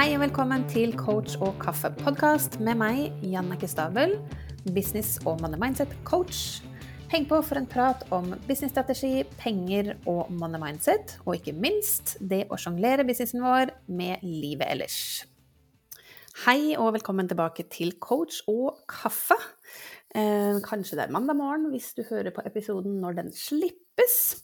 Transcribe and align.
Hei 0.00 0.14
og 0.16 0.22
velkommen 0.22 0.62
til 0.64 0.94
Coach 0.96 1.34
og 1.44 1.58
kaffe-podkast 1.60 2.54
med 2.64 2.78
meg, 2.80 3.10
Jannike 3.20 3.68
Stabel, 3.68 4.14
business- 4.72 5.18
og 5.28 5.42
money 5.42 5.60
mindset-coach. 5.60 6.62
Heng 7.12 7.26
på 7.28 7.42
for 7.44 7.60
en 7.60 7.66
prat 7.68 8.06
om 8.08 8.30
businessstrategi, 8.48 9.26
penger 9.42 9.90
og 10.08 10.30
money 10.32 10.56
mindset, 10.62 11.18
og 11.26 11.36
ikke 11.36 11.52
minst 11.52 12.14
det 12.30 12.46
å 12.48 12.56
sjonglere 12.56 13.04
businessen 13.04 13.44
vår 13.44 13.74
med 13.92 14.24
livet 14.24 14.70
ellers. 14.72 14.96
Hei 16.46 16.78
og 16.78 16.94
velkommen 16.96 17.28
tilbake 17.28 17.68
til 17.68 17.98
Coach 18.00 18.40
og 18.48 18.80
kaffe. 18.88 19.36
Eh, 20.16 20.64
kanskje 20.64 20.96
det 20.96 21.10
er 21.10 21.12
mandag 21.12 21.36
morgen 21.36 21.68
hvis 21.74 21.92
du 21.92 22.06
hører 22.08 22.32
på 22.32 22.46
episoden 22.48 23.02
når 23.04 23.20
den 23.20 23.34
slippes. 24.00 24.42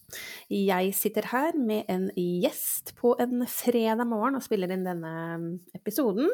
Jeg 0.51 0.95
sitter 0.95 1.27
her 1.33 1.57
med 1.59 1.85
en 1.89 2.11
gjest 2.15 2.95
på 2.97 3.17
en 3.21 3.47
fredag 3.47 4.07
morgen 4.07 4.37
og 4.37 4.45
spiller 4.45 4.71
inn 4.73 4.85
denne 4.87 5.59
episoden. 5.75 6.31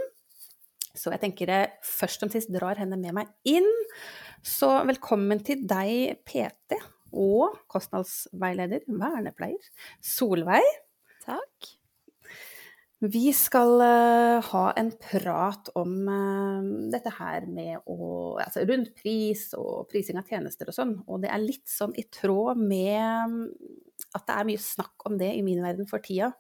Så 0.95 1.11
jeg 1.15 1.23
tenker 1.23 1.49
jeg 1.49 1.71
først 1.83 2.21
som 2.21 2.31
sist 2.31 2.53
drar 2.53 2.77
henne 2.77 2.99
med 3.01 3.15
meg 3.17 3.31
inn. 3.49 3.69
Så 4.45 4.69
velkommen 4.87 5.41
til 5.45 5.65
deg, 5.69 6.19
PT 6.27 6.77
og 7.13 7.59
kostnadsveileder, 7.73 8.85
vernepleier, 8.89 9.71
Solveig. 10.01 10.65
Takk. 11.25 11.82
Vi 13.03 13.33
skal 13.35 13.81
uh, 13.83 14.39
ha 14.47 14.67
en 14.79 14.93
prat 14.95 15.71
om 15.75 15.95
uh, 16.07 16.67
dette 16.93 17.11
her 17.17 17.49
med 17.51 17.81
å 17.91 17.97
Altså 18.39 18.63
rundt 18.69 18.93
pris 18.95 19.49
og 19.59 19.89
prising 19.91 20.21
av 20.21 20.31
tjenester 20.31 20.71
og 20.71 20.77
sånn. 20.77 20.93
Og 21.11 21.19
det 21.25 21.33
er 21.35 21.43
litt 21.43 21.67
sånn 21.67 21.97
i 21.99 22.07
tråd 22.15 22.63
med 22.63 23.51
at 24.15 24.29
det 24.29 24.37
er 24.37 24.47
mye 24.47 24.63
snakk 24.63 25.09
om 25.11 25.19
det 25.19 25.33
i 25.35 25.43
min 25.43 25.65
verden 25.65 25.91
for 25.91 26.05
tida. 26.05 26.31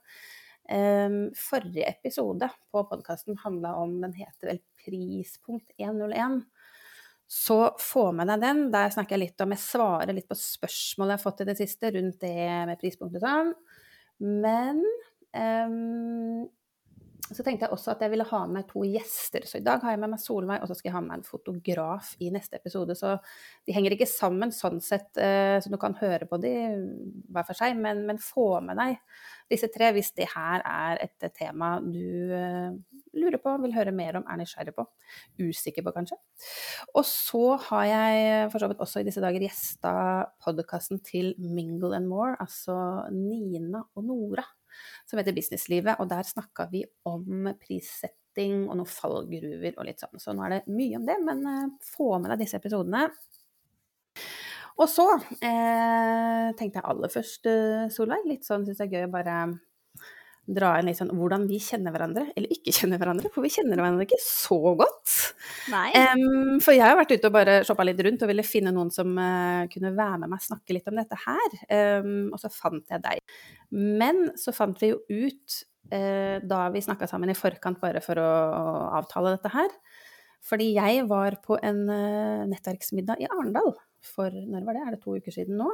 Um, 0.70 1.32
forrige 1.34 1.88
episode 1.90 2.46
på 2.70 2.86
podkasten 2.86 3.40
handla 3.42 3.74
om 3.82 3.96
Den 4.04 4.14
heter 4.14 4.52
vel 4.52 4.62
Prispunkt 4.84 5.74
101. 5.82 6.44
Så 7.26 7.60
få 7.82 8.12
med 8.14 8.30
deg 8.30 8.44
den. 8.46 8.66
Der 8.70 8.94
snakker 8.94 9.18
jeg 9.18 9.26
litt 9.26 9.42
om 9.42 9.56
Jeg 9.56 9.66
svarer 9.66 10.14
litt 10.14 10.30
på 10.30 10.38
spørsmål 10.38 11.10
jeg 11.10 11.18
har 11.18 11.26
fått 11.26 11.42
i 11.42 11.50
det 11.50 11.58
siste 11.58 11.90
rundt 11.96 12.22
det 12.22 12.50
med 12.70 12.78
prispunkt 12.78 13.18
og 13.18 13.26
sånn. 13.26 13.56
Men 14.22 14.84
Um, 15.32 16.21
så 17.36 17.44
tenkte 17.44 17.66
jeg 17.66 17.74
også 17.74 17.92
at 17.94 18.02
jeg 18.04 18.12
ville 18.12 18.26
ha 18.28 18.40
med 18.50 18.66
to 18.70 18.84
gjester. 18.86 19.46
Så 19.48 19.60
i 19.60 19.64
dag 19.64 19.82
har 19.84 19.94
jeg 19.94 20.00
med 20.02 20.12
meg 20.14 20.22
Solveig, 20.22 20.62
og 20.62 20.70
så 20.70 20.76
skal 20.78 20.90
jeg 20.90 20.96
ha 20.96 21.02
med 21.04 21.18
en 21.18 21.26
fotograf 21.26 22.12
i 22.22 22.30
neste 22.34 22.58
episode. 22.58 22.96
Så 22.98 23.14
de 23.66 23.76
henger 23.76 23.96
ikke 23.96 24.08
sammen 24.10 24.54
sånn 24.54 24.80
sett, 24.84 25.10
uh, 25.16 25.58
så 25.62 25.72
du 25.72 25.78
kan 25.80 25.96
høre 26.00 26.28
på 26.30 26.40
de 26.42 26.54
hver 27.32 27.46
for 27.48 27.58
seg, 27.58 27.76
men, 27.78 28.04
men, 28.08 28.20
få 28.22 28.60
med 28.64 28.78
deg 28.78 28.98
disse 29.52 29.68
tre 29.72 29.90
hvis 29.92 30.12
det 30.16 30.28
her 30.32 30.62
er 30.64 31.00
et 31.02 31.26
tema 31.36 31.74
du 31.82 32.32
uh, 32.32 32.72
lurer 33.12 33.40
på, 33.42 33.52
vil 33.64 33.74
høre 33.76 33.92
mer 33.94 34.18
om, 34.20 34.24
er 34.28 34.40
nysgjerrig 34.40 34.74
på. 34.76 34.86
Usikker 35.42 35.84
på, 35.84 35.92
kanskje. 35.96 36.16
Og 36.96 37.04
så 37.08 37.44
har 37.68 37.84
jeg 37.90 38.48
for 38.54 38.62
så 38.62 38.70
vidt 38.72 38.82
også 38.84 39.02
i 39.02 39.06
disse 39.08 39.22
dager 39.24 39.44
gjesta 39.44 39.92
podkasten 40.44 41.02
til 41.04 41.34
Mingle 41.38 41.96
and 41.98 42.08
More, 42.08 42.38
altså 42.40 42.76
Nina 43.12 43.84
og 43.92 44.08
Nora 44.08 44.46
som 45.08 45.20
heter 45.20 45.36
Businesslivet, 45.36 46.00
og 46.00 46.10
der 46.10 46.26
snakka 46.26 46.68
vi 46.72 46.84
om 47.08 47.50
prissetting 47.60 48.66
og 48.68 48.78
noen 48.78 48.88
fallgruver 48.88 49.76
og 49.76 49.88
litt 49.88 50.02
sånn. 50.02 50.22
Så 50.22 50.34
nå 50.36 50.46
er 50.46 50.56
det 50.56 50.62
mye 50.72 50.98
om 51.00 51.08
det, 51.08 51.18
men 51.26 51.44
uh, 51.46 51.68
få 51.94 52.16
med 52.18 52.32
deg 52.32 52.44
disse 52.44 52.60
episodene. 52.60 53.08
Og 54.80 54.88
så 54.88 55.04
eh, 55.44 56.48
tenkte 56.56 56.80
jeg 56.80 56.86
aller 56.88 57.10
først, 57.12 57.44
uh, 57.46 57.90
Solveig, 57.92 58.24
litt 58.26 58.46
sånn 58.48 58.64
syns 58.64 58.80
jeg 58.80 58.88
er 58.88 59.02
gøy 59.02 59.10
å 59.10 59.12
bare 59.12 59.36
dra 60.42 60.72
inn 60.78 60.88
litt 60.88 60.98
sånn 60.98 61.12
hvordan 61.14 61.44
vi 61.46 61.58
kjenner 61.62 61.94
hverandre, 61.94 62.26
eller 62.34 62.52
ikke 62.54 62.74
kjenner 62.78 63.00
hverandre, 63.00 63.30
for 63.32 63.44
vi 63.44 63.52
kjenner 63.54 63.78
hverandre 63.78 64.06
ikke 64.06 64.20
så 64.22 64.58
godt. 64.78 65.16
Um, 65.70 66.60
for 66.62 66.74
jeg 66.74 66.84
har 66.84 66.98
vært 66.98 67.14
ute 67.14 67.30
og 67.30 67.36
bare 67.36 67.58
shoppa 67.66 67.86
litt 67.86 68.00
rundt 68.02 68.24
og 68.24 68.32
ville 68.32 68.46
finne 68.46 68.74
noen 68.74 68.90
som 68.94 69.12
uh, 69.18 69.68
kunne 69.72 69.94
være 69.96 70.22
med 70.22 70.32
meg 70.32 70.40
og 70.40 70.48
snakke 70.48 70.76
litt 70.76 70.88
om 70.90 70.98
dette 70.98 71.18
her. 71.26 71.58
Um, 72.02 72.32
og 72.32 72.40
så 72.42 72.50
fant 72.52 72.90
jeg 72.90 73.04
deg. 73.04 73.36
Men 73.76 74.24
så 74.40 74.54
fant 74.56 74.82
vi 74.82 74.92
jo 74.92 74.98
ut, 75.06 75.60
uh, 75.94 76.36
da 76.42 76.64
vi 76.74 76.84
snakka 76.84 77.10
sammen 77.10 77.32
i 77.32 77.38
forkant 77.38 77.80
bare 77.82 78.02
for 78.04 78.18
å, 78.20 78.32
å, 78.32 78.74
avtale 79.02 79.36
dette 79.36 79.54
her, 79.54 79.70
fordi 80.42 80.72
jeg 80.74 81.06
var 81.06 81.38
på 81.44 81.54
en 81.62 81.84
uh, 81.86 82.44
nettverksmiddag 82.50 83.22
i 83.22 83.30
Arendal 83.30 83.74
for 84.02 84.34
når 84.34 84.66
var 84.66 84.76
det, 84.76 84.82
er 84.84 84.94
det 84.96 85.02
to 85.04 85.16
uker 85.16 85.34
siden 85.34 85.58
nå? 85.60 85.70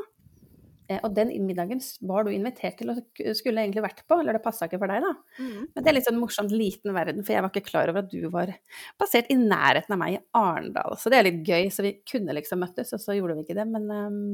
Eh, 0.88 1.00
og 1.04 1.12
den 1.16 1.30
middagen 1.44 1.80
var 2.08 2.24
du 2.24 2.32
invitert 2.32 2.78
til 2.80 2.92
og 2.92 3.00
skulle 3.36 3.60
egentlig 3.62 3.84
vært 3.84 4.04
på, 4.08 4.18
eller 4.18 4.36
det 4.36 4.42
passa 4.44 4.68
ikke 4.68 4.80
for 4.80 4.90
deg, 4.90 5.04
da. 5.04 5.12
Mm. 5.36 5.64
Men 5.66 5.84
det 5.84 5.90
er 5.90 5.96
litt 5.98 6.08
sånn 6.08 6.20
morsomt 6.20 6.54
liten 6.54 6.94
verden, 6.96 7.24
for 7.24 7.36
jeg 7.36 7.44
var 7.44 7.52
ikke 7.52 7.68
klar 7.68 7.92
over 7.92 8.04
at 8.04 8.12
du 8.12 8.28
var 8.32 8.54
basert 9.00 9.28
i 9.32 9.36
nærheten 9.40 9.94
av 9.94 10.00
meg 10.00 10.16
i 10.16 10.22
Arendal. 10.40 10.96
Så 11.00 11.12
det 11.12 11.20
er 11.20 11.28
litt 11.28 11.42
gøy, 11.44 11.68
så 11.74 11.84
vi 11.84 11.98
kunne 12.08 12.36
liksom 12.38 12.64
møttes, 12.64 12.94
og 12.96 13.04
så 13.04 13.18
gjorde 13.18 13.36
vi 13.36 13.44
ikke 13.44 13.58
det. 13.60 13.68
Men 13.68 13.92
um, 13.92 14.32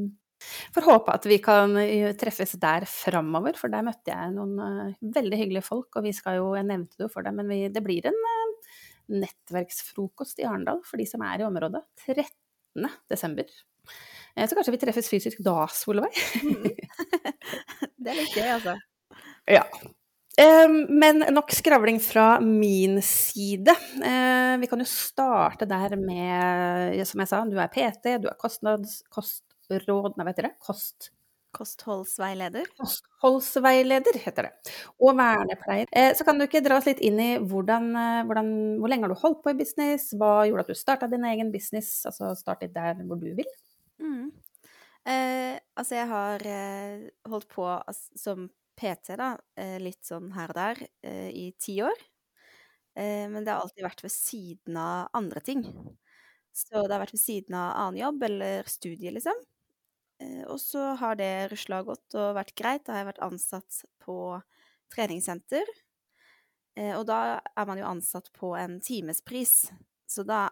får 0.76 0.88
håpe 0.92 1.18
at 1.18 1.28
vi 1.30 1.40
kan 1.42 1.74
eh, 1.82 2.12
treffes 2.20 2.54
der 2.62 2.86
framover, 2.90 3.58
for 3.58 3.74
der 3.74 3.86
møtte 3.86 4.14
jeg 4.14 4.34
noen 4.36 4.54
uh, 4.62 4.96
veldig 5.18 5.42
hyggelige 5.42 5.66
folk, 5.66 5.90
og 5.98 6.06
vi 6.06 6.14
skal 6.14 6.38
jo, 6.38 6.52
jeg 6.58 6.70
nevnte 6.70 7.00
det 7.00 7.08
jo 7.08 7.12
for 7.16 7.26
deg, 7.26 7.34
men 7.40 7.50
vi, 7.50 7.64
det 7.74 7.82
blir 7.82 8.06
en 8.12 8.24
uh, 8.30 8.80
nettverksfrokost 9.18 10.38
i 10.38 10.46
Arendal 10.48 10.84
for 10.86 11.02
de 11.02 11.10
som 11.10 11.26
er 11.26 11.42
i 11.42 11.50
området. 11.50 11.82
13. 12.06 12.92
desember. 13.10 13.50
Eh, 14.34 14.48
så 14.48 14.56
kanskje 14.56 14.74
vi 14.74 14.80
treffes 14.82 15.10
fysisk 15.10 15.42
da, 15.46 15.64
Solveig? 15.70 16.16
Mm. 16.42 16.64
det 18.02 18.10
er 18.10 18.18
litt 18.18 18.34
gøy, 18.34 18.48
altså. 18.56 18.78
Ja. 19.50 19.66
Men 20.34 21.22
nok 21.30 21.52
skravling 21.54 22.00
fra 22.02 22.40
min 22.42 22.98
side. 23.06 23.70
Eh, 24.02 24.54
vi 24.58 24.66
kan 24.66 24.80
jo 24.82 24.86
starte 24.90 25.68
der 25.70 25.94
med, 26.00 26.96
som 27.06 27.22
jeg 27.22 27.30
sa, 27.30 27.44
du 27.46 27.60
er 27.62 27.70
PT, 27.70 28.16
du 28.24 28.26
er 28.26 28.40
kostnads, 28.40 29.04
kostråd, 29.14 30.16
nei, 30.16 30.24
hva 30.24 30.32
heter 30.32 30.50
det? 30.50 30.56
kost... 30.58 31.12
Kostholdsveileder? 31.54 32.66
Kostholdsveileder, 32.82 34.16
heter 34.24 34.48
det. 34.48 34.72
Og 34.98 35.14
vernepleier. 35.14 35.86
Eh, 35.94 36.10
så 36.18 36.26
kan 36.26 36.40
du 36.40 36.48
ikke 36.48 36.64
dra 36.64 36.80
oss 36.80 36.88
litt 36.88 36.98
inn 37.06 37.20
i 37.22 37.28
hvordan, 37.38 37.92
hvordan, 38.26 38.48
hvor 38.80 38.90
lenge 38.90 39.06
har 39.06 39.14
du 39.14 39.20
holdt 39.20 39.44
på 39.44 39.54
i 39.54 39.60
business? 39.60 40.08
Hva 40.18 40.48
gjorde 40.48 40.66
at 40.66 40.72
du 40.74 40.80
starta 40.80 41.06
din 41.12 41.28
egen 41.30 41.54
business? 41.54 42.00
Altså 42.10 42.32
start 42.34 42.66
litt 42.66 42.74
der 42.74 42.98
hvor 43.06 43.22
du 43.22 43.30
vil. 43.38 43.46
Mm. 44.00 44.30
Eh, 45.06 45.58
altså, 45.76 45.96
jeg 45.98 46.08
har 46.10 46.44
eh, 46.48 47.04
holdt 47.30 47.48
på 47.52 47.66
som 48.16 48.48
PT, 48.78 49.16
da, 49.20 49.34
eh, 49.60 49.76
litt 49.82 50.02
sånn 50.08 50.32
her 50.36 50.52
og 50.54 50.58
der, 50.58 50.82
eh, 51.06 51.28
i 51.30 51.46
ti 51.60 51.78
år. 51.84 52.00
Eh, 52.96 53.26
men 53.30 53.44
det 53.44 53.52
har 53.52 53.60
alltid 53.64 53.84
vært 53.86 54.02
ved 54.04 54.12
siden 54.14 54.76
av 54.78 55.08
andre 55.18 55.40
ting. 55.44 55.64
Så 56.54 56.84
det 56.86 56.94
har 56.94 57.02
vært 57.02 57.14
ved 57.16 57.22
siden 57.24 57.56
av 57.58 57.72
annen 57.82 58.00
jobb 58.02 58.22
eller 58.28 58.68
studie, 58.70 59.10
liksom. 59.14 59.38
Eh, 60.22 60.44
og 60.50 60.60
så 60.62 60.94
har 61.00 61.16
det 61.20 61.32
rusla 61.52 61.82
godt 61.86 62.16
og 62.20 62.34
vært 62.38 62.54
greit. 62.58 62.84
Da 62.86 62.94
har 62.94 63.04
jeg 63.04 63.12
vært 63.14 63.26
ansatt 63.30 63.82
på 64.04 64.18
treningssenter. 64.94 65.66
og 66.98 67.04
da 67.06 67.40
er 67.56 67.66
man 67.66 67.78
jo 67.78 67.86
ansatt 67.86 68.30
på 68.34 68.54
en 68.58 68.80
timespris. 68.82 69.70
Så 70.10 70.24
da, 70.26 70.48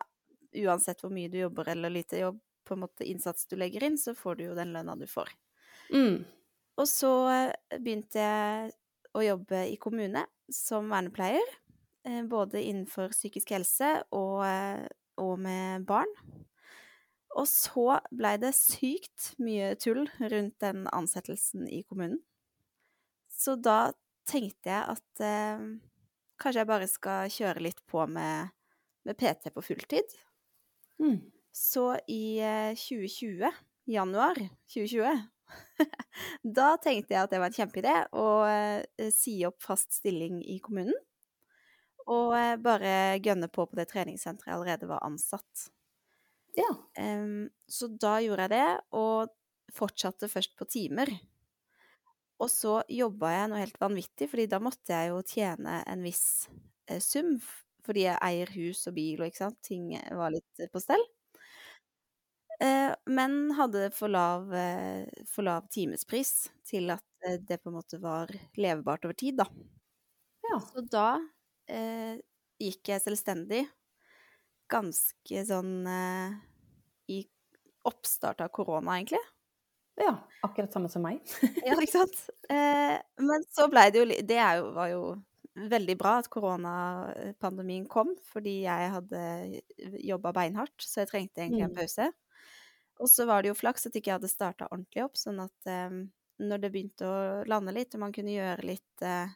uansett 0.55 1.01
hvor 1.03 1.11
mye 1.15 1.31
du 1.33 1.39
jobber 1.41 1.69
eller 1.73 1.91
lite 1.91 2.21
jobb, 2.23 2.39
på 2.73 2.79
en 2.79 2.87
måte 2.87 3.07
innsats 3.09 3.47
du 3.51 3.59
legger 3.61 3.85
inn, 3.85 3.99
så 4.01 4.17
får 4.17 4.39
du 4.39 4.47
jo 4.47 4.57
den 4.59 4.73
lønna 4.75 4.97
du 4.97 5.05
får. 5.11 5.31
Mm. 5.93 6.23
Og 6.81 6.89
så 6.89 7.13
eh, 7.31 7.79
begynte 7.79 8.23
jeg 8.23 8.73
å 9.13 9.25
jobbe 9.25 9.67
i 9.69 9.77
kommune 9.81 10.25
som 10.53 10.89
vernepleier, 10.93 11.55
eh, 12.09 12.23
både 12.25 12.63
innenfor 12.65 13.13
psykisk 13.13 13.53
helse 13.55 13.95
og, 14.11 14.43
eh, 14.47 14.87
og 15.21 15.37
med 15.45 15.85
barn. 15.89 16.09
Og 17.37 17.49
så 17.49 17.99
blei 18.13 18.35
det 18.41 18.53
sykt 18.57 19.33
mye 19.41 19.73
tull 19.81 20.05
rundt 20.21 20.59
den 20.61 20.85
ansettelsen 20.93 21.65
i 21.69 21.81
kommunen. 21.89 22.21
Så 23.33 23.57
da 23.57 23.93
tenkte 24.29 24.71
jeg 24.71 24.97
at 24.97 25.23
eh, 25.25 25.63
kanskje 26.41 26.61
jeg 26.61 26.71
bare 26.71 26.91
skal 26.91 27.33
kjøre 27.33 27.65
litt 27.65 27.81
på 27.89 28.05
med, 28.11 28.53
med 29.09 29.19
PT 29.19 29.53
på 29.55 29.65
fulltid. 29.65 30.17
Mm. 31.03 31.19
Så 31.53 31.99
i 32.09 32.41
2020, 32.77 33.43
eh, 33.43 33.53
januar 33.85 34.35
2020, 34.75 35.21
da 36.57 36.69
tenkte 36.81 37.13
jeg 37.13 37.27
at 37.27 37.33
det 37.33 37.41
var 37.43 37.53
en 37.53 37.59
kjempeidé 37.59 37.97
å 38.17 38.29
eh, 38.49 39.11
si 39.13 39.37
opp 39.45 39.61
fast 39.61 39.93
stilling 40.01 40.41
i 40.49 40.57
kommunen. 40.65 40.97
Og 42.09 42.33
eh, 42.39 42.57
bare 42.57 43.21
gønne 43.21 43.53
på 43.53 43.69
på 43.69 43.79
det 43.79 43.91
treningssenteret 43.93 44.49
jeg 44.49 44.57
allerede 44.57 44.89
var 44.91 45.05
ansatt. 45.05 45.69
Ja. 46.57 46.73
Um, 46.97 47.47
så 47.69 47.89
da 48.01 48.17
gjorde 48.25 48.49
jeg 48.49 48.55
det, 48.57 48.67
og 48.97 49.37
fortsatte 49.73 50.33
først 50.33 50.57
på 50.57 50.67
timer. 50.73 51.13
Og 52.43 52.49
så 52.51 52.81
jobba 52.91 53.37
jeg 53.37 53.49
noe 53.53 53.61
helt 53.61 53.81
vanvittig, 53.81 54.29
fordi 54.33 54.49
da 54.51 54.59
måtte 54.61 54.97
jeg 54.97 55.13
jo 55.13 55.21
tjene 55.29 55.79
en 55.89 56.05
viss 56.05 56.49
sum. 57.05 57.37
Fordi 57.85 58.07
jeg 58.09 58.21
eier 58.25 58.53
hus 58.57 58.87
og 58.89 58.97
bil 58.97 59.21
og 59.21 59.29
ikke 59.29 59.45
sant, 59.45 59.61
ting 59.65 59.93
var 60.17 60.33
litt 60.35 60.71
på 60.73 60.81
stell. 60.83 61.03
Eh, 62.63 62.93
men 63.11 63.39
hadde 63.59 63.89
for 63.97 64.13
lav, 64.13 64.53
eh, 64.55 65.07
for 65.31 65.47
lav 65.49 65.67
timespris 65.75 66.51
til 66.69 66.93
at 66.95 67.05
eh, 67.27 67.39
det 67.43 67.59
på 67.63 67.73
en 67.73 67.79
måte 67.81 67.99
var 68.03 68.31
levebart 68.61 69.07
over 69.09 69.19
tid, 69.19 69.41
da. 69.43 69.49
Ja. 70.51 70.61
Så 70.61 70.85
da 70.93 71.07
eh, 71.71 72.19
gikk 72.63 72.93
jeg 72.93 73.03
selvstendig 73.05 73.65
ganske 74.73 75.45
sånn 75.49 75.75
eh, 75.89 76.35
i 77.13 77.21
oppstart 77.89 78.41
av 78.45 78.53
korona, 78.55 78.97
egentlig. 78.99 79.21
Ja, 80.01 80.15
akkurat 80.47 80.73
samme 80.73 80.89
som 80.93 81.05
meg. 81.05 81.21
Ja, 81.67 81.77
ikke 81.77 81.93
sant? 81.93 82.17
Eh, 82.51 82.97
men 83.21 83.45
så 83.53 83.69
blei 83.73 83.91
det 83.93 84.01
jo 84.03 84.07
Det 84.29 84.39
er 84.41 84.61
jo, 84.63 84.71
var 84.77 84.89
jo 84.93 85.03
veldig 85.69 85.97
bra 86.01 86.15
at 86.23 86.31
koronapandemien 86.33 87.85
kom, 87.93 88.15
fordi 88.33 88.63
jeg 88.65 88.93
hadde 88.95 89.25
jobba 90.01 90.33
beinhardt, 90.33 90.79
så 90.81 91.03
jeg 91.03 91.11
trengte 91.13 91.45
egentlig 91.45 91.67
en 91.67 91.75
Mm. 91.77 92.09
Og 93.03 93.11
så 93.11 93.27
var 93.27 93.43
det 93.43 93.51
jo 93.51 93.59
flaks 93.59 93.89
at 93.89 93.97
ikke 93.99 94.13
jeg 94.13 94.21
hadde 94.21 94.31
starta 94.31 94.69
ordentlig 94.71 95.03
opp, 95.05 95.19
sånn 95.19 95.41
at 95.43 95.71
eh, 95.71 95.97
når 96.43 96.63
det 96.63 96.71
begynte 96.75 97.09
å 97.09 97.17
lande 97.51 97.75
litt, 97.75 97.95
og 97.97 98.05
man 98.05 98.15
kunne 98.15 98.35
gjøre 98.35 98.67
litt, 98.69 99.05
eh, 99.05 99.33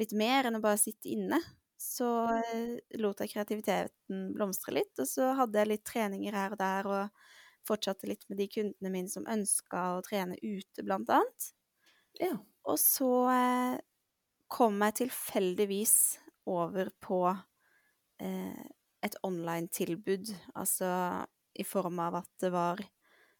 litt 0.00 0.14
mer 0.16 0.48
enn 0.48 0.58
å 0.58 0.64
bare 0.64 0.80
sitte 0.80 1.10
inne, 1.14 1.38
så 1.80 2.08
eh, 2.34 2.76
lot 3.00 3.20
jeg 3.22 3.34
kreativiteten 3.34 4.30
blomstre 4.34 4.74
litt. 4.78 4.94
Og 4.98 5.08
så 5.10 5.32
hadde 5.38 5.60
jeg 5.60 5.72
litt 5.72 5.86
treninger 5.88 6.36
her 6.36 6.56
og 6.56 6.60
der, 6.60 6.90
og 6.90 7.36
fortsatte 7.66 8.08
litt 8.10 8.24
med 8.30 8.40
de 8.40 8.48
kundene 8.50 8.92
mine 8.94 9.10
som 9.10 9.26
ønska 9.28 9.82
å 9.96 10.04
trene 10.06 10.38
ute, 10.42 10.84
blant 10.86 11.10
annet. 11.12 11.50
Ja. 12.20 12.34
Og 12.66 12.78
så 12.82 13.10
eh, 13.32 13.76
kom 14.50 14.80
jeg 14.82 14.98
tilfeldigvis 15.02 15.96
over 16.50 16.90
på 17.02 17.20
eh, 18.22 18.66
et 19.06 19.18
online-tilbud, 19.26 20.32
altså 20.58 20.90
i 21.56 21.64
form 21.66 22.00
av 22.02 22.20
at 22.22 22.30
det 22.42 22.50
var 22.54 22.82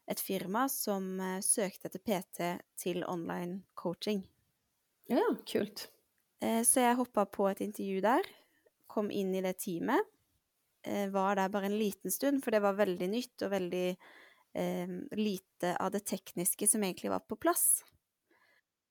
et 0.07 0.23
firma 0.23 0.67
som 0.71 1.21
eh, 1.21 1.41
søkte 1.45 1.91
etter 1.91 2.03
PT 2.03 2.51
til 2.79 3.05
online 3.05 3.63
coaching. 3.75 4.23
ja, 5.11 5.25
kult. 5.47 5.89
Eh, 6.41 6.63
så 6.67 6.85
jeg 6.85 6.99
hoppa 7.01 7.27
på 7.27 7.49
et 7.51 7.63
intervju 7.65 8.03
der, 8.05 8.29
kom 8.87 9.11
inn 9.11 9.35
i 9.35 9.43
det 9.45 9.57
teamet. 9.65 10.13
Eh, 10.87 11.09
var 11.11 11.37
der 11.37 11.51
bare 11.51 11.67
en 11.67 11.79
liten 11.79 12.11
stund, 12.11 12.45
for 12.45 12.55
det 12.55 12.63
var 12.63 12.79
veldig 12.79 13.09
nytt 13.11 13.43
og 13.43 13.51
veldig 13.51 13.87
eh, 14.55 14.97
lite 15.19 15.75
av 15.83 15.91
det 15.91 16.05
tekniske 16.07 16.69
som 16.71 16.85
egentlig 16.85 17.11
var 17.11 17.25
på 17.27 17.39
plass. 17.41 17.83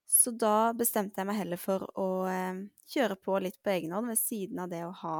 Så 0.06 0.35
da 0.35 0.73
bestemte 0.77 1.21
jeg 1.21 1.29
meg 1.29 1.39
heller 1.39 1.59
for 1.62 1.88
å 1.97 2.09
eh, 2.29 2.65
kjøre 2.91 3.17
på 3.17 3.39
litt 3.41 3.62
på 3.63 3.71
egen 3.73 3.95
hånd 3.95 4.12
ved 4.12 4.19
siden 4.19 4.59
av 4.62 4.69
det 4.73 4.83
å 4.85 4.94
ha 5.06 5.19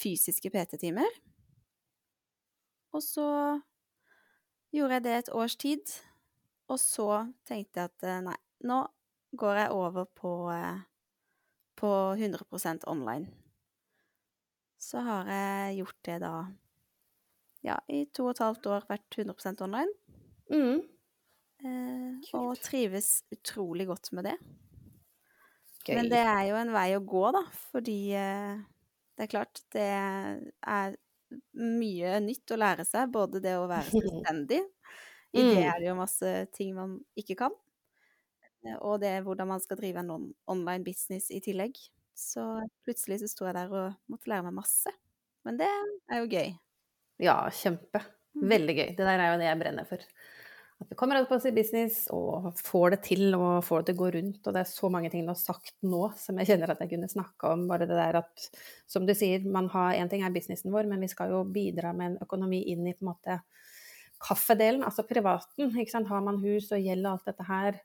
fysiske 0.00 0.50
PT-timer. 0.50 1.20
Og 2.96 3.04
så 3.04 3.26
gjorde 4.74 4.98
jeg 4.98 5.04
det 5.04 5.16
et 5.18 5.32
års 5.34 5.56
tid, 5.60 5.92
og 6.70 6.78
så 6.78 7.08
tenkte 7.48 7.82
jeg 7.82 7.90
at 7.90 8.06
eh, 8.06 8.22
nei, 8.24 8.36
nå 8.68 8.80
går 9.40 9.62
jeg 9.64 9.74
over 9.74 10.06
på, 10.16 10.32
eh, 10.54 10.80
på 11.78 11.92
100% 12.16 12.86
online. 12.90 13.30
Så 14.80 15.02
har 15.04 15.28
jeg 15.28 15.80
gjort 15.82 15.98
det 16.06 16.20
da 16.22 16.34
ja, 17.66 17.76
i 17.92 18.06
to 18.14 18.30
og 18.30 18.34
et 18.34 18.42
halvt 18.44 18.70
år 18.72 18.86
vært 18.88 19.18
100% 19.20 19.60
online. 19.66 19.92
Mm. 20.50 20.80
Eh, 21.60 22.32
og 22.38 22.56
trives 22.62 23.20
utrolig 23.34 23.86
godt 23.90 24.12
med 24.16 24.30
det. 24.30 24.36
Gøy. 25.84 25.94
Men 25.96 26.10
det 26.12 26.22
er 26.24 26.42
jo 26.50 26.56
en 26.60 26.72
vei 26.72 26.88
å 26.96 27.04
gå, 27.04 27.24
da, 27.36 27.44
fordi 27.72 28.00
eh, 28.16 28.60
det 29.16 29.26
er 29.26 29.32
klart 29.32 29.62
det 29.74 29.86
er 29.90 30.96
mye 31.54 32.18
nytt 32.24 32.52
å 32.54 32.58
lære 32.60 32.84
seg. 32.88 33.10
Både 33.14 33.40
det 33.44 33.56
å 33.60 33.68
være 33.70 33.92
selvstendig 33.98 34.62
I 35.34 35.44
det 35.48 35.60
Mm. 35.60 35.64
er 35.66 35.80
det 35.80 35.90
jo 35.90 35.98
masse 35.98 36.30
ting 36.56 36.74
man 36.76 36.98
ikke 37.18 37.36
kan. 37.44 37.54
eh, 38.64 38.76
Og 38.80 39.00
det 39.02 39.08
er 39.14 39.24
hvordan 39.26 39.48
man 39.52 39.60
skal 39.62 39.78
drive 39.80 40.00
en 40.02 40.10
on 40.16 40.28
online 40.50 40.84
business 40.86 41.30
i 41.30 41.40
tillegg. 41.44 41.76
Så 42.16 42.42
plutselig 42.84 43.20
så 43.22 43.30
sto 43.32 43.46
jeg 43.48 43.56
der 43.56 43.72
og 43.72 43.94
måtte 44.12 44.28
lære 44.32 44.44
meg 44.48 44.58
masse. 44.60 44.92
Men 45.46 45.56
det 45.60 45.68
er 45.70 46.20
jo 46.24 46.28
gøy. 46.34 46.50
Ja, 47.20 47.34
kjempe. 47.52 48.00
Mm. 48.34 48.50
Veldig 48.50 48.74
gøy. 48.78 48.86
Det 48.96 49.04
der 49.06 49.20
er 49.20 49.32
jo 49.34 49.38
det 49.42 49.48
jeg 49.50 49.60
brenner 49.60 49.88
for. 49.88 50.04
At 50.80 50.88
vi 50.88 50.96
kommer 50.96 51.20
opp 51.20 51.28
på 51.28 51.36
sin 51.42 51.54
business 51.54 52.06
og 52.14 52.54
får 52.56 52.94
det 52.94 52.98
til 53.10 53.34
og 53.36 53.64
får 53.66 53.82
det 53.82 53.90
til 53.90 53.98
å 53.98 54.00
gå 54.00 54.10
rundt. 54.14 54.40
Og 54.40 54.54
det 54.56 54.62
er 54.62 54.70
så 54.70 54.88
mange 54.92 55.10
ting 55.12 55.26
du 55.26 55.32
har 55.34 55.40
sagt 55.40 55.74
nå 55.84 56.06
som 56.16 56.40
jeg 56.40 56.52
kjenner 56.52 56.72
at 56.72 56.80
jeg 56.80 56.94
kunne 56.94 57.10
snakka 57.12 57.52
om. 57.52 57.66
Bare 57.68 57.88
det 57.88 57.98
der 57.98 58.20
at, 58.22 58.46
som 58.88 59.04
du 59.08 59.12
sier, 59.16 59.44
man 59.44 59.68
har 59.74 59.98
én 59.98 60.08
ting 60.08 60.24
er 60.24 60.32
businessen 60.32 60.72
vår, 60.72 60.88
men 60.88 61.04
vi 61.04 61.10
skal 61.12 61.34
jo 61.34 61.42
bidra 61.44 61.92
med 61.96 62.14
en 62.14 62.24
økonomi 62.24 62.62
inn 62.72 62.88
i 62.88 62.94
på 62.96 63.04
en 63.04 63.12
måte 63.12 63.40
kaffedelen, 64.20 64.84
altså 64.84 65.04
privaten. 65.08 65.72
Har 66.08 66.24
man 66.24 66.40
hus 66.40 66.72
og 66.72 66.80
gjeld 66.80 67.06
og 67.06 67.12
alt 67.12 67.28
dette 67.28 67.48
her, 67.48 67.80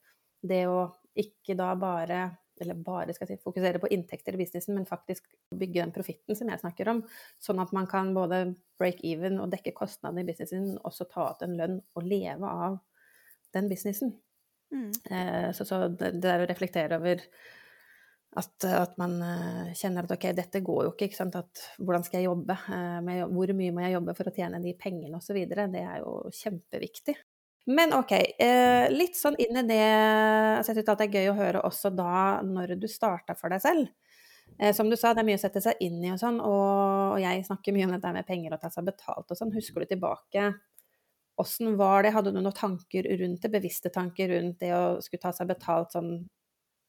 det 0.46 0.64
å 0.72 0.80
ikke 1.16 1.56
da 1.60 1.74
bare 1.80 2.24
eller 2.62 2.78
bare 2.86 3.16
skal 3.16 3.30
si, 3.30 3.38
fokusere 3.42 3.82
på 3.84 3.90
inntekter 3.94 4.36
i 4.36 4.40
businessen, 4.42 4.78
men 4.78 4.88
faktisk 4.90 5.28
bygge 5.56 5.82
den 5.82 5.94
profitten 5.96 6.38
som 6.38 6.52
jeg 6.52 6.62
snakker 6.62 6.92
om, 6.94 7.02
sånn 7.42 7.62
at 7.64 7.74
man 7.76 7.90
kan 7.92 8.14
både 8.16 8.46
break 8.80 9.04
even 9.08 9.42
og 9.44 9.52
dekke 9.54 9.76
kostnadene 9.78 10.24
i 10.24 10.30
businessen, 10.30 10.76
og 10.80 10.92
også 10.92 11.10
ta 11.12 11.30
ut 11.34 11.44
en 11.46 11.58
lønn 11.60 11.82
og 11.96 12.08
leve 12.08 12.56
av 12.68 12.80
den 13.56 13.70
businessen. 13.72 14.16
Mm. 14.74 14.90
Eh, 15.12 15.52
så, 15.56 15.68
så 15.68 15.86
det, 15.88 16.16
det 16.18 16.26
der 16.26 16.44
å 16.44 16.50
reflektere 16.50 17.00
over 17.00 17.22
at, 18.36 18.66
at 18.68 18.98
man 19.00 19.16
eh, 19.24 19.76
kjenner 19.78 20.06
at 20.08 20.16
ok, 20.16 20.28
dette 20.36 20.62
går 20.66 20.82
jo 20.88 20.92
ikke, 20.94 21.10
ikke 21.10 21.20
sant, 21.22 21.38
at 21.40 21.64
hvordan 21.80 22.04
skal 22.06 22.20
jeg 22.20 22.30
jobbe, 22.30 22.58
eh, 22.76 22.98
med, 23.06 23.24
hvor 23.32 23.54
mye 23.56 23.76
må 23.76 23.86
jeg 23.86 23.96
jobbe 23.96 24.18
for 24.18 24.30
å 24.30 24.36
tjene 24.36 24.62
de 24.64 24.76
pengene 24.80 25.22
osv., 25.22 25.40
det 25.48 25.84
er 25.84 26.02
jo 26.04 26.18
kjempeviktig. 26.36 27.16
Men 27.66 27.94
ok, 27.98 28.12
eh, 28.40 28.92
litt 28.94 29.18
sånn 29.18 29.38
inn 29.42 29.58
i 29.58 29.64
det 29.66 29.82
altså 29.82 30.72
Jeg 30.72 30.84
syns 30.84 30.98
det 31.00 31.06
er 31.08 31.16
gøy 31.18 31.30
å 31.32 31.38
høre 31.38 31.64
også 31.66 31.90
da 31.98 32.42
når 32.46 32.76
du 32.78 32.86
starta 32.92 33.34
for 33.38 33.50
deg 33.50 33.64
selv. 33.64 33.90
Eh, 34.60 34.74
som 34.76 34.90
du 34.90 34.96
sa, 34.98 35.14
det 35.14 35.24
er 35.24 35.28
mye 35.28 35.40
å 35.40 35.42
sette 35.42 35.64
seg 35.64 35.82
inn 35.84 35.98
i 36.06 36.12
og 36.14 36.20
sånn, 36.22 36.38
og, 36.40 37.18
jeg 37.20 37.44
snakker 37.48 37.76
mye 37.76 37.88
om 37.90 37.96
dette 37.96 38.14
med 38.16 38.28
penger 38.28 38.56
og 38.56 38.62
ta 38.62 38.70
seg 38.72 38.86
betalt 38.88 39.34
og 39.34 39.40
sånn. 39.40 39.54
Husker 39.56 39.84
du 39.84 39.90
tilbake? 39.90 40.46
Åssen 41.42 41.76
var 41.80 42.06
det? 42.06 42.14
Hadde 42.16 42.32
du 42.32 42.40
noen 42.40 42.56
tanker 42.56 43.10
rundt 43.20 43.44
det, 43.44 43.52
bevisste 43.52 43.92
tanker 43.92 44.32
rundt 44.32 44.62
det 44.62 44.72
å 44.78 44.84
skulle 45.04 45.26
ta 45.26 45.34
seg 45.36 45.50
betalt 45.52 45.98
sånn 45.98 46.14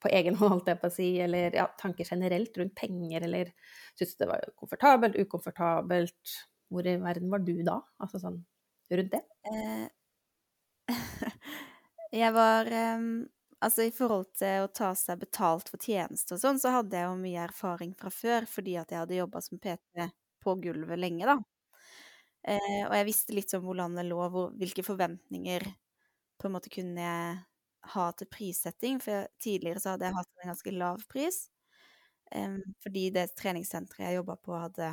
på 0.04 0.12
egen 0.12 0.36
hånd, 0.36 0.52
holdt 0.58 0.68
jeg 0.70 0.80
på 0.82 0.90
å 0.90 0.94
si, 0.94 1.08
eller 1.24 1.56
ja, 1.56 1.64
tanker 1.80 2.06
generelt 2.06 2.58
rundt 2.60 2.76
penger, 2.78 3.24
eller 3.26 3.50
syntes 3.96 4.18
det 4.20 4.28
var 4.30 4.44
komfortabelt, 4.60 5.16
ukomfortabelt? 5.18 6.36
Hvor 6.70 6.86
i 6.86 6.96
verden 6.98 7.30
var 7.32 7.42
du 7.46 7.56
da? 7.66 7.80
Altså 8.02 8.20
sånn 8.22 8.40
rundt 8.92 9.14
det? 9.14 9.22
Eh, 9.50 9.86
jeg 12.22 12.32
var 12.36 12.66
em, 12.72 13.08
Altså, 13.64 13.86
i 13.88 13.92
forhold 13.94 14.26
til 14.36 14.66
å 14.66 14.68
ta 14.76 14.90
seg 14.94 15.22
betalt 15.22 15.70
for 15.72 15.80
tjeneste 15.80 16.36
og 16.36 16.40
sånn, 16.42 16.58
så 16.60 16.74
hadde 16.74 16.98
jeg 17.00 17.06
jo 17.08 17.14
mye 17.22 17.46
erfaring 17.48 17.94
fra 17.96 18.10
før, 18.12 18.44
fordi 18.52 18.74
at 18.76 18.92
jeg 18.92 19.00
hadde 19.00 19.16
jobba 19.16 19.40
som 19.42 19.56
PT 19.62 20.04
på 20.44 20.54
gulvet 20.60 21.00
lenge, 21.00 21.24
da. 21.30 21.38
Eh, 22.46 22.82
og 22.86 22.94
jeg 22.94 23.06
visste 23.08 23.34
litt 23.34 23.50
sånn 23.50 23.64
hvor 23.64 23.76
landet 23.78 24.06
lå, 24.06 24.18
hvor, 24.30 24.52
hvilke 24.60 24.84
forventninger 24.86 25.64
på 26.40 26.48
en 26.48 26.54
måte 26.56 26.70
kunne 26.72 27.02
jeg 27.02 27.36
ha 27.94 28.06
til 28.18 28.30
prissetting. 28.32 29.00
For 29.02 29.28
tidligere 29.42 29.82
så 29.82 29.94
hadde 29.94 30.08
jeg 30.10 30.18
hatt 30.18 30.30
en 30.44 30.52
ganske 30.52 30.74
lav 30.76 31.02
pris, 31.10 31.40
em, 32.34 32.60
fordi 32.84 33.08
det 33.16 33.28
treningssenteret 33.38 34.08
jeg 34.10 34.20
jobba 34.20 34.38
på, 34.42 34.56
hadde 34.60 34.92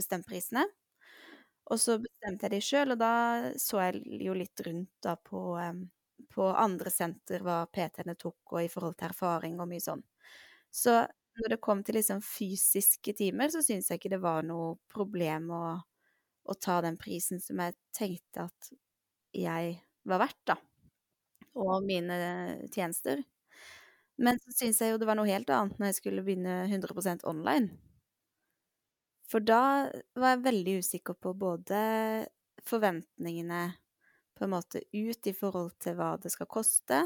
bestemt 0.00 0.28
prisene. 0.30 0.66
Og 1.70 1.78
så 1.78 1.96
bestemte 2.02 2.46
jeg 2.48 2.56
de 2.56 2.60
sjøl, 2.64 2.94
og 2.94 2.98
da 3.00 3.12
så 3.60 3.80
jeg 3.84 4.00
jo 4.26 4.34
litt 4.34 4.62
rundt 4.66 4.90
da 5.04 5.14
på, 5.16 5.42
på 6.34 6.48
andre 6.50 6.90
senter 6.92 7.44
hva 7.46 7.62
PT-ene 7.70 8.16
tok, 8.18 8.38
og 8.56 8.64
i 8.64 8.70
forhold 8.72 8.96
til 8.98 9.10
erfaring 9.10 9.60
og 9.62 9.70
mye 9.70 9.84
sånn. 9.84 10.02
Så 10.70 10.96
når 11.40 11.54
det 11.54 11.60
kom 11.62 11.82
til 11.86 11.96
liksom 11.98 12.22
fysiske 12.26 13.14
timer, 13.18 13.52
så 13.54 13.62
syns 13.64 13.90
jeg 13.90 14.00
ikke 14.00 14.12
det 14.16 14.22
var 14.22 14.42
noe 14.46 14.74
problem 14.92 15.50
å, 15.54 15.64
å 16.44 16.56
ta 16.58 16.80
den 16.84 16.98
prisen 17.00 17.42
som 17.42 17.62
jeg 17.62 17.78
tenkte 17.96 18.48
at 18.48 18.72
jeg 19.36 19.76
var 20.10 20.24
verdt, 20.24 20.40
da. 20.50 20.58
Og 21.60 21.82
mine 21.86 22.16
tjenester. 22.74 23.22
Men 24.20 24.38
så 24.42 24.52
syns 24.54 24.80
jeg 24.82 24.92
jo 24.92 24.98
det 25.00 25.08
var 25.08 25.18
noe 25.18 25.30
helt 25.30 25.50
annet 25.54 25.78
når 25.80 25.90
jeg 25.90 26.00
skulle 26.00 26.24
begynne 26.26 26.64
100% 26.68 27.24
online. 27.30 27.70
For 29.30 29.42
da 29.46 29.60
var 30.18 30.34
jeg 30.34 30.44
veldig 30.46 30.74
usikker 30.82 31.16
på 31.22 31.32
både 31.38 31.80
forventningene 32.66 33.60
på 34.38 34.46
en 34.46 34.52
måte 34.54 34.82
ut 34.94 35.28
i 35.30 35.34
forhold 35.36 35.74
til 35.82 35.96
hva 35.98 36.14
det 36.22 36.32
skal 36.34 36.48
koste, 36.50 37.02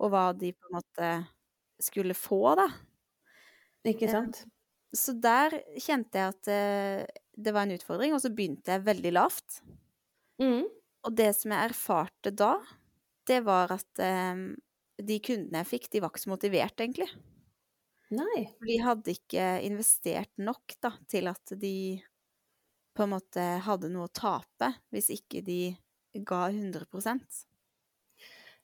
og 0.00 0.12
hva 0.14 0.30
de 0.36 0.52
på 0.56 0.70
en 0.70 0.78
måte 0.78 1.10
skulle 1.80 2.16
få, 2.16 2.42
da. 2.60 2.68
Ikke 3.84 4.08
Eh, 4.08 4.12
sant? 4.12 4.44
Så 4.94 5.14
der 5.22 5.54
kjente 5.78 6.18
jeg 6.18 6.34
at 6.34 6.50
eh, 6.50 7.04
det 7.36 7.54
var 7.54 7.66
en 7.68 7.76
utfordring, 7.76 8.14
og 8.14 8.22
så 8.24 8.32
begynte 8.34 8.74
jeg 8.74 8.86
veldig 8.88 9.12
lavt. 9.16 9.60
Mm. 10.40 10.64
Og 11.06 11.14
det 11.16 11.30
som 11.36 11.52
jeg 11.54 11.70
erfarte 11.70 12.32
da, 12.36 12.52
det 13.28 13.40
var 13.46 13.72
at 13.76 14.02
eh, 14.04 14.42
de 15.00 15.18
kundene 15.24 15.62
jeg 15.62 15.70
fikk, 15.74 15.90
de 15.94 16.02
var 16.04 16.12
ikke 16.12 16.24
så 16.26 16.32
motivert, 16.34 16.80
egentlig. 16.82 17.08
Nei. 18.10 18.46
De 18.66 18.78
hadde 18.82 19.14
ikke 19.14 19.44
investert 19.66 20.32
nok 20.42 20.74
da, 20.82 20.94
til 21.10 21.30
at 21.30 21.52
de 21.60 22.00
på 22.96 23.06
en 23.06 23.12
måte 23.12 23.44
hadde 23.64 23.90
noe 23.92 24.08
å 24.08 24.12
tape, 24.14 24.72
hvis 24.90 25.12
ikke 25.14 25.44
de 25.46 25.60
ga 26.26 26.48
100 26.50 26.88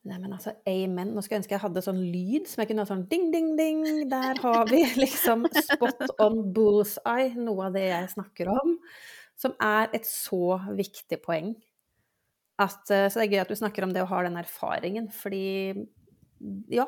Nei, 0.07 0.19
men 0.23 0.35
altså, 0.37 0.53
amen. 0.71 1.13
Nå 1.15 1.23
skulle 1.23 1.39
jeg 1.39 1.43
ønske 1.43 1.57
jeg 1.57 1.63
hadde 1.65 1.83
sånn 1.83 2.03
lyd 2.13 2.47
som 2.47 2.63
jeg 2.63 2.71
kunne 2.71 2.85
ha 2.85 2.91
sånn 2.91 3.07
ding, 3.11 3.31
ding, 3.33 3.55
ding. 3.59 3.81
Der 4.11 4.39
har 4.43 4.69
vi 4.71 4.85
liksom 5.03 5.47
spot 5.51 6.13
on 6.23 6.45
bullseye, 6.55 7.33
noe 7.39 7.67
av 7.67 7.75
det 7.75 7.89
jeg 7.89 8.13
snakker 8.15 8.53
om. 8.55 8.77
Som 9.37 9.57
er 9.63 9.91
et 9.97 10.07
så 10.07 10.61
viktig 10.79 11.19
poeng. 11.25 11.57
At, 12.63 12.87
eh, 12.95 13.09
så 13.11 13.19
det 13.19 13.27
er 13.27 13.33
gøy 13.35 13.43
at 13.43 13.51
du 13.51 13.59
snakker 13.59 13.85
om 13.85 13.93
det 13.93 14.05
å 14.05 14.11
ha 14.13 14.23
den 14.25 14.39
erfaringen, 14.41 15.11
fordi 15.13 15.75
ja. 16.73 16.87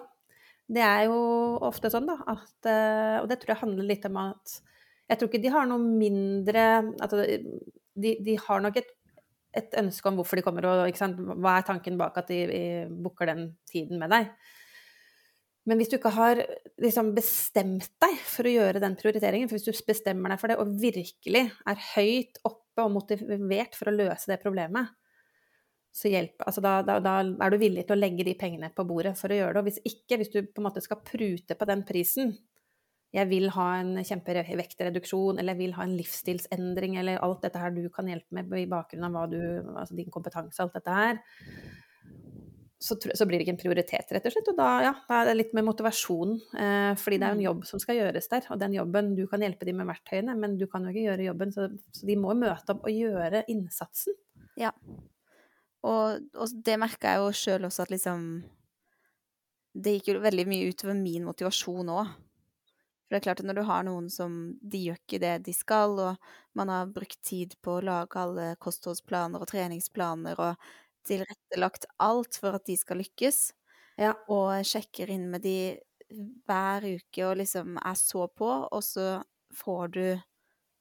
Det 0.69 0.85
er 0.85 1.07
jo 1.09 1.19
ofte 1.65 1.89
sånn, 1.93 2.09
da, 2.09 2.19
at 2.29 2.69
eh, 2.69 3.17
Og 3.23 3.29
det 3.31 3.39
tror 3.41 3.55
jeg 3.55 3.63
handler 3.63 3.87
litt 3.89 4.05
om 4.05 4.19
at 4.21 4.59
Jeg 5.09 5.17
tror 5.17 5.31
ikke 5.31 5.41
de 5.41 5.53
har 5.55 5.69
noe 5.71 5.81
mindre 5.81 6.65
altså, 7.01 7.23
de, 7.99 8.13
de 8.25 8.35
har 8.45 8.61
nok 8.65 8.77
et 8.83 8.95
et 9.57 9.75
ønske 9.81 10.11
om 10.11 10.19
hvorfor 10.19 10.39
de 10.39 10.45
kommer, 10.45 10.67
og 10.69 11.39
hva 11.41 11.57
er 11.57 11.67
tanken 11.67 11.99
bak 11.99 12.19
at 12.21 12.31
de, 12.31 12.43
de 12.51 12.63
booker 13.03 13.31
den 13.31 13.45
tiden 13.71 14.01
med 14.01 14.13
deg. 14.13 14.29
Men 15.69 15.81
hvis 15.81 15.91
du 15.93 15.99
ikke 15.99 16.15
har 16.17 16.41
liksom, 16.81 17.11
bestemt 17.17 17.91
deg 18.01 18.15
for 18.29 18.49
å 18.49 18.55
gjøre 18.55 18.83
den 18.85 18.97
prioriteringen, 19.01 19.51
for 19.51 19.59
hvis 19.59 19.67
du 19.67 19.89
bestemmer 19.89 20.33
deg 20.33 20.41
for 20.41 20.53
det 20.53 20.59
og 20.61 20.77
virkelig 20.81 21.45
er 21.69 21.83
høyt 21.91 22.41
oppe 22.49 22.85
og 22.85 22.95
motivert 22.95 23.77
for 23.77 23.91
å 23.91 23.97
løse 23.97 24.31
det 24.31 24.41
problemet, 24.45 24.95
så 25.99 26.11
hjelp, 26.13 26.45
altså 26.47 26.63
da, 26.63 26.77
da, 26.87 26.99
da, 27.03 27.15
er 27.27 27.51
du 27.51 27.59
villig 27.59 27.83
til 27.87 27.97
å 27.97 27.99
legge 27.99 28.27
de 28.27 28.37
pengene 28.39 28.71
på 28.75 28.85
bordet 28.87 29.17
for 29.19 29.33
å 29.33 29.39
gjøre 29.39 29.57
det. 29.57 29.63
Og 29.63 29.67
hvis 29.67 29.81
ikke, 29.89 30.21
hvis 30.21 30.31
du 30.31 30.39
på 30.45 30.63
en 30.63 30.69
måte 30.69 30.83
skal 30.85 31.01
prute 31.03 31.57
på 31.59 31.69
den 31.69 31.83
prisen, 31.89 32.37
jeg 33.15 33.25
vil 33.31 33.49
ha 33.55 33.67
en 33.81 33.97
kjempevektreduksjon, 34.05 35.41
eller 35.41 35.57
jeg 35.57 35.63
vil 35.63 35.75
ha 35.79 35.87
en 35.89 35.97
livsstilsendring, 35.97 36.99
eller 37.01 37.23
alt 37.25 37.43
dette 37.47 37.61
her 37.63 37.73
du 37.75 37.87
kan 37.93 38.11
hjelpe 38.11 38.37
med 38.37 38.53
i 38.61 38.69
bakgrunn 38.69 39.09
av 39.09 39.31
du, 39.33 39.41
altså 39.73 39.97
din 39.97 40.13
kompetanse, 40.13 40.61
alt 40.63 40.77
dette 40.77 40.97
her, 40.99 41.23
så, 42.79 42.95
så, 42.95 43.27
blir 43.27 43.41
det 43.41 43.47
ikke 43.47 43.57
en 43.57 43.61
prioritet, 43.65 44.13
rett 44.15 44.27
og 44.29 44.35
slett. 44.37 44.53
Og 44.53 44.59
da, 44.61 44.69
ja, 44.85 44.93
da 45.09 45.19
er 45.19 45.31
det 45.33 45.39
litt 45.39 45.55
med 45.57 45.67
motivasjon, 45.67 46.37
eh, 46.63 46.93
fordi 47.01 47.19
det 47.19 47.27
er 47.27 47.33
jo 47.33 47.39
en 47.39 47.43
mm. 47.43 47.47
jobb 47.49 47.65
som 47.73 47.83
skal 47.83 47.99
gjøres 47.99 48.31
der. 48.31 48.47
Og 48.55 48.61
den 48.61 48.77
jobben, 48.77 49.13
du 49.19 49.25
kan 49.31 49.43
hjelpe 49.43 49.67
dem 49.67 49.81
med 49.81 49.89
verktøyene, 49.91 50.37
men 50.39 50.55
du 50.61 50.69
kan 50.71 50.87
jo 50.87 50.93
ikke 50.95 51.09
gjøre 51.09 51.27
jobben, 51.27 51.55
så, 51.57 51.67
så 51.97 52.07
de 52.07 52.19
må 52.23 52.37
møte 52.39 52.77
opp 52.77 52.87
og 52.87 52.95
gjøre 52.95 53.43
innsatsen. 53.51 54.15
Ja. 54.61 54.71
Og, 55.89 56.25
og 56.37 56.55
det 56.65 56.79
merka 56.81 57.15
jeg 57.15 57.23
jo 57.23 57.35
sjøl 57.41 57.69
også 57.69 57.85
at 57.87 57.93
liksom 57.95 58.25
Det 59.79 59.95
gikk 59.99 60.11
jo 60.13 60.23
veldig 60.25 60.47
mye 60.51 60.73
utover 60.73 60.97
min 60.99 61.27
motivasjon 61.29 61.93
òg. 61.95 62.11
For 63.09 63.15
det 63.15 63.19
er 63.21 63.25
klart 63.25 63.41
at 63.41 63.49
når 63.49 63.57
du 63.57 63.65
har 63.69 63.85
noen 63.87 64.09
som 64.13 64.33
de 64.61 64.81
gjør 64.85 64.99
ikke 65.01 65.21
det 65.23 65.35
de 65.47 65.55
skal, 65.57 65.95
og 65.97 66.33
man 66.59 66.69
har 66.73 66.91
brukt 66.93 67.21
tid 67.25 67.55
på 67.65 67.79
å 67.79 67.85
lage 67.85 68.21
alle 68.21 68.51
kostholdsplaner 68.61 69.41
og 69.41 69.49
treningsplaner 69.49 70.41
og 70.45 70.67
tilrettelagt 71.09 71.87
alt 72.05 72.37
for 72.37 72.59
at 72.59 72.67
de 72.69 72.77
skal 72.77 73.01
lykkes, 73.01 73.39
ja. 73.97 74.13
og 74.29 74.61
sjekker 74.69 75.09
inn 75.15 75.29
med 75.33 75.47
de 75.47 75.57
hver 76.49 76.85
uke 76.85 77.25
og 77.25 77.39
liksom 77.41 77.79
er 77.81 77.97
så 77.97 78.27
på, 78.29 78.51
og 78.69 78.85
så 78.85 79.23
får 79.57 79.95
du 79.97 80.05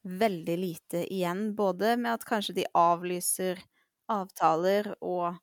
veldig 0.08 0.58
lite 0.60 1.04
igjen, 1.14 1.54
både 1.56 1.96
med 2.00 2.14
at 2.18 2.28
kanskje 2.28 2.60
de 2.60 2.68
avlyser 2.76 3.60
avtaler, 4.12 4.94
og 5.06 5.36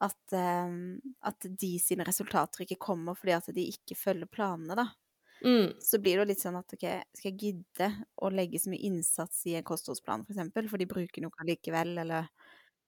at, 0.00 0.32
um, 0.32 0.96
at 1.28 1.46
de 1.60 1.74
sine 1.82 2.06
resultater 2.08 2.64
ikke 2.64 2.80
kommer 2.80 3.18
fordi 3.18 3.36
at 3.36 3.50
de 3.54 3.66
ikke 3.68 3.98
følger 3.98 4.30
planene, 4.32 4.78
da. 4.78 4.88
Mm. 5.40 5.72
Så 5.80 6.00
blir 6.00 6.18
det 6.18 6.24
jo 6.24 6.28
litt 6.28 6.42
sånn 6.42 6.58
at 6.58 6.74
OK, 6.76 6.86
skal 7.16 7.30
jeg 7.30 7.38
gidde 7.40 7.88
å 8.20 8.28
legge 8.32 8.60
så 8.60 8.72
mye 8.72 8.84
innsats 8.90 9.44
i 9.48 9.56
en 9.56 9.66
kostholdsplan, 9.66 10.26
for 10.26 10.36
eksempel, 10.36 10.68
for 10.68 10.80
de 10.80 10.88
bruker 10.88 11.24
noe 11.24 11.48
likevel, 11.48 11.94
eller 12.02 12.28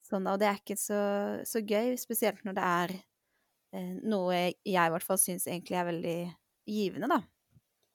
sånn. 0.05 0.29
Og 0.29 0.41
det 0.41 0.51
er 0.51 0.61
ikke 0.61 0.79
så, 0.81 1.03
så 1.49 1.63
gøy, 1.65 1.95
spesielt 2.01 2.45
når 2.45 2.59
det 2.59 2.67
er 2.69 2.97
eh, 2.97 3.95
noe 4.05 4.41
jeg 4.41 4.77
i 4.77 4.93
hvert 4.97 5.07
fall 5.07 5.21
syns 5.21 5.49
egentlig 5.49 5.81
er 5.81 5.89
veldig 5.89 6.19
givende, 6.69 7.09
da. 7.13 7.23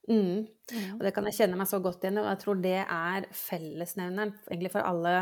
Mm. 0.08 0.46
Og 0.96 1.04
det 1.04 1.12
kan 1.14 1.26
jeg 1.28 1.36
kjenne 1.42 1.58
meg 1.60 1.68
så 1.68 1.80
godt 1.84 2.02
igjen 2.02 2.18
i, 2.18 2.24
og 2.24 2.30
jeg 2.32 2.42
tror 2.42 2.60
det 2.64 2.78
er 2.80 3.28
fellesnevneren 3.36 4.34
egentlig 4.48 4.72
for 4.72 4.88
alle 4.88 5.14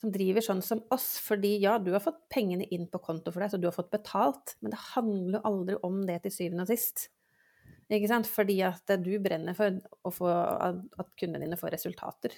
som 0.00 0.12
driver 0.14 0.44
sånn 0.44 0.62
som 0.64 0.82
oss. 0.94 1.12
Fordi 1.22 1.56
ja, 1.62 1.76
du 1.78 1.92
har 1.94 2.04
fått 2.04 2.22
pengene 2.32 2.66
inn 2.74 2.88
på 2.90 3.02
konto 3.04 3.32
for 3.32 3.44
deg, 3.44 3.52
så 3.52 3.60
du 3.60 3.68
har 3.68 3.76
fått 3.76 3.92
betalt, 3.92 4.56
men 4.60 4.74
det 4.74 4.84
handler 4.94 5.38
jo 5.38 5.46
aldri 5.52 5.80
om 5.86 6.04
det 6.08 6.22
til 6.24 6.36
syvende 6.36 6.66
og 6.66 6.72
sist. 6.72 7.08
Ikke 7.90 8.08
sant? 8.10 8.30
Fordi 8.30 8.60
at 8.62 8.94
du 9.02 9.12
brenner 9.22 9.56
for 9.58 9.80
få, 10.14 10.30
at 10.30 11.14
kundene 11.18 11.44
dine 11.44 11.58
får 11.58 11.74
resultater. 11.74 12.36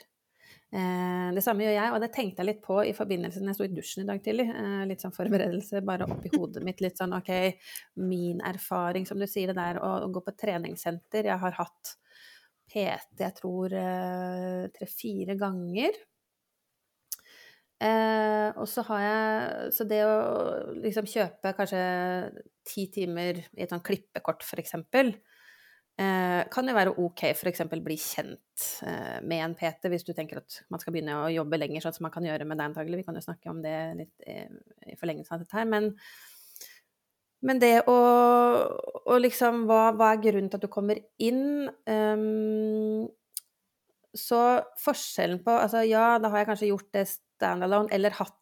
Eh, 0.73 1.29
det 1.37 1.43
samme 1.45 1.67
gjør 1.67 1.75
jeg, 1.77 1.93
og 1.93 1.99
det 2.01 2.09
tenkte 2.15 2.41
jeg 2.41 2.49
litt 2.49 2.63
på 2.65 2.79
i 2.89 2.95
forbindelse 2.97 3.43
med 3.43 3.53
jeg 3.53 3.59
sto 3.59 3.67
i 3.67 3.75
dusjen 3.77 4.05
i 4.05 4.09
dag 4.09 4.23
tidlig. 4.25 4.47
Eh, 4.49 4.85
litt 4.89 5.05
sånn 5.05 5.13
forberedelse 5.13 5.83
bare 5.85 6.09
oppi 6.09 6.33
hodet 6.33 6.65
mitt. 6.65 6.81
Litt 6.85 7.01
sånn 7.01 7.13
OK, 7.19 7.33
min 8.01 8.41
erfaring, 8.49 9.05
som 9.09 9.21
du 9.21 9.29
sier 9.29 9.53
det 9.53 9.59
der, 9.61 9.83
å, 9.85 9.99
å 10.07 10.13
gå 10.13 10.25
på 10.25 10.35
treningssenter. 10.41 11.29
Jeg 11.29 11.41
har 11.45 11.59
hatt 11.61 11.93
PT, 12.73 13.21
jeg 13.21 13.37
tror 13.37 13.77
eh, 13.77 14.71
tre-fire 14.73 15.37
ganger. 15.37 16.01
Eh, 17.83 18.49
og 18.55 18.69
så 18.71 18.85
har 18.87 19.01
jeg 19.03 19.73
Så 19.75 19.87
det 19.91 20.05
å 20.07 20.17
liksom 20.85 21.09
kjøpe 21.09 21.51
kanskje 21.57 21.83
ti 22.69 22.87
timer 22.95 23.41
i 23.57 23.65
et 23.65 23.73
sånt 23.73 23.83
klippekort, 23.87 24.45
for 24.47 24.63
eksempel, 24.63 25.17
Eh, 26.01 26.43
kan 26.49 26.65
jo 26.65 26.73
være 26.73 26.95
ok 27.05 27.21
for 27.37 27.51
eksempel 27.51 27.83
bli 27.85 27.99
kjent 28.01 28.63
eh, 28.89 29.19
med 29.29 29.43
en 29.45 29.55
PT, 29.59 29.91
hvis 29.93 30.07
du 30.07 30.15
tenker 30.17 30.41
at 30.41 30.63
man 30.73 30.81
skal 30.81 30.95
begynne 30.95 31.19
å 31.21 31.33
jobbe 31.35 31.59
lenger, 31.61 31.85
sånn 31.85 31.99
som 31.99 32.07
man 32.07 32.15
kan 32.15 32.25
gjøre 32.25 32.47
med 32.49 32.57
deg 32.57 32.71
antagelig. 32.71 33.03
Vi 33.03 33.07
kan 33.09 33.19
jo 33.19 33.25
snakke 33.25 33.53
om 33.53 33.61
det 33.65 33.77
litt 33.99 34.25
i, 34.25 34.39
i 34.89 34.97
forlengelse 34.97 35.37
av 35.37 35.43
dette 35.43 35.59
her. 35.59 35.69
Men, 35.69 35.91
men 37.45 37.61
det 37.61 37.75
å, 37.93 37.99
å 39.05 39.19
liksom 39.21 39.67
hva, 39.69 39.91
hva, 39.99 40.15
er 40.15 40.25
grunnen 40.25 40.49
til 40.49 40.63
at 40.63 40.65
du 40.65 40.73
kommer 40.73 41.03
inn? 41.21 41.69
Um, 41.85 43.05
så 44.17 44.41
forskjellen 44.83 45.41
på 45.45 45.55
Altså 45.57 45.83
ja, 45.89 46.19
da 46.21 46.31
har 46.33 46.43
jeg 46.43 46.49
kanskje 46.51 46.71
gjort 46.71 46.91
det 46.95 47.07
standalone, 47.09 47.91
eller 47.95 48.15
hatt, 48.17 48.39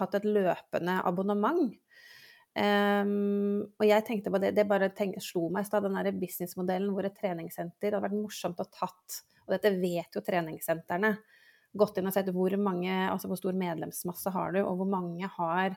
hatt 0.00 0.16
et 0.18 0.26
løpende 0.28 0.98
abonnement. 1.06 1.74
Um, 2.58 3.60
og 3.78 3.84
jeg 3.86 4.02
tenkte 4.06 4.32
på 4.34 4.40
det, 4.42 4.54
det 4.56 4.64
bare 4.66 4.88
tenk, 4.96 5.18
slo 5.22 5.46
meg 5.52 5.66
i 5.66 5.68
stad, 5.68 5.84
den 5.84 5.98
der 5.98 6.16
businessmodellen 6.16 6.90
hvor 6.94 7.06
et 7.06 7.14
treningssenter 7.14 7.92
hadde 7.92 8.02
vært 8.02 8.16
morsomt 8.18 8.62
å 8.62 8.66
tatt, 8.72 9.20
og 9.46 9.52
dette 9.54 9.76
vet 9.78 10.16
jo 10.16 10.24
treningssentrene, 10.24 11.12
gått 11.78 12.00
inn 12.00 12.08
og 12.08 12.16
sett 12.16 12.32
hvor 12.34 12.56
mange, 12.58 12.90
altså 13.12 13.30
hvor 13.30 13.38
stor 13.38 13.54
medlemsmasse 13.58 14.32
har 14.34 14.56
du, 14.56 14.62
og 14.64 14.80
hvor 14.80 14.90
mange 14.90 15.28
har 15.36 15.76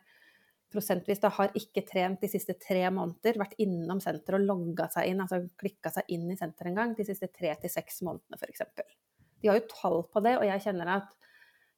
prosentvis 0.71 1.19
da 1.21 1.29
har 1.35 1.53
ikke 1.59 1.83
trent 1.85 2.23
de 2.23 2.31
siste 2.31 2.55
tre 2.61 2.85
måneder, 2.95 3.37
vært 3.43 3.57
innom 3.61 3.99
senteret 4.01 4.39
og 4.39 4.47
logga 4.47 4.87
seg 4.93 5.11
inn, 5.11 5.21
altså 5.21 5.43
klikka 5.59 5.91
seg 5.93 6.09
inn 6.15 6.29
i 6.31 6.39
senteret 6.39 6.71
en 6.71 6.79
gang, 6.79 6.97
de 6.97 7.05
siste 7.05 7.29
tre 7.35 7.53
til 7.61 7.73
seks 7.73 8.01
månedene 8.07 8.39
f.eks. 8.39 8.63
De 9.41 9.49
har 9.49 9.59
jo 9.59 9.67
tall 9.71 9.99
på 10.11 10.23
det, 10.23 10.37
og 10.39 10.47
jeg 10.47 10.63
kjenner 10.67 10.95
at 10.99 11.11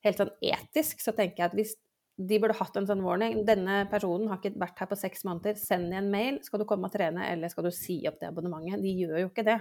helt 0.03 0.19
sånn 0.19 0.33
etisk 0.43 1.01
så 1.03 1.13
tenker 1.15 1.43
jeg 1.43 1.51
at 1.51 1.57
hvis 1.57 1.75
de 2.21 2.37
burde 2.37 2.55
hatt 2.59 2.75
en 2.77 2.85
sånn 2.85 3.01
warning. 3.01 3.39
Denne 3.47 3.83
personen 3.89 4.29
har 4.29 4.37
ikke 4.37 4.59
vært 4.61 4.83
her 4.83 4.89
på 4.91 4.97
seks 4.99 5.23
måneder. 5.25 5.57
Send 5.57 5.89
i 5.89 5.97
en 5.97 6.11
mail. 6.13 6.37
Skal 6.45 6.61
du 6.61 6.67
komme 6.69 6.85
og 6.89 6.93
trene, 6.93 7.25
eller 7.31 7.49
skal 7.49 7.65
du 7.65 7.71
si 7.73 8.03
opp 8.09 8.19
det 8.21 8.29
abonnementet? 8.29 8.83
De 8.83 8.91
gjør 9.01 9.23
jo 9.23 9.31
ikke 9.31 9.45
det. 9.47 9.57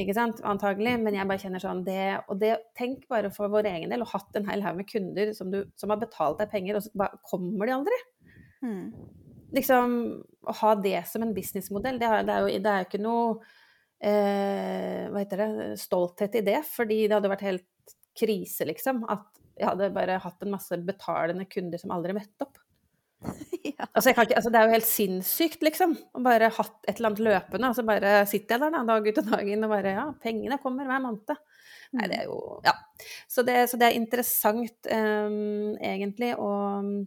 Ikke 0.00 0.16
sant? 0.16 0.40
Antagelig. 0.48 0.94
Men 1.02 1.18
jeg 1.18 1.28
bare 1.28 1.42
kjenner 1.42 1.62
sånn 1.62 1.84
det, 1.84 2.00
Og 2.32 2.40
det, 2.40 2.54
tenk 2.78 3.04
bare 3.12 3.30
for 3.34 3.52
vår 3.52 3.68
egen 3.74 3.92
del, 3.92 4.06
og 4.06 4.12
hatt 4.14 4.40
en 4.40 4.48
hel 4.48 4.64
haug 4.64 4.80
med 4.80 4.88
kunder 4.88 5.34
som, 5.36 5.52
du, 5.52 5.66
som, 5.76 5.92
har 5.92 6.00
betalt 6.00 6.40
deg 6.40 6.52
penger, 6.54 6.78
og 6.78 6.86
så 6.86 7.04
bare 7.04 7.20
kommer 7.28 7.68
de 7.68 7.76
aldri. 7.76 8.00
Mm. 8.64 8.82
Liksom 9.56 10.00
å 10.48 10.56
ha 10.62 10.74
det 10.80 10.98
som 11.10 11.22
en 11.26 11.36
businessmodell, 11.36 12.00
det, 12.00 12.08
det, 12.26 12.34
er 12.34 12.48
jo 12.48 12.64
det 12.64 12.72
er 12.72 12.88
ikke 12.88 13.04
noe 13.04 13.36
eh, 14.02 15.06
Hva 15.12 15.22
heter 15.22 15.42
det 15.42 15.80
Stolthet 15.80 16.36
i 16.40 16.44
det, 16.46 16.60
fordi 16.68 17.04
det 17.06 17.16
hadde 17.16 17.32
vært 17.32 17.46
helt 17.46 17.96
krise, 18.16 18.66
liksom. 18.68 19.04
At 19.12 19.26
jeg 19.56 19.68
hadde 19.70 19.92
bare 19.94 20.20
hatt 20.20 20.44
en 20.44 20.52
masse 20.52 20.76
betalende 20.84 21.46
kunder 21.48 21.80
som 21.80 21.92
aldri 21.96 22.16
møtte 22.16 22.46
opp. 22.46 22.58
ja. 23.64 23.86
altså, 23.92 24.12
ikke, 24.12 24.26
altså, 24.36 24.50
det 24.52 24.60
er 24.60 24.68
jo 24.68 24.76
helt 24.76 24.88
sinnssykt, 24.88 25.64
liksom. 25.64 25.96
Å 25.96 26.22
bare 26.24 26.52
hatt 26.52 26.76
et 26.84 26.98
eller 26.98 27.12
annet 27.12 27.24
løpende, 27.26 27.70
og 27.70 27.78
så 27.78 27.86
bare 27.88 28.18
sitter 28.28 28.56
jeg 28.56 28.64
der 28.66 28.74
da, 28.76 28.84
dag 28.90 29.08
ut 29.08 29.22
og 29.22 29.30
dag 29.32 29.52
inn 29.52 29.66
og 29.66 29.72
bare 29.72 29.94
Ja, 29.96 30.06
pengene 30.22 30.60
kommer 30.62 30.88
hver 30.88 31.02
måned. 31.04 31.36
Nei, 31.96 32.08
det 32.10 32.22
er 32.22 32.30
jo 32.30 32.40
Ja. 32.66 32.74
Så 33.28 33.44
det, 33.46 33.58
så 33.70 33.78
det 33.80 33.90
er 33.90 33.98
interessant, 33.98 34.88
um, 34.88 35.76
egentlig, 35.84 36.32
uh, 36.36 37.04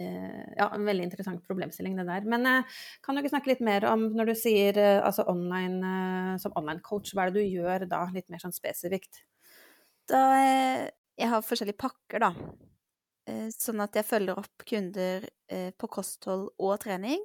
ja, 0.00 0.68
en 0.68 0.86
veldig 0.88 1.06
interessant 1.06 1.42
problemstilling, 1.46 1.98
det 1.98 2.06
der. 2.08 2.28
Men 2.28 2.46
uh, 2.48 2.78
kan 3.04 3.16
du 3.16 3.22
ikke 3.22 3.32
snakke 3.34 3.52
litt 3.52 3.64
mer 3.64 3.86
om, 3.90 4.08
når 4.16 4.32
du 4.32 4.34
sier 4.38 4.78
uh, 4.80 5.06
altså 5.06 5.26
online, 5.30 6.38
som 6.42 6.56
online 6.58 6.82
coach, 6.86 7.14
hva 7.14 7.26
er 7.26 7.34
det 7.34 7.42
du 7.42 7.58
gjør 7.58 7.86
da, 7.90 8.06
litt 8.14 8.28
mer 8.32 8.42
sånn 8.42 8.56
spesifikt? 8.56 9.22
Da 10.10 10.24
jeg 11.20 11.28
har 11.28 11.44
forskjellige 11.44 11.80
pakker, 11.80 12.22
da. 12.24 12.32
Eh, 13.28 13.48
sånn 13.54 13.82
at 13.84 13.96
jeg 13.98 14.08
følger 14.08 14.38
opp 14.40 14.64
kunder 14.68 15.26
eh, 15.52 15.70
på 15.76 15.90
kosthold 15.92 16.50
og 16.58 16.76
trening. 16.82 17.22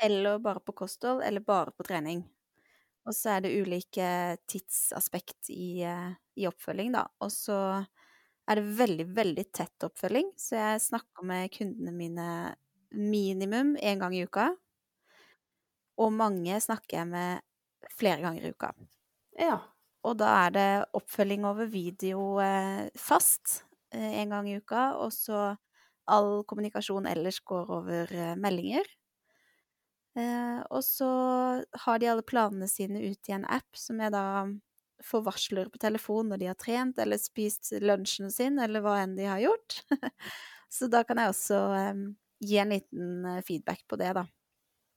Eller 0.00 0.40
bare 0.40 0.62
på 0.64 0.74
kosthold, 0.76 1.20
eller 1.26 1.44
bare 1.44 1.74
på 1.76 1.84
trening. 1.86 2.24
Og 3.08 3.16
så 3.16 3.36
er 3.36 3.44
det 3.44 3.56
ulike 3.60 4.08
tidsaspekt 4.48 5.50
i, 5.52 5.82
eh, 5.84 6.12
i 6.40 6.48
oppfølging, 6.48 6.94
da. 6.96 7.06
Og 7.20 7.32
så 7.34 7.58
er 8.50 8.58
det 8.58 8.78
veldig, 8.80 9.06
veldig 9.14 9.44
tett 9.54 9.86
oppfølging. 9.86 10.32
Så 10.38 10.58
jeg 10.58 10.82
snakker 10.88 11.26
med 11.26 11.52
kundene 11.54 11.94
mine 11.94 12.28
minimum 12.90 13.76
én 13.78 14.00
gang 14.02 14.14
i 14.16 14.24
uka. 14.26 14.50
Og 16.00 16.12
mange 16.16 16.56
snakker 16.62 16.98
jeg 16.98 17.10
med 17.10 17.92
flere 17.98 18.22
ganger 18.24 18.46
i 18.46 18.54
uka. 18.54 18.72
Ja. 19.38 19.60
Og 20.02 20.16
da 20.18 20.30
er 20.46 20.54
det 20.54 20.68
oppfølging 20.96 21.44
over 21.44 21.68
video 21.68 22.40
eh, 22.40 22.88
fast 22.96 23.60
én 23.92 24.30
gang 24.32 24.48
i 24.48 24.56
uka, 24.56 24.94
og 25.02 25.12
så 25.12 25.50
all 26.10 26.40
kommunikasjon 26.48 27.08
ellers 27.10 27.40
går 27.44 27.70
over 27.74 28.14
eh, 28.14 28.36
meldinger. 28.40 28.86
Eh, 30.18 30.58
og 30.70 30.82
så 30.86 31.10
har 31.84 32.00
de 32.00 32.08
alle 32.10 32.26
planene 32.26 32.66
sine 32.70 33.02
ut 33.04 33.30
i 33.30 33.36
en 33.36 33.46
app 33.46 33.76
som 33.78 34.00
jeg 34.02 34.14
da 34.14 34.24
får 35.04 35.22
varsler 35.26 35.70
på 35.72 35.80
telefon 35.80 36.30
når 36.30 36.42
de 36.42 36.48
har 36.50 36.58
trent 36.58 36.98
eller 37.02 37.20
spist 37.20 37.72
lunsjen 37.80 38.30
sin, 38.32 38.58
eller 38.58 38.84
hva 38.84 38.98
enn 39.02 39.16
de 39.18 39.28
har 39.28 39.42
gjort. 39.42 39.80
så 40.76 40.90
da 40.92 41.02
kan 41.08 41.20
jeg 41.22 41.32
også 41.32 41.60
um, 41.90 42.04
gi 42.40 42.60
en 42.60 42.72
liten 42.72 43.26
eh, 43.28 43.42
feedback 43.46 43.84
på 43.88 43.98
det, 44.00 44.12
da. 44.16 44.24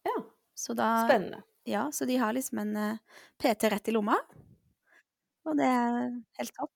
Ja. 0.08 0.16
Så 0.56 0.76
da 0.78 0.94
Spennende. 1.08 1.44
Ja, 1.68 1.88
så 1.96 2.06
de 2.06 2.18
har 2.20 2.34
liksom 2.36 2.60
en 2.64 2.76
uh, 2.76 3.20
PT 3.40 3.72
rett 3.72 3.88
i 3.88 3.96
lomma. 3.96 4.18
Og 5.48 5.60
det 5.60 5.68
er 5.68 6.10
helt 6.40 6.56
topp. 6.56 6.72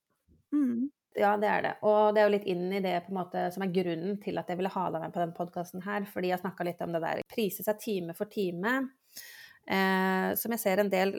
Mm. 0.56 0.88
Ja, 1.18 1.32
det 1.42 1.50
er 1.50 1.64
det. 1.66 1.74
Og 1.88 2.14
det 2.14 2.22
er 2.22 2.28
jo 2.28 2.34
litt 2.36 2.48
inn 2.52 2.68
i 2.72 2.82
det 2.84 2.94
på 3.06 3.12
en 3.12 3.20
måte 3.20 3.48
som 3.54 3.64
er 3.66 3.74
grunnen 3.74 4.20
til 4.22 4.38
at 4.38 4.50
jeg 4.52 4.60
ville 4.60 4.72
ha 4.72 4.84
deg 4.94 5.02
med 5.02 5.16
på 5.16 5.22
denne 5.24 5.38
podkasten 5.38 5.82
her. 5.86 6.06
Fordi 6.12 6.30
jeg 6.30 6.42
snakka 6.44 6.68
litt 6.68 6.84
om 6.86 6.94
det 6.94 7.02
der 7.04 7.24
prise 7.32 7.66
seg 7.66 7.80
time 7.82 8.16
for 8.18 8.30
time. 8.32 8.76
Eh, 9.68 10.30
som 10.40 10.54
jeg 10.54 10.62
ser 10.62 10.84
en 10.84 10.92
del 10.94 11.18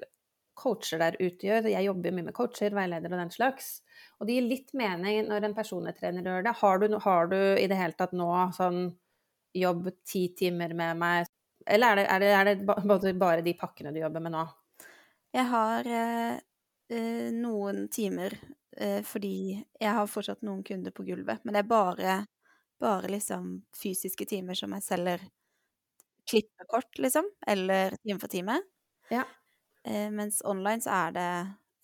coacher 0.59 1.01
der 1.03 1.17
ute 1.21 1.47
gjør. 1.47 1.69
Jeg 1.71 1.87
jobber 1.87 2.15
mye 2.15 2.29
med 2.29 2.37
coacher, 2.37 2.75
veiledere 2.77 3.15
og 3.15 3.23
den 3.23 3.35
slags. 3.35 3.71
Og 4.19 4.29
det 4.29 4.39
gir 4.39 4.49
litt 4.49 4.75
mening 4.79 5.29
når 5.31 5.49
en 5.49 5.57
personlig 5.57 5.95
trener 5.99 6.27
gjør 6.27 6.47
det. 6.49 6.55
Har 6.61 6.83
du, 6.83 6.89
har 7.05 7.31
du 7.31 7.39
i 7.39 7.67
det 7.71 7.79
hele 7.79 7.99
tatt 7.99 8.15
nå 8.17 8.31
sånn 8.57 8.89
jobb 9.57 9.89
ti 10.07 10.29
timer 10.39 10.75
med 10.77 10.99
meg, 11.01 11.29
eller 11.69 11.97
er 11.97 11.99
det, 11.99 12.07
er 12.09 12.21
det, 12.21 12.33
er 12.37 13.05
det 13.09 13.15
bare 13.21 13.45
de 13.45 13.55
pakkene 13.59 13.93
du 13.95 14.01
jobber 14.01 14.23
med 14.25 14.35
nå? 14.35 14.45
Jeg 15.35 15.45
har 15.51 15.89
eh, 15.93 16.37
eh, 16.95 17.29
noen 17.37 17.87
timer 17.93 18.35
eh, 18.77 19.01
fordi 19.05 19.59
jeg 19.81 19.97
har 19.99 20.09
fortsatt 20.09 20.45
noen 20.47 20.63
kunder 20.65 20.95
på 20.95 21.05
gulvet. 21.09 21.45
Men 21.45 21.57
det 21.57 21.65
er 21.65 21.73
bare, 21.73 22.15
bare 22.81 23.11
liksom 23.13 23.59
fysiske 23.77 24.29
timer 24.29 24.59
som 24.59 24.73
jeg 24.77 24.87
selger 24.87 25.27
klippekort, 26.29 26.99
liksom. 26.99 27.29
Eller 27.47 27.97
time 28.05 28.21
for 28.21 28.29
time. 28.33 28.61
Ja. 29.13 29.25
Eh, 29.89 30.11
mens 30.15 30.43
online 30.45 30.85
så 30.85 30.93
er 31.07 31.17
det 31.17 31.31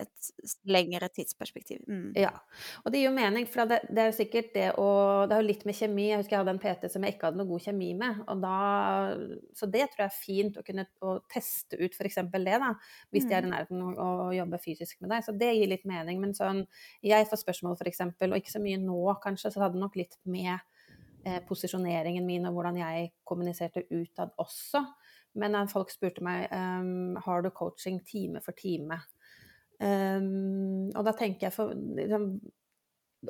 et 0.03 0.57
lengre 0.67 1.07
tidsperspektiv. 1.15 1.85
Mm. 1.87 2.09
Ja, 2.19 2.33
og 2.83 2.91
det 2.91 2.99
gir 2.99 3.07
jo 3.07 3.13
mening, 3.15 3.45
for 3.47 3.63
det, 3.71 3.79
det 3.95 4.03
er 4.03 4.09
jo 4.09 4.17
sikkert 4.17 4.49
det 4.57 4.65
å 4.83 4.87
Det 5.31 5.37
er 5.37 5.43
jo 5.45 5.47
litt 5.47 5.63
med 5.69 5.77
kjemi. 5.79 6.09
Jeg 6.11 6.19
husker 6.19 6.35
jeg 6.35 6.43
hadde 6.43 6.55
en 6.57 6.61
PT 6.65 6.91
som 6.91 7.07
jeg 7.07 7.15
ikke 7.15 7.29
hadde 7.31 7.39
noe 7.39 7.49
god 7.53 7.63
kjemi 7.63 7.93
med. 8.01 8.19
og 8.27 8.43
da, 8.43 8.57
Så 9.55 9.69
det 9.71 9.87
tror 9.93 10.03
jeg 10.05 10.11
er 10.11 10.17
fint 10.19 10.59
å 10.59 10.65
kunne 10.67 10.87
å 10.99 11.15
teste 11.31 11.79
ut 11.79 11.95
f.eks. 11.95 12.19
det, 12.35 12.59
da, 12.67 12.73
hvis 13.15 13.29
de 13.31 13.39
er 13.39 13.47
i 13.47 13.47
Mm. 13.47 13.55
nærheten 13.55 13.87
og, 13.87 14.03
å 14.27 14.35
jobber 14.35 14.59
fysisk 14.67 15.01
med 15.01 15.15
deg. 15.15 15.25
Så 15.25 15.39
det 15.39 15.55
gir 15.55 15.71
litt 15.71 15.87
mening. 15.87 16.21
Men 16.21 16.35
sånn 16.35 16.67
Jeg 17.03 17.31
får 17.31 17.45
spørsmål 17.47 17.79
f.eks., 17.79 18.01
og 18.03 18.37
ikke 18.37 18.51
så 18.59 18.61
mye 18.61 18.83
nå 18.83 19.01
kanskje, 19.23 19.53
så 19.53 19.61
det 19.61 19.67
hadde 19.69 19.81
nok 19.87 19.97
litt 19.97 20.19
med 20.25 20.59
eh, 21.25 21.41
posisjoneringen 21.47 22.27
min 22.27 22.47
og 22.47 22.55
hvordan 22.59 22.83
jeg 22.83 23.13
kommuniserte 23.25 23.87
utad 23.91 24.35
også. 24.43 24.83
Men 25.41 25.57
folk 25.71 25.91
spurte 25.91 26.23
meg 26.25 26.47
um, 26.55 27.17
har 27.25 27.43
du 27.43 27.51
coaching 27.55 28.01
time 28.07 28.43
for 28.45 28.57
time. 28.59 29.01
Um, 29.83 30.93
og 30.95 31.03
da 31.07 31.15
tenker 31.19 31.49
jeg 31.49 31.55
for 31.57 31.73
liksom, 31.75 32.29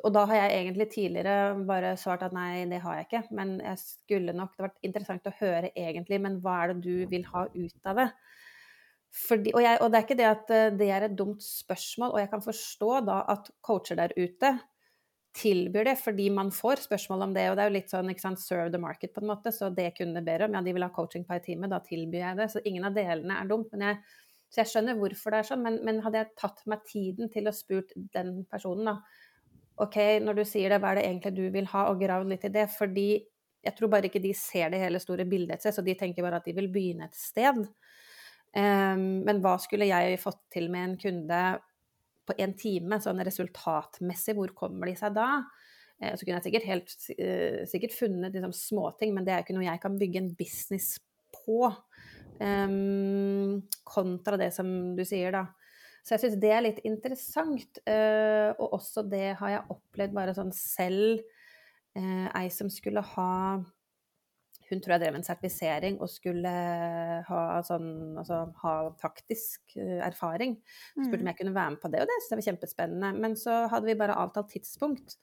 Og 0.03 0.11
da 0.13 0.25
har 0.29 0.43
jeg 0.43 0.59
egentlig 0.59 0.85
tidligere 0.93 1.55
bare 1.65 1.95
svart 1.97 2.21
at 2.27 2.35
nei, 2.35 2.67
det 2.69 2.83
har 2.83 2.99
jeg 2.99 3.07
ikke. 3.07 3.23
Men 3.39 3.55
jeg 3.63 3.81
skulle 3.81 4.35
nok 4.35 4.53
Det 4.53 4.61
har 4.61 4.69
vært 4.69 4.89
interessant 4.89 5.29
å 5.31 5.37
høre 5.39 5.71
egentlig, 5.73 6.21
men 6.21 6.37
hva 6.43 6.59
er 6.61 6.73
det 6.73 6.83
du 6.85 7.09
vil 7.09 7.25
ha 7.31 7.47
ut 7.55 7.89
av 7.89 8.03
det? 8.03 8.09
Fordi, 9.15 9.53
og, 9.55 9.61
jeg, 9.63 9.79
og 9.79 9.91
det 9.91 9.97
er 9.97 10.05
ikke 10.05 10.19
det 10.19 10.27
at 10.27 10.49
eh, 10.51 10.71
det 10.75 10.87
er 10.91 11.05
et 11.05 11.13
dumt 11.17 11.43
spørsmål, 11.43 12.09
og 12.11 12.19
jeg 12.19 12.29
kan 12.33 12.41
forstå 12.43 12.89
da 13.07 13.21
at 13.31 13.47
coacher 13.63 13.95
der 13.95 14.11
ute 14.17 14.49
tilbyr 15.35 15.89
det 15.89 15.95
fordi 15.99 16.29
man 16.33 16.51
får 16.55 16.85
spørsmål 16.85 17.25
om 17.27 17.33
det, 17.35 17.49
og 17.49 17.57
det 17.57 17.63
er 17.63 17.71
jo 17.71 17.75
litt 17.75 17.91
sånn 17.91 18.11
ikke 18.11 18.23
sant, 18.23 18.41
serve 18.41 18.71
the 18.71 18.79
market 18.81 19.11
på 19.15 19.23
en 19.23 19.29
måte, 19.33 19.51
så 19.55 19.69
det 19.73 19.91
kundene 19.97 20.23
ber 20.25 20.45
om, 20.45 20.55
ja 20.55 20.61
de 20.63 20.75
vil 20.75 20.85
ha 20.85 20.91
coaching 20.95 21.25
på 21.27 21.35
en 21.35 21.43
time, 21.43 21.71
da 21.71 21.81
tilbyr 21.83 22.21
jeg 22.21 22.39
det, 22.39 22.47
så 22.53 22.63
ingen 22.63 22.87
av 22.87 22.95
delene 22.95 23.41
er 23.41 23.49
dumt. 23.49 23.67
men 23.73 23.89
jeg 23.89 23.99
så 24.55 24.61
jeg 24.61 24.71
skjønner 24.71 24.95
hvorfor 24.99 25.33
det 25.33 25.39
er 25.41 25.47
sånn, 25.49 25.63
men, 25.65 25.77
men, 25.83 26.01
hadde 26.05 26.21
jeg 26.21 26.35
tatt 26.39 26.61
meg 26.69 26.83
tiden 26.87 27.31
til 27.33 27.49
å 27.49 27.55
spurt 27.55 27.91
den 28.13 28.37
personen, 28.47 28.87
da 28.87 29.83
OK, 29.83 29.97
når 30.23 30.37
du 30.37 30.43
sier 30.47 30.71
det, 30.71 30.79
hva 30.79 30.93
er 30.93 31.01
det 31.01 31.07
egentlig 31.09 31.33
du 31.35 31.45
vil 31.51 31.65
ha, 31.73 31.89
og 31.91 31.99
gravd 31.99 32.29
litt 32.31 32.45
i 32.47 32.53
det? 32.53 32.69
Fordi 32.71 33.09
jeg 33.65 33.75
tror 33.75 33.91
bare 33.91 34.07
ikke 34.07 34.21
de 34.23 34.31
ser 34.37 34.71
det 34.71 34.79
hele 34.79 35.01
store 35.03 35.25
bildet 35.27 35.57
et 35.57 35.65
sted, 35.65 35.75
så 35.75 35.83
de 35.83 35.97
tenker 35.99 36.23
bare 36.23 36.39
at 36.39 36.47
de 36.47 36.53
vil 36.55 36.69
begynne 36.71 37.09
et 37.09 37.17
sted. 37.19 37.59
Um, 38.55 39.25
men 39.27 39.41
hva 39.43 39.57
skulle 39.59 39.89
jeg 39.89 40.21
fått 40.21 40.39
til 40.55 40.69
med 40.71 40.87
en 40.87 40.95
kunde 41.01 41.41
på 42.25 42.35
en 42.41 42.55
time, 42.57 42.99
sånn 43.03 43.23
resultatmessig, 43.25 44.35
hvor 44.37 44.53
kommer 44.57 44.91
de 44.91 44.95
seg 44.99 45.15
da? 45.17 45.29
Uh, 46.01 46.13
så 46.13 46.21
kunne 46.23 46.39
jeg 46.39 46.47
sikkert, 46.49 46.69
helt, 46.69 46.95
uh, 47.19 47.59
sikkert 47.69 47.97
funnet 47.97 48.35
liksom, 48.35 48.55
småting, 48.55 49.13
men 49.15 49.27
det 49.27 49.33
er 49.33 49.41
jo 49.41 49.47
ikke 49.47 49.57
noe 49.59 49.67
jeg 49.69 49.83
kan 49.83 49.99
bygge 50.01 50.23
en 50.23 50.33
business 50.39 50.95
på. 51.35 51.69
Um, 52.39 53.61
kontra 53.87 54.39
det 54.39 54.51
som 54.55 54.67
du 54.97 55.05
sier, 55.07 55.35
da. 55.35 55.45
Så 56.05 56.13
jeg 56.13 56.21
syns 56.25 56.41
det 56.41 56.51
er 56.53 56.61
litt 56.61 56.81
interessant. 56.85 57.79
Uh, 57.87 58.53
og 58.59 58.77
også 58.77 59.05
det 59.09 59.31
har 59.39 59.55
jeg 59.55 59.67
opplevd 59.73 60.13
bare 60.17 60.35
sånn 60.37 60.53
selv. 60.53 61.23
Uh, 61.97 62.27
ei 62.35 62.49
som 62.53 62.69
skulle 62.69 63.01
ha 63.15 63.31
Hun 64.69 64.81
tror 64.81 64.95
jeg 64.95 65.03
drev 65.05 65.17
en 65.19 65.25
sertifisering 65.25 65.99
og 66.01 66.09
skulle 66.09 66.53
ha, 67.27 67.41
sånn, 67.67 67.89
altså, 68.21 68.41
ha 68.63 68.73
taktisk 69.01 69.77
uh, 69.77 70.01
erfaring. 70.07 70.57
Så 70.95 71.07
spurte 71.07 71.21
om 71.21 71.31
jeg 71.31 71.39
kunne 71.41 71.55
være 71.55 71.75
med 71.75 71.83
på 71.83 71.93
det, 71.93 72.01
og 72.03 72.09
det 72.09 72.17
syntes 72.17 72.31
jeg 72.31 72.41
var 72.41 72.47
kjempespennende. 72.49 73.13
Men 73.25 73.37
så 73.39 73.59
hadde 73.71 73.89
vi 73.89 73.99
bare 73.99 74.17
avtalt 74.21 74.51
tidspunkt. 74.55 75.17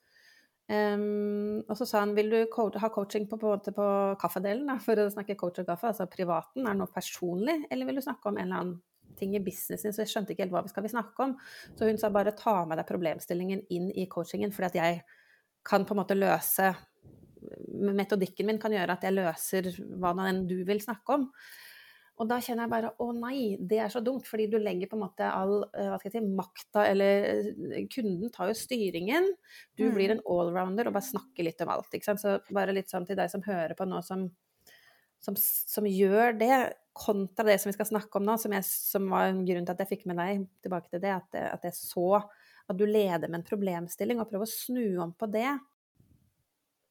Um, 0.71 1.59
og 1.67 1.75
så 1.77 1.85
sa 1.89 2.01
han 2.05 2.15
vil 2.17 2.31
du 2.31 2.39
co 2.53 2.69
ha 2.81 2.89
coaching 2.95 3.27
på, 3.29 3.37
på, 3.41 3.57
på 3.77 3.89
kaffedelen, 4.23 4.71
da, 4.71 4.79
for 4.81 5.01
å 5.03 5.11
snakke 5.11 5.37
coach 5.37 5.61
og 5.61 5.69
kaffe, 5.69 5.91
altså 5.91 6.07
privaten, 6.09 6.63
er 6.65 6.77
det 6.77 6.81
noe 6.81 6.95
personlig, 6.95 7.59
eller 7.69 7.89
vil 7.89 7.99
du 7.99 8.05
snakke 8.07 8.31
om 8.31 8.39
en 8.39 8.47
eller 8.47 8.61
annen 8.61 8.79
ting 9.19 9.35
i 9.37 9.43
businessen, 9.45 9.93
så 9.93 10.05
jeg 10.05 10.13
skjønte 10.13 10.33
ikke 10.33 10.47
helt 10.47 10.55
hva 10.55 10.63
vi 10.65 10.73
skal 10.73 10.89
snakke 10.89 11.27
om. 11.27 11.35
Så 11.77 11.89
hun 11.89 11.99
sa 12.01 12.09
bare 12.15 12.33
ta 12.39 12.63
med 12.69 12.81
deg 12.81 12.89
problemstillingen 12.89 13.67
inn 13.75 13.91
i 13.91 14.07
coachingen, 14.11 14.55
fordi 14.55 14.71
at 14.71 14.79
jeg 14.79 15.03
kan 15.67 15.85
på 15.87 15.95
en 15.95 16.01
måte 16.01 16.17
løse 16.19 16.73
Metodikken 17.93 18.49
min 18.49 18.61
kan 18.63 18.73
gjøre 18.75 18.97
at 18.97 19.05
jeg 19.07 19.17
løser 19.17 19.69
hva 20.01 20.15
enn 20.29 20.47
du 20.51 20.59
vil 20.69 20.83
snakke 20.83 21.19
om. 21.19 21.29
Og 22.21 22.29
da 22.29 22.37
kjenner 22.45 22.67
jeg 22.67 22.71
bare 22.75 22.91
å 23.03 23.07
nei, 23.17 23.57
det 23.59 23.79
er 23.83 23.91
så 23.91 24.03
dumt, 24.05 24.27
fordi 24.29 24.45
du 24.53 24.59
legger 24.61 24.91
på 24.91 24.99
en 24.99 25.03
måte 25.07 25.27
all 25.27 25.63
hva 25.73 25.97
skal 25.97 26.11
jeg 26.11 26.21
si, 26.21 26.35
makta 26.37 26.85
Eller 26.91 27.87
kunden 27.91 28.31
tar 28.35 28.51
jo 28.53 28.59
styringen. 28.59 29.31
Du 29.75 29.87
Mm. 29.89 29.95
blir 29.97 30.11
en 30.13 30.21
allrounder 30.29 30.87
og 30.87 30.93
bare 30.95 31.09
snakker 31.09 31.43
litt 31.49 31.61
om 31.65 31.73
alt. 31.73 31.89
Ikke 31.91 32.05
sant? 32.05 32.21
Så 32.21 32.39
bare 32.53 32.75
litt 32.77 32.93
sånn 32.93 33.07
til 33.09 33.17
deg 33.17 33.31
som 33.33 33.43
hører 33.43 33.75
på 33.75 33.89
nå, 33.89 34.03
som, 34.05 34.31
som, 35.19 35.35
som 35.37 35.89
gjør 35.89 36.39
det, 36.39 36.77
kontra 36.93 37.47
det 37.49 37.59
som 37.61 37.71
vi 37.71 37.79
skal 37.79 37.89
snakke 37.89 38.21
om 38.21 38.27
nå, 38.29 38.37
som, 38.39 38.53
jeg, 38.53 38.65
som 38.69 39.09
var 39.09 39.31
en 39.31 39.45
grunn 39.49 39.65
til 39.65 39.73
at 39.73 39.81
jeg 39.81 39.93
fikk 39.97 40.07
med 40.07 40.21
deg 40.21 40.47
tilbake 40.63 40.93
til 40.93 41.01
det, 41.01 41.17
at, 41.17 41.35
at 41.57 41.65
jeg 41.65 41.75
så 41.81 42.23
at 42.69 42.79
du 42.79 42.85
leder 42.87 43.29
med 43.29 43.41
en 43.41 43.47
problemstilling, 43.49 44.21
og 44.21 44.29
prøver 44.31 44.47
å 44.47 44.53
snu 44.53 45.01
om 45.03 45.13
på 45.19 45.27
det. 45.33 45.49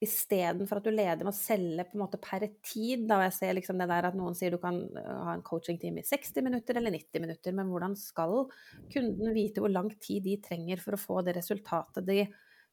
Istedenfor 0.02 0.80
at 0.80 0.88
du 0.88 0.94
leder 0.94 1.22
med 1.22 1.30
å 1.30 1.38
selge 1.38 1.84
på 1.86 1.94
en 1.94 2.02
måte 2.02 2.18
per 2.22 2.48
tid. 2.66 3.04
Da. 3.06 3.20
Og 3.20 3.28
jeg 3.28 3.36
ser 3.36 3.58
liksom 3.58 3.78
det 3.78 3.90
der 3.92 4.08
at 4.10 4.18
noen 4.18 4.38
sier 4.38 4.56
du 4.56 4.58
kan 4.62 4.80
ha 4.98 5.36
en 5.36 5.44
coachingtime 5.46 6.02
i 6.02 6.08
60 6.08 6.48
minutter 6.48 6.80
eller 6.80 6.96
90 6.96 7.22
minutter, 7.22 7.54
men 7.58 7.70
hvordan 7.70 7.94
skal 8.00 8.48
kunden 8.94 9.36
vite 9.36 9.62
hvor 9.62 9.74
lang 9.74 9.92
tid 10.02 10.26
de 10.26 10.40
trenger 10.42 10.82
for 10.82 10.98
å 10.98 11.02
få 11.02 11.22
det 11.28 11.36
resultatet 11.38 12.08
de 12.08 12.24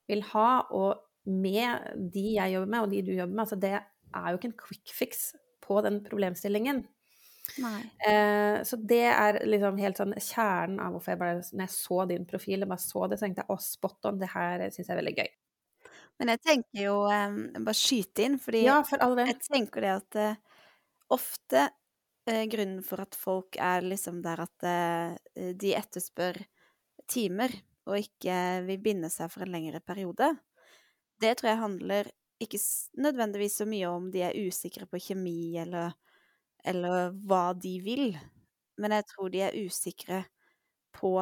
vil 0.08 0.24
ha? 0.32 0.48
Og 0.72 1.04
med 1.28 2.08
de 2.14 2.24
jeg 2.38 2.54
jobber 2.54 2.72
med, 2.72 2.80
og 2.86 2.94
de 2.94 3.02
du 3.04 3.12
jobber 3.12 3.34
med, 3.34 3.44
altså 3.44 3.60
det 3.60 3.74
er 3.76 4.30
jo 4.30 4.38
ikke 4.38 4.48
en 4.54 4.60
quick 4.64 4.94
fix 4.96 5.26
på 5.64 5.82
den 5.84 6.00
problemstillingen. 6.06 6.86
Eh, 8.08 8.62
så 8.64 8.76
det 8.88 9.04
er 9.08 9.40
liksom 9.48 9.78
helt 9.80 10.00
sånn 10.00 10.16
kjernen 10.16 10.80
av 10.84 10.92
hvorfor 10.92 11.14
jeg 11.14 11.20
bare 11.22 11.38
Når 11.40 11.62
jeg 11.64 11.72
så 11.72 12.00
din 12.10 12.26
profil, 12.28 12.60
jeg 12.60 12.68
bare 12.68 12.84
så 12.84 13.04
det, 13.08 13.18
så 13.18 13.26
tenkte 13.26 13.44
jeg 13.44 13.52
å, 13.52 13.60
spot 13.62 14.08
on, 14.10 14.20
det 14.20 14.32
her 14.32 14.64
syns 14.68 14.86
jeg 14.86 14.94
er 14.94 15.00
veldig 15.02 15.14
gøy. 15.20 15.30
Men 16.18 16.32
jeg 16.34 16.42
tenker 16.42 16.82
jo 16.82 16.94
um, 17.06 17.38
Bare 17.62 17.78
skyte 17.78 18.26
inn, 18.26 18.38
fordi 18.42 18.64
ja, 18.66 18.80
for 18.86 19.02
all 19.04 19.16
del. 19.18 19.30
jeg 19.30 19.40
tenker 19.46 19.84
det 19.84 19.94
at 19.94 20.18
uh, 20.18 20.62
ofte 21.14 21.64
uh, 21.70 22.44
grunnen 22.50 22.82
for 22.86 23.04
at 23.04 23.18
folk 23.18 23.58
er 23.62 23.86
liksom 23.86 24.20
der 24.24 24.42
at 24.44 24.66
uh, 24.66 25.52
de 25.54 25.74
etterspør 25.78 26.40
timer, 27.08 27.54
og 27.88 28.02
ikke 28.02 28.38
vil 28.66 28.82
binde 28.84 29.08
seg 29.12 29.30
for 29.32 29.46
en 29.46 29.54
lengre 29.54 29.80
periode, 29.80 30.34
det 31.22 31.38
tror 31.38 31.52
jeg 31.52 31.62
handler 31.62 32.10
ikke 32.42 32.58
nødvendigvis 33.00 33.56
så 33.62 33.66
mye 33.66 33.88
om 33.90 34.10
de 34.12 34.20
er 34.26 34.36
usikre 34.36 34.86
på 34.86 35.00
kjemi 35.02 35.56
eller, 35.58 35.94
eller 36.62 37.16
hva 37.26 37.48
de 37.58 37.72
vil, 37.82 38.12
men 38.78 38.94
jeg 38.94 39.06
tror 39.08 39.32
de 39.32 39.40
er 39.46 39.56
usikre 39.58 40.20
på 40.94 41.14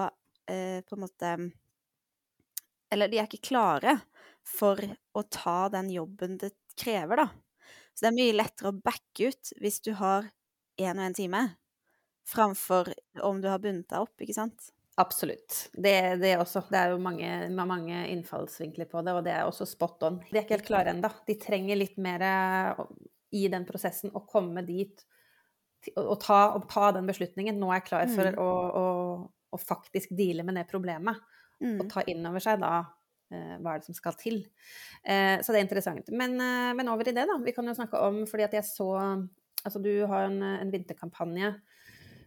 på 0.46 0.94
en 0.94 1.00
måte 1.02 1.30
Eller 2.94 3.08
de 3.10 3.18
er 3.18 3.26
ikke 3.26 3.48
klare 3.48 3.96
for 4.46 4.80
å 5.16 5.24
ta 5.32 5.66
den 5.72 5.90
jobben 5.92 6.38
det 6.40 6.52
krever, 6.78 7.24
da. 7.24 7.28
Så 7.96 8.04
det 8.04 8.10
er 8.10 8.18
mye 8.18 8.36
lettere 8.36 8.70
å 8.70 8.78
backe 8.84 9.30
ut 9.30 9.52
hvis 9.62 9.80
du 9.84 9.92
har 9.98 10.28
én 10.76 10.98
og 10.98 11.06
én 11.08 11.16
time, 11.16 11.42
framfor 12.26 12.90
om 13.24 13.40
du 13.40 13.48
har 13.48 13.62
bundet 13.62 13.88
deg 13.90 14.04
opp, 14.04 14.14
ikke 14.20 14.36
sant? 14.36 14.70
Absolutt. 15.00 15.66
Det, 15.72 16.16
det, 16.22 16.32
også, 16.40 16.62
det 16.72 16.78
er 16.80 16.94
jo 16.94 17.00
mange, 17.02 17.28
mange, 17.52 17.98
innfallsvinkler 18.14 18.88
på 18.88 19.02
det, 19.04 19.12
og 19.12 19.26
det 19.26 19.34
er 19.34 19.44
også 19.44 19.66
spot 19.68 20.06
on. 20.08 20.18
De 20.24 20.38
er 20.38 20.46
ikke 20.46 20.56
helt 20.56 20.70
klare 20.70 20.94
ennå. 20.94 21.10
De 21.28 21.36
trenger 21.40 21.76
litt 21.76 21.98
mer 22.00 22.24
i 23.36 23.44
den 23.52 23.66
prosessen 23.68 24.14
å 24.16 24.24
komme 24.28 24.64
dit 24.66 25.04
og 26.00 26.16
ta, 26.22 26.38
og 26.56 26.64
ta 26.72 26.90
den 26.96 27.08
beslutningen. 27.08 27.58
Nå 27.60 27.68
er 27.70 27.82
jeg 27.82 27.88
klar 27.90 28.08
for 28.10 28.32
mm. 28.32 28.40
å, 28.40 28.48
å, 28.80 28.86
å, 29.52 29.60
faktisk 29.60 30.16
deale 30.16 30.46
med 30.46 30.56
det 30.58 30.64
problemet. 30.70 31.20
Mm. 31.60 31.76
Og 31.76 31.90
ta 31.92 32.04
inn 32.08 32.24
over 32.28 32.42
seg 32.42 32.60
da 32.64 32.80
hva 33.30 33.74
er 33.74 33.82
det 33.82 33.88
som 33.88 33.96
skal 33.98 34.14
til. 34.20 34.42
Eh, 35.02 35.38
så 35.42 35.52
det 35.52 35.60
er 35.60 35.66
interessant. 35.66 36.12
Men, 36.12 36.36
eh, 36.40 36.72
men, 36.78 36.92
over 36.92 37.08
i 37.08 37.14
det, 37.16 37.26
da. 37.26 37.40
Vi 37.42 37.54
kan 37.56 37.66
jo 37.66 37.74
snakke 37.76 38.00
om 38.06 38.24
Fordi 38.30 38.46
at 38.46 38.54
jeg 38.60 38.64
så 38.68 38.92
Altså, 39.66 39.80
du 39.82 40.06
har 40.06 40.28
en, 40.28 40.42
en 40.42 40.70
vinterkampanje 40.70 41.56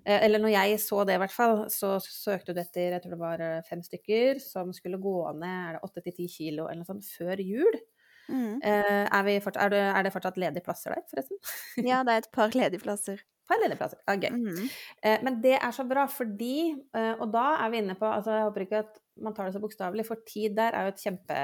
Eh, 0.09 0.25
eller 0.25 0.41
når 0.41 0.53
jeg 0.53 0.79
så 0.81 1.03
det, 1.07 1.17
i 1.17 1.21
hvert 1.21 1.35
fall, 1.35 1.63
så 1.71 1.97
søkte 2.03 2.55
du 2.55 2.61
etter 2.61 2.95
jeg 2.95 3.03
tror 3.03 3.15
det 3.15 3.21
var 3.21 3.43
eh, 3.43 3.63
fem 3.67 3.81
stykker 3.83 4.39
som 4.43 4.71
skulle 4.75 5.01
gå 5.01 5.15
ned 5.37 5.79
åtte 5.85 6.03
til 6.05 6.15
ti 6.21 6.27
kilo 6.31 6.67
eller 6.67 6.83
noe 6.83 6.89
sånt 6.89 7.09
før 7.17 7.41
jul. 7.43 7.81
Mm. 8.29 8.61
Eh, 8.61 9.03
er, 9.09 9.33
fortsatt, 9.41 9.63
er, 9.65 9.73
det, 9.73 9.83
er, 9.89 10.05
det, 10.05 10.13
fortsatt 10.13 10.39
ledige 10.39 10.65
plasser 10.65 10.95
der, 10.95 11.03
forresten? 11.09 11.41
ja, 11.89 12.03
det 12.05 12.15
er 12.15 12.23
et 12.23 12.31
par 12.33 12.55
ledige 12.55 12.83
plasser. 12.83 13.21
Par 13.49 13.61
ledige 13.63 13.79
plasser, 13.79 14.01
ja, 14.05 14.15
gøy. 14.21 14.35
Mm. 14.37 14.65
Men 15.25 15.39
det 15.41 15.55
er 15.57 15.71
så 15.73 15.81
bra 15.89 16.03
fordi 16.05 16.75
Og 16.93 17.23
da 17.33 17.45
er 17.63 17.71
vi 17.73 17.79
inne 17.81 17.95
på 17.97 18.05
altså 18.05 18.35
Jeg 18.35 18.45
håper 18.45 18.65
ikke 18.67 18.81
at 18.83 18.99
man 19.23 19.35
tar 19.35 19.49
det 19.49 19.57
så 19.57 19.63
bokstavelig, 19.63 20.05
for 20.07 20.21
tid 20.27 20.55
der 20.57 20.75
er 20.75 20.87
jo 20.87 20.93
et 20.95 21.03
kjempe 21.03 21.41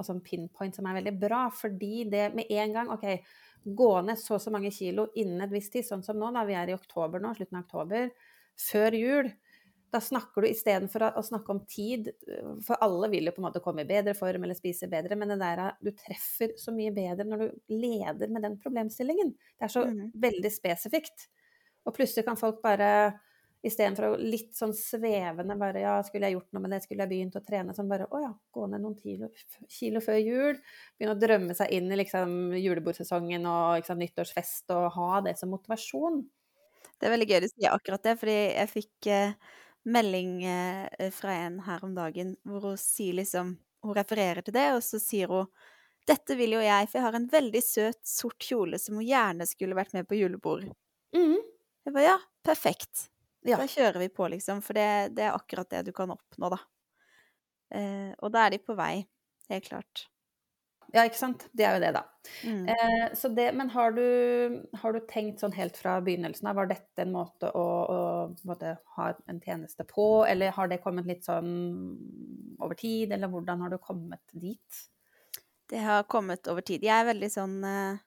altså 0.00 0.16
en 0.16 0.24
pinpoint 0.24 0.76
som 0.76 0.88
er 0.88 0.96
veldig 1.00 1.14
bra, 1.20 1.44
fordi 1.52 2.06
det 2.10 2.30
med 2.36 2.50
en 2.56 2.74
gang 2.76 2.90
OK, 2.94 3.06
gå 3.64 3.90
ned 4.06 4.18
så 4.20 4.38
og 4.38 4.42
så 4.42 4.52
mange 4.54 4.72
kilo 4.72 5.10
innen 5.20 5.44
et 5.44 5.52
visst 5.52 5.74
tid, 5.74 5.86
sånn 5.86 6.04
som 6.06 6.18
nå, 6.18 6.32
da 6.32 6.46
vi 6.48 6.56
er 6.56 6.72
i 6.72 6.76
oktober 6.76 7.22
nå, 7.22 7.34
slutten 7.36 7.60
av 7.60 7.66
oktober, 7.66 8.10
før 8.70 8.96
jul. 8.96 9.30
Da 9.90 9.98
snakker 10.00 10.44
du 10.44 10.48
istedenfor 10.48 11.02
å 11.18 11.22
snakke 11.26 11.52
om 11.52 11.64
tid, 11.68 12.12
for 12.64 12.78
alle 12.84 13.10
vil 13.12 13.26
jo 13.26 13.34
på 13.34 13.42
en 13.42 13.48
måte 13.48 13.62
komme 13.64 13.82
i 13.82 13.88
bedre 13.88 14.14
form 14.16 14.46
eller 14.46 14.56
spise 14.56 14.88
bedre, 14.90 15.18
men 15.18 15.34
det 15.34 15.40
der 15.42 15.64
du 15.82 15.90
treffer 15.90 16.54
så 16.60 16.72
mye 16.74 16.94
bedre 16.94 17.26
når 17.26 17.42
du 17.42 17.74
leder 17.74 18.30
med 18.30 18.46
den 18.46 18.56
problemstillingen. 18.62 19.34
Det 19.58 19.66
er 19.66 19.74
så 19.74 19.82
mm. 19.90 20.04
veldig 20.22 20.52
spesifikt. 20.54 21.26
Og 21.84 21.96
plutselig 21.96 22.24
kan 22.28 22.38
folk 22.38 22.60
bare 22.62 22.92
Istedenfor 23.60 24.06
å 24.06 24.16
litt 24.16 24.54
sånn 24.56 24.72
svevende 24.76 25.56
bare 25.60 25.82
Ja, 25.82 25.94
skulle 26.04 26.30
jeg 26.30 26.38
gjort 26.38 26.54
noe 26.56 26.64
med 26.64 26.72
det? 26.72 26.80
Skulle 26.84 27.04
jeg 27.04 27.12
begynt 27.12 27.36
å 27.36 27.42
trene? 27.44 27.74
Sånn 27.76 27.90
bare 27.90 28.06
Å 28.08 28.20
ja, 28.22 28.30
gå 28.56 28.66
ned 28.72 28.80
noen 28.80 28.96
kilo, 28.96 29.28
kilo 29.68 30.00
før 30.04 30.20
jul. 30.20 30.60
Begynne 30.96 31.16
å 31.16 31.20
drømme 31.20 31.56
seg 31.58 31.74
inn 31.76 31.92
i 31.92 31.98
liksom 32.00 32.54
julebordsesongen 32.56 33.44
og 33.50 33.82
liksom, 33.82 34.00
nyttårsfest 34.00 34.72
og 34.76 34.86
ha 34.96 35.10
det 35.28 35.36
som 35.40 35.52
motivasjon. 35.52 36.22
Det 37.00 37.08
er 37.08 37.14
veldig 37.14 37.28
gøy 37.28 37.42
du 37.44 37.48
sier 37.50 37.74
akkurat 37.74 38.06
det, 38.08 38.16
fordi 38.20 38.38
jeg 38.38 38.72
fikk 38.72 39.10
eh, 39.12 39.36
melding 39.88 40.32
eh, 40.48 41.10
fra 41.16 41.36
en 41.44 41.60
her 41.68 41.84
om 41.84 41.92
dagen 41.96 42.34
hvor 42.48 42.70
hun 42.70 42.80
sier 42.80 43.20
liksom 43.20 43.58
Hun 43.80 43.94
refererer 43.96 44.44
til 44.44 44.52
det, 44.52 44.66
og 44.76 44.82
så 44.84 44.98
sier 45.00 45.30
hun 45.32 45.46
dette 46.08 46.34
vil 46.36 46.56
jo 46.56 46.60
jeg, 46.64 46.88
for 46.88 46.98
jeg 46.98 47.06
har 47.06 47.16
en 47.16 47.28
veldig 47.30 47.60
søt, 47.64 48.00
sort 48.08 48.44
kjole 48.44 48.80
som 48.80 48.96
hun 48.98 49.06
gjerne 49.06 49.46
skulle 49.48 49.76
vært 49.78 49.94
med 49.96 50.08
på 50.08 50.18
julebord. 50.18 50.66
Mm. 51.16 51.38
Jeg 51.86 51.94
bare 51.94 52.06
ja, 52.06 52.18
perfekt. 52.46 53.09
Ja. 53.46 53.56
Da 53.56 53.66
kjører 53.70 54.02
vi 54.02 54.10
på, 54.12 54.28
liksom. 54.28 54.60
For 54.64 54.76
det, 54.76 55.16
det, 55.16 55.26
er 55.28 55.36
akkurat 55.36 55.70
det 55.72 55.86
du 55.88 55.92
kan 55.96 56.12
oppnå, 56.12 56.50
da. 56.52 56.60
Eh, 57.74 58.10
og 58.18 58.32
da 58.34 58.46
er 58.46 58.56
de 58.56 58.62
på 58.62 58.76
vei. 58.78 58.94
Helt 59.50 59.68
klart. 59.68 60.06
Ja, 60.90 61.04
ikke 61.06 61.20
sant. 61.20 61.46
Det 61.54 61.64
er 61.64 61.76
jo 61.76 61.82
det, 61.84 61.90
da. 61.94 62.02
Mm. 62.44 62.64
Eh, 62.68 63.24
det, 63.36 63.46
men 63.56 63.70
har 63.70 63.94
du, 63.94 64.06
har 64.82 64.94
du, 64.94 65.00
tenkt 65.08 65.42
sånn 65.42 65.54
helt 65.54 65.78
fra 65.78 65.96
begynnelsen 66.04 66.50
av, 66.50 66.58
var 66.58 66.70
dette 66.70 67.04
en 67.04 67.14
måte 67.14 67.52
å, 67.54 67.66
å 67.94 68.00
måtte 68.48 68.74
ha 68.96 69.10
en 69.30 69.40
tjeneste 69.44 69.86
på, 69.88 70.26
eller 70.26 70.54
har 70.56 70.70
det 70.70 70.80
kommet 70.82 71.08
litt 71.08 71.24
sånn 71.28 71.52
over 72.60 72.76
tid, 72.78 73.14
eller 73.14 73.30
hvordan 73.30 73.62
har 73.64 73.72
du 73.72 73.78
kommet 73.82 74.24
dit? 74.34 74.82
Det 75.70 75.78
har 75.84 76.08
kommet 76.10 76.50
over 76.50 76.66
tid. 76.66 76.82
Jeg 76.82 76.96
er 76.98 77.06
veldig 77.12 77.30
sånn 77.30 77.56
eh, 77.62 78.00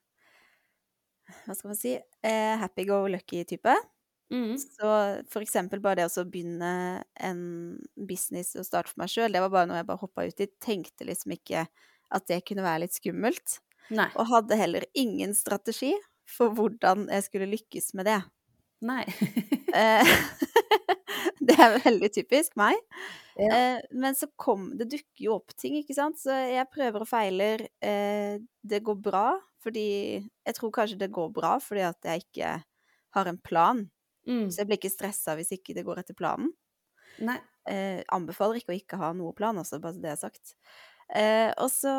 Hva 1.46 1.56
skal 1.56 1.72
man 1.72 1.80
si? 1.80 1.96
Eh, 1.96 2.56
happy 2.60 2.84
go 2.89 3.06
lucky-type. 3.08 3.78
Mm. 4.34 4.54
Så 4.58 4.91
for 5.30 5.46
eksempel 5.46 5.82
bare 5.84 6.02
det 6.02 6.08
å 6.10 6.26
begynne 6.26 7.04
en 7.22 7.43
business 8.10 8.56
og 8.58 8.65
starte 8.67 8.89
for 8.91 9.04
meg 9.04 9.12
sjøl, 9.13 9.34
det 9.34 9.43
var 9.43 9.54
bare 9.54 9.69
noe 9.69 9.82
jeg 9.82 9.89
bare 9.89 10.02
hoppa 10.02 10.26
ut 10.26 10.43
i. 10.43 10.50
Tenkte 10.63 11.08
liksom 11.08 11.36
ikke 11.38 11.67
at 12.13 12.30
det 12.30 12.43
kunne 12.48 12.65
være 12.65 12.86
litt 12.86 12.98
skummelt. 12.98 13.60
Nei. 13.93 14.10
Og 14.17 14.30
hadde 14.32 14.58
heller 14.58 14.86
ingen 14.98 15.36
strategi 15.38 15.93
for 16.30 16.54
hvordan 16.56 17.08
jeg 17.12 17.28
skulle 17.28 17.52
lykkes 17.52 17.93
med 18.00 18.10
det. 18.10 18.22
Nei. 18.84 19.04
Eh, 19.74 20.10
det 21.48 21.56
er 21.58 21.80
veldig 21.82 22.10
typisk 22.13 22.58
meg. 22.60 22.78
Ja. 23.39 23.48
Eh, 23.48 23.80
men 23.98 24.13
så 24.13 24.28
kom 24.38 24.67
Det 24.78 24.86
dukker 24.91 25.24
jo 25.26 25.38
opp 25.39 25.56
ting, 25.58 25.80
ikke 25.80 25.96
sant. 25.98 26.19
Så 26.22 26.30
jeg 26.30 26.69
prøver 26.69 27.02
og 27.02 27.10
feiler. 27.10 27.63
Eh, 27.82 28.38
det 28.62 28.84
går 28.86 29.00
bra 29.02 29.26
fordi 29.63 30.19
Jeg 30.19 30.56
tror 30.58 30.74
kanskje 30.76 31.00
det 31.00 31.13
går 31.15 31.30
bra 31.34 31.56
fordi 31.63 31.86
at 31.88 32.06
jeg 32.06 32.26
ikke 32.26 32.52
har 33.15 33.30
en 33.30 33.39
plan. 33.39 33.86
Mm. 34.28 34.48
Så 34.52 34.62
jeg 34.62 34.70
blir 34.70 34.80
ikke 34.80 34.94
stressa 34.94 35.36
hvis 35.38 35.54
ikke 35.56 35.76
det 35.78 35.86
går 35.88 36.04
etter 36.04 36.18
planen. 36.18 36.54
Nei. 37.24 37.38
Eh, 37.70 38.02
anbefaler 38.12 38.60
ikke 38.60 38.74
å 38.74 38.78
ikke 38.78 39.00
ha 39.00 39.12
noe 39.16 39.36
plan, 39.38 39.58
også, 39.60 39.80
bare 39.84 39.96
så 39.96 40.04
det 40.04 40.12
er 40.12 40.20
sagt. 40.20 40.56
Eh, 41.14 41.52
og 41.62 41.70
så 41.72 41.92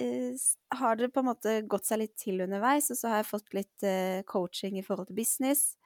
eh, 0.00 0.44
har 0.80 0.96
det 0.98 1.12
på 1.12 1.22
en 1.22 1.28
måte 1.30 1.54
gått 1.70 1.86
seg 1.88 2.02
litt 2.02 2.16
til 2.20 2.42
underveis, 2.44 2.90
og 2.92 2.98
så 2.98 3.12
har 3.12 3.22
jeg 3.22 3.30
fått 3.30 3.54
litt 3.56 3.86
eh, 3.86 4.22
coaching 4.28 4.78
i 4.80 4.84
forhold 4.86 5.10
til 5.10 5.20
business, 5.20 5.76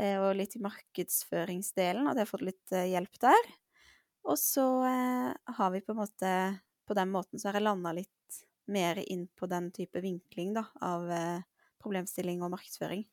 eh, 0.00 0.16
og 0.20 0.34
litt 0.38 0.56
i 0.56 0.64
markedsføringsdelen, 0.64 2.08
og 2.08 2.16
det 2.16 2.24
har 2.24 2.32
fått 2.32 2.48
litt 2.48 2.74
eh, 2.76 2.88
hjelp 2.92 3.20
der. 3.22 3.52
Og 4.28 4.36
så 4.36 4.64
har 4.84 5.70
vi 5.72 5.80
på 5.80 5.94
en 5.94 6.02
måte 6.02 6.30
På 6.84 6.92
den 6.92 7.08
måten 7.08 7.40
så 7.40 7.48
har 7.48 7.56
jeg 7.56 7.64
landa 7.64 7.92
litt 7.96 8.40
mer 8.68 8.98
inn 9.00 9.22
på 9.32 9.46
den 9.48 9.70
type 9.72 10.02
vinkling, 10.02 10.50
da, 10.52 10.64
av 10.82 11.06
problemstilling 11.80 12.42
og 12.42 12.50
markedsføring. 12.52 13.04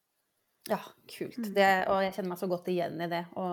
Ja, 0.67 0.79
kult. 1.07 1.37
Mm. 1.39 1.51
Det, 1.55 1.71
og 1.91 2.01
jeg 2.03 2.13
kjenner 2.15 2.33
meg 2.33 2.41
så 2.41 2.49
godt 2.51 2.69
igjen 2.71 2.99
i 3.03 3.09
det. 3.11 3.23
Å 3.39 3.47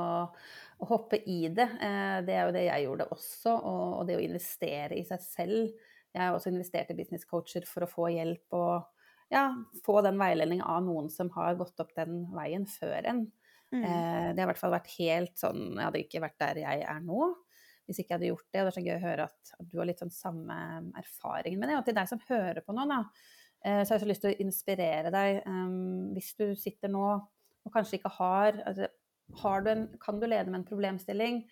hoppe 0.89 1.21
i 1.31 1.49
det. 1.55 1.69
Eh, 1.81 2.19
det 2.27 2.35
er 2.35 2.49
jo 2.49 2.55
det 2.55 2.65
jeg 2.67 2.87
gjorde 2.87 3.09
også. 3.15 3.55
Og, 3.55 4.03
det 4.09 4.19
å 4.19 4.25
investere 4.25 4.99
i 4.99 5.05
seg 5.07 5.23
selv. 5.23 5.87
Jeg 6.15 6.23
har 6.23 6.35
også 6.35 6.53
investert 6.53 6.91
i 6.93 6.99
business 6.99 7.27
coacher 7.31 7.67
for 7.69 7.87
å 7.87 7.91
få 7.91 8.11
hjelp 8.15 8.55
og 8.59 8.91
ja, 9.33 9.49
få 9.87 9.99
den 10.05 10.19
veiledning 10.21 10.61
av 10.63 10.85
noen 10.85 11.09
som 11.11 11.31
har 11.35 11.57
gått 11.59 11.81
opp 11.83 11.95
den 11.97 12.23
veien 12.35 12.67
før 12.71 13.09
en. 13.11 13.25
Mm. 13.73 13.83
Eh, 13.83 14.29
det 14.35 14.43
har 14.43 14.47
i 14.47 14.51
hvert 14.53 14.61
fall 14.61 14.75
vært 14.77 14.93
helt 15.01 15.33
sånn 15.41 15.73
Jeg 15.73 15.83
hadde 15.83 16.03
ikke 16.05 16.21
vært 16.23 16.37
der 16.39 16.61
jeg 16.61 16.83
er 16.87 17.01
nå 17.03 17.33
hvis 17.85 17.99
ikke 18.01 18.13
jeg 18.13 18.17
hadde 18.17 18.29
gjort 18.31 18.47
det. 18.47 18.61
Og 18.61 18.65
det 18.65 18.71
er 18.71 18.77
så 18.77 18.85
gøy 18.85 18.95
å 18.95 19.03
høre 19.03 19.25
at, 19.29 19.55
at 19.59 19.67
du 19.69 19.75
har 19.81 19.89
litt 19.89 20.01
sånn 20.01 20.15
samme 20.15 20.59
erfaring 20.97 21.59
med 21.61 21.69
det. 21.69 21.79
Og 21.81 21.89
til 21.89 21.97
deg 21.99 22.09
som 22.09 22.23
hører 22.31 22.65
på 22.65 22.77
nå, 22.77 22.87
da 22.89 23.03
så 23.65 23.95
jeg 23.95 23.97
har 23.97 24.03
så 24.03 24.09
lyst 24.11 24.25
til 24.25 24.35
å 24.35 24.43
inspirere 24.45 25.13
deg. 25.15 25.41
Um, 25.49 26.13
hvis 26.17 26.35
du 26.37 26.51
sitter 26.59 26.93
nå 26.93 27.07
og 27.65 27.73
kanskje 27.73 27.99
ikke 27.99 28.13
har, 28.19 28.59
altså, 28.69 28.91
har 29.41 29.65
du 29.65 29.71
en, 29.73 29.87
Kan 30.01 30.21
du 30.21 30.27
lede 30.27 30.51
med 30.51 30.61
en 30.61 30.69
problemstilling? 30.69 31.45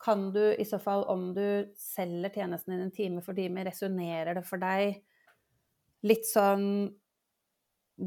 Kan 0.00 0.30
du 0.32 0.54
i 0.54 0.64
så 0.64 0.78
fall, 0.80 1.04
om 1.10 1.32
du 1.34 1.66
selger 1.76 2.30
tjenesten 2.30 2.72
din 2.72 2.86
en 2.86 2.94
time 2.94 3.22
for 3.22 3.34
time, 3.34 3.64
resonnerer 3.66 4.38
det 4.38 4.44
for 4.46 4.62
deg 4.62 5.02
litt 6.06 6.28
sånn 6.28 6.64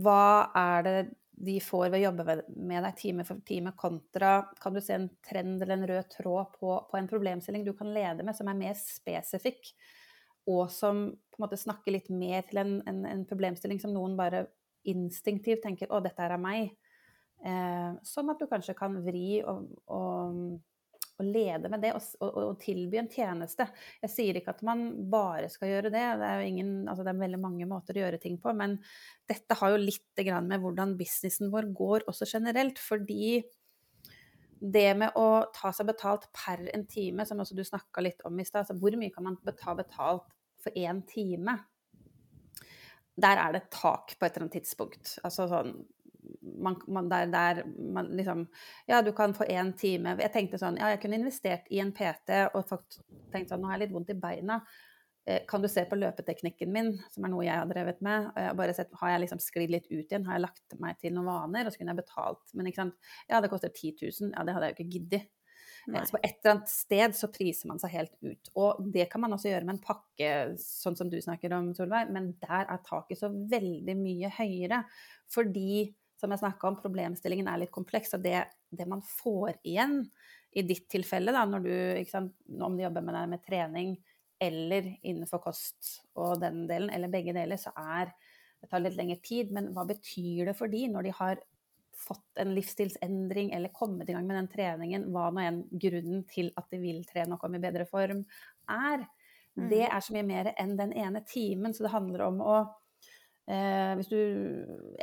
Hva 0.04 0.50
er 0.58 0.88
det 0.88 0.96
de 1.44 1.58
får 1.62 1.90
ved 1.90 2.00
å 2.00 2.06
jobbe 2.08 2.38
med 2.62 2.86
deg 2.86 2.98
time 2.98 3.26
for 3.28 3.42
time, 3.46 3.74
kontra 3.78 4.36
Kan 4.62 4.76
du 4.76 4.82
se 4.82 4.96
en 4.96 5.10
trend 5.26 5.62
eller 5.62 5.76
en 5.76 5.88
rød 5.90 6.10
tråd 6.14 6.56
på, 6.60 6.76
på 6.90 6.98
en 6.98 7.10
problemstilling 7.10 7.66
du 7.66 7.74
kan 7.78 7.92
lede 7.94 8.24
med, 8.24 8.38
som 8.38 8.50
er 8.50 8.58
mer 8.58 8.78
spesifikk? 8.80 9.74
Og 10.50 10.68
som 10.72 11.06
på 11.14 11.40
en 11.40 11.46
måte 11.46 11.60
snakker 11.60 11.96
litt 11.96 12.10
mer 12.14 12.44
til 12.50 12.62
en, 12.62 12.76
en, 12.90 13.06
en 13.10 13.24
problemstilling 13.30 13.80
som 13.82 13.94
noen 13.96 14.18
bare 14.20 14.46
instinktivt 14.90 15.64
tenker 15.64 15.88
'Å, 15.88 16.02
dette 16.04 16.22
er 16.24 16.36
av 16.36 16.44
meg'. 16.44 16.76
Eh, 17.44 17.90
sånn 18.08 18.30
at 18.32 18.40
du 18.40 18.48
kanskje 18.48 18.76
kan 18.78 18.96
vri 19.04 19.42
og, 19.44 19.66
og, 19.92 20.38
og 21.20 21.26
lede 21.28 21.72
med 21.72 21.82
det 21.84 21.92
og, 21.98 22.06
og, 22.24 22.54
tilby 22.62 23.02
en 23.02 23.10
tjeneste. 23.12 23.68
Jeg 24.04 24.14
sier 24.14 24.40
ikke 24.40 24.54
at 24.56 24.64
man 24.64 24.86
bare 25.12 25.50
skal 25.52 25.74
gjøre 25.74 25.92
det, 25.92 26.06
det 26.22 26.30
er 26.30 26.40
jo 26.40 26.54
ingen, 26.54 26.72
altså 26.88 27.04
det 27.04 27.12
er 27.12 27.26
veldig 27.26 27.42
mange 27.44 27.68
måter 27.68 28.00
å 28.00 28.06
gjøre 28.06 28.22
ting 28.24 28.40
på. 28.40 28.54
Men 28.56 28.78
dette 29.30 29.60
har 29.60 29.74
jo 29.74 29.82
litt 29.82 30.24
med 30.24 30.64
hvordan 30.64 30.96
businessen 31.00 31.52
vår 31.52 31.72
går 31.76 32.08
også 32.12 32.30
generelt. 32.32 32.80
Fordi 32.80 33.42
det 34.64 34.94
med 34.96 35.18
å 35.20 35.44
ta 35.52 35.74
seg 35.76 35.90
betalt 35.90 36.30
per 36.36 36.62
en 36.72 36.86
time, 36.88 37.26
som 37.28 37.42
også 37.44 37.58
du 37.58 37.64
snakka 37.68 38.04
litt 38.04 38.22
om 38.28 38.40
i 38.40 38.46
stad, 38.48 38.64
altså 38.64 38.78
hvor 38.80 38.96
mye 39.00 39.12
kan 39.12 39.26
man 39.28 39.40
ta 39.60 39.76
betalt 39.76 40.30
for 40.64 40.80
én 40.80 41.02
time? 41.10 41.58
Der 43.20 43.38
er 43.38 43.54
det 43.54 43.68
tak 43.76 44.16
på 44.16 44.26
et 44.26 44.32
eller 44.32 44.48
annet 44.48 44.56
tidspunkt. 44.62 45.18
Altså 45.24 45.50
sånn 45.52 45.76
man, 46.64 46.78
man, 46.88 47.10
der, 47.12 47.28
der 47.28 47.64
man 47.68 48.08
liksom 48.16 48.46
Ja, 48.88 49.02
du 49.02 49.12
kan 49.12 49.34
få 49.36 49.44
én 49.44 49.74
time 49.76 50.16
Jeg 50.22 50.32
tenkte 50.32 50.60
sånn 50.60 50.78
Ja, 50.80 50.94
jeg 50.94 51.02
kunne 51.04 51.20
investert 51.20 51.68
i 51.68 51.82
en 51.84 51.92
PT 51.92 52.38
og 52.56 52.72
tenkt 53.34 53.52
sånn 53.52 53.60
Nå 53.60 53.68
har 53.68 53.76
jeg 53.76 53.88
litt 53.88 53.96
vondt 53.98 54.14
i 54.14 54.16
beina. 54.16 54.62
Eh, 55.28 55.44
kan 55.50 55.64
du 55.64 55.70
se 55.72 55.86
på 55.90 56.00
løpeteknikken 56.00 56.74
min, 56.74 56.94
som 57.14 57.28
er 57.28 57.34
noe 57.34 57.46
jeg 57.46 57.60
har 57.60 57.70
drevet 57.70 58.02
med, 58.06 58.32
bare 58.60 58.76
sett, 58.78 58.92
har 59.02 59.14
jeg 59.14 59.26
liksom 59.26 59.44
sklidd 59.44 59.74
litt 59.74 59.88
ut 59.92 60.06
igjen, 60.06 60.26
har 60.28 60.40
jeg 60.40 60.48
lagt 60.48 60.80
meg 60.84 61.00
til 61.02 61.16
noen 61.16 61.32
vaner, 61.32 61.68
og 61.68 61.74
så 61.74 61.82
kunne 61.82 61.96
jeg 61.96 62.04
betalt. 62.04 62.44
Men 62.54 62.70
ikke 62.70 62.84
sant, 62.84 63.16
ja, 63.30 63.40
det 63.44 63.52
koster 63.54 63.74
10 63.74 63.96
000, 64.02 64.36
ja, 64.36 64.44
det 64.46 64.58
hadde 64.58 64.70
jeg 64.70 64.76
jo 64.76 64.80
ikke 64.80 64.98
giddet. 64.98 65.32
Nei. 65.92 66.04
Så 66.08 66.16
på 66.16 66.22
et 66.24 66.38
eller 66.38 66.54
annet 66.54 66.72
sted 66.72 67.16
så 67.18 67.28
priser 67.34 67.68
man 67.68 67.82
seg 67.82 67.92
helt 67.92 68.14
ut. 68.24 68.52
Og 68.60 68.86
det 68.94 69.10
kan 69.12 69.24
man 69.24 69.36
også 69.36 69.50
gjøre 69.50 69.68
med 69.68 69.76
en 69.78 69.84
pakke, 69.84 70.30
sånn 70.62 70.96
som 71.00 71.10
du 71.12 71.18
snakker 71.22 71.56
om, 71.58 71.74
Solveig, 71.76 72.12
men 72.14 72.32
der 72.44 72.70
er 72.72 72.86
taket 72.86 73.20
så 73.20 73.30
veldig 73.32 73.96
mye 74.00 74.32
høyere. 74.38 74.84
Fordi, 75.34 75.90
som 76.20 76.32
jeg 76.32 76.44
snakka 76.44 76.70
om, 76.70 76.80
problemstillingen 76.80 77.50
er 77.52 77.66
litt 77.66 77.74
kompleks, 77.76 78.16
og 78.16 78.24
det, 78.24 78.46
det 78.72 78.88
man 78.90 79.04
får 79.04 79.60
igjen 79.60 80.02
i 80.56 80.64
ditt 80.68 80.88
tilfelle, 80.94 81.34
da, 81.36 81.44
når 81.50 81.68
du, 81.68 81.76
sant, 82.08 82.36
om 82.62 82.78
du 82.78 82.86
jobber 82.86 83.04
med 83.04 83.34
med 83.34 83.44
trening 83.44 83.96
eller 84.42 84.94
innenfor 85.02 85.42
kost 85.44 86.00
og 86.20 86.40
den 86.42 86.66
delen, 86.70 86.92
eller 86.94 87.12
begge 87.12 87.36
deler, 87.36 87.60
så 87.60 87.74
er 87.78 88.14
det 88.64 88.70
tar 88.72 88.84
litt 88.84 88.98
lengre 88.98 89.20
tid. 89.24 89.52
Men 89.56 89.72
hva 89.76 89.86
betyr 89.88 90.50
det 90.50 90.58
for 90.58 90.72
de 90.72 90.86
når 90.92 91.08
de 91.08 91.16
har 91.20 91.42
fått 92.04 92.42
en 92.42 92.54
livsstilsendring 92.56 93.52
eller 93.54 93.74
kommet 93.76 94.10
i 94.10 94.16
gang 94.16 94.28
med 94.28 94.38
den 94.40 94.52
treningen, 94.52 95.10
hva 95.14 95.30
nå 95.32 95.44
enn 95.44 95.60
grunnen 95.70 96.24
til 96.30 96.52
at 96.60 96.72
de 96.74 96.80
vil 96.82 97.04
trene 97.08 97.36
og 97.36 97.44
komme 97.44 97.60
i 97.60 97.64
bedre 97.64 97.86
form, 97.90 98.24
er. 98.72 99.06
Mm. 99.54 99.68
Det 99.70 99.84
er 99.86 100.00
så 100.02 100.16
mye 100.16 100.28
mer 100.28 100.54
enn 100.58 100.78
den 100.80 100.96
ene 100.98 101.22
timen, 101.30 101.76
så 101.76 101.86
det 101.86 101.94
handler 101.94 102.26
om 102.26 102.42
å 102.42 102.56
eh, 103.46 103.94
Hvis 104.00 104.10
du 104.10 104.20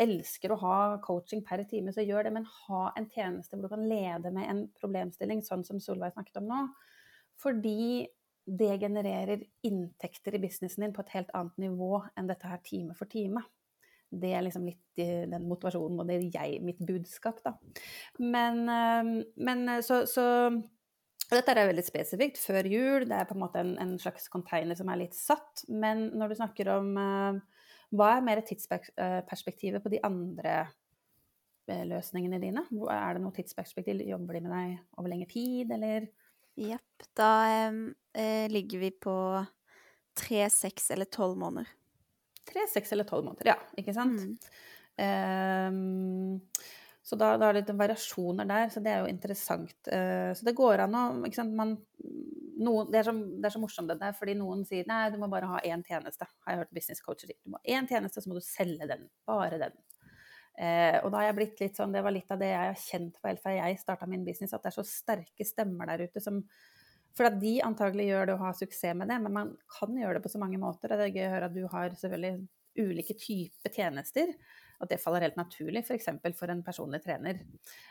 elsker 0.01 0.53
å 0.53 0.61
ha 0.65 0.79
coaching 1.05 1.45
per 1.47 1.63
time, 1.71 1.95
så 1.95 2.05
gjør 2.05 2.27
det, 2.27 2.35
men 2.35 2.49
ha 2.67 2.89
en 2.99 3.09
tjeneste 3.13 3.57
hvor 3.57 3.69
du 3.69 3.75
kan 3.77 3.87
lede 3.89 4.33
med 4.35 4.51
en 4.51 4.65
problemstilling, 4.81 5.45
sånn 5.47 5.65
som 5.65 5.81
Solveig 5.81 6.17
snakket 6.17 6.43
om 6.43 6.51
nå. 6.51 6.65
Fordi 7.41 8.09
det 8.51 8.81
genererer 8.83 9.45
inntekter 9.67 10.35
i 10.35 10.43
businessen 10.43 10.85
din 10.85 10.95
på 10.95 11.05
et 11.05 11.15
helt 11.15 11.31
annet 11.37 11.57
nivå 11.69 12.01
enn 12.19 12.31
dette 12.31 12.51
her 12.51 12.61
time 12.67 12.97
for 12.99 13.11
time. 13.11 13.43
Det 14.11 14.33
er 14.35 14.43
liksom 14.43 14.65
litt 14.67 14.99
den 14.99 15.47
motivasjonen 15.47 16.03
og 16.03 16.09
det 16.09 16.17
er 16.17 16.25
jeg, 16.35 16.63
mitt 16.67 16.81
budskap, 16.83 17.39
da. 17.45 17.55
Men, 18.19 18.65
men 19.39 19.69
så, 19.87 20.03
så 20.11 20.25
dette 21.31 21.55
er 21.55 21.71
veldig 21.71 21.85
spesifikt 21.87 22.41
før 22.43 22.67
jul. 22.67 23.07
Det 23.07 23.21
er 23.21 23.29
på 23.29 23.37
en 23.37 23.45
måte 23.45 23.63
en, 23.63 23.77
en, 23.79 23.95
slags 24.03 24.27
container 24.33 24.79
som 24.79 24.91
er 24.91 25.05
litt 25.05 25.15
satt. 25.15 25.63
Men 25.71 26.09
når 26.19 26.33
du 26.33 26.41
snakker 26.41 26.73
om 26.75 26.91
hva 27.95 28.09
er 28.17 28.27
mer 28.27 28.43
tidsperspektivet 28.47 29.83
på 29.83 29.95
de 29.95 30.03
andre 30.07 30.65
løsningene 31.87 32.41
dine? 32.43 32.65
Er 32.91 33.15
det 33.15 33.23
noe 33.23 33.35
tidsperspektiv? 33.37 34.03
Jobber 34.07 34.37
de 34.37 34.43
med 34.49 34.57
deg 34.57 34.77
over 34.99 35.13
lengre 35.13 35.31
tid, 35.31 35.71
eller? 35.77 36.11
Jepp. 36.61 37.09
Da 37.17 37.33
eh, 37.49 38.47
ligger 38.53 38.83
vi 38.83 38.91
på 38.93 39.17
tre, 40.21 40.45
seks 40.53 40.91
eller 40.95 41.09
tolv 41.09 41.39
måneder 41.41 41.71
tre, 42.53 42.67
seks 42.69 42.93
eller 42.93 43.05
tolv 43.05 43.25
måneder. 43.25 43.53
Ja, 43.53 43.57
ikke 43.79 43.95
sant? 43.97 44.21
Mm. 44.21 44.37
Um, 45.01 46.41
så 47.03 47.17
da, 47.17 47.33
da, 47.41 47.49
er 47.49 47.57
det 47.57 47.63
litt 47.63 47.79
variasjoner 47.79 48.49
der, 48.49 48.69
så 48.73 48.83
det 48.85 48.93
er 48.93 49.05
jo 49.05 49.13
interessant. 49.13 49.77
Uh, 49.89 50.31
så 50.37 50.47
det 50.47 50.57
går 50.59 50.85
an 50.85 50.99
å 50.99 51.05
ikke 51.27 51.41
sant, 51.41 51.57
man, 51.57 51.77
noen, 52.61 52.91
det, 52.93 53.01
er 53.01 53.09
så, 53.09 53.15
det, 53.17 53.45
er 53.47 53.55
så, 53.55 53.63
morsomt 53.63 53.91
det 53.91 54.01
der, 54.03 54.17
fordi 54.17 54.37
noen 54.39 54.67
sier 54.69 54.89
nei, 54.91 55.07
du 55.13 55.19
må 55.21 55.31
bare 55.33 55.49
ha 55.51 55.63
én 55.67 55.85
tjeneste. 55.87 56.29
Har 56.45 56.55
jeg 56.55 56.65
hørt 56.65 56.77
business 56.77 57.05
coacher 57.05 57.31
si. 57.31 57.39
Du 57.41 57.55
må 57.55 57.61
ha 57.61 57.79
én 57.79 57.89
tjeneste, 57.91 58.23
så 58.23 58.31
må 58.31 58.39
du 58.39 58.45
selge 58.45 58.89
den. 58.91 59.09
Bare 59.29 59.61
den. 59.63 59.79
Uh, 60.61 60.99
og 61.01 61.09
da 61.09 61.23
har 61.23 61.31
jeg 61.31 61.39
blitt 61.39 61.63
litt 61.63 61.79
sånn, 61.79 61.95
det 61.95 62.03
var 62.05 62.13
litt 62.13 62.31
av 62.35 62.41
det 62.43 62.51
jeg 62.51 62.73
har 62.73 62.83
kjent 62.83 63.15
på 63.17 63.31
helt 63.31 63.41
fra 63.41 63.55
jeg 63.57 63.81
starta 63.81 64.09
min 64.11 64.27
business, 64.27 64.53
at 64.53 64.61
det 64.61 64.73
er 64.73 64.77
så 64.77 64.85
sterke 64.85 65.47
stemmer 65.49 65.89
der 65.89 66.05
ute 66.11 66.21
som 66.21 66.43
for 67.17 67.27
at 67.27 67.39
de 67.41 67.57
antagelig 67.65 68.07
gjør 68.11 68.29
det 68.29 68.35
og 68.37 68.45
har 68.45 68.57
suksess 68.59 68.97
med 68.99 69.11
det, 69.11 69.19
men 69.25 69.35
man 69.35 69.53
kan 69.79 69.97
gjøre 69.99 70.19
det 70.19 70.25
på 70.25 70.33
så 70.33 70.41
mange 70.43 70.61
måter. 70.63 70.93
Og 70.93 71.01
det 71.01 71.09
er 71.09 71.17
gøy 71.17 71.27
å 71.27 71.33
høre 71.35 71.49
at 71.49 71.57
du 71.57 71.63
har 71.73 71.97
selvfølgelig 71.99 72.85
ulike 72.85 73.17
typer 73.19 73.75
tjenester. 73.75 74.35
At 74.81 74.93
det 74.93 75.01
faller 75.03 75.27
helt 75.27 75.37
naturlig, 75.37 75.83
f.eks. 75.85 76.09
For, 76.23 76.37
for 76.39 76.53
en 76.53 76.63
personlig 76.65 77.03
trener. 77.05 77.43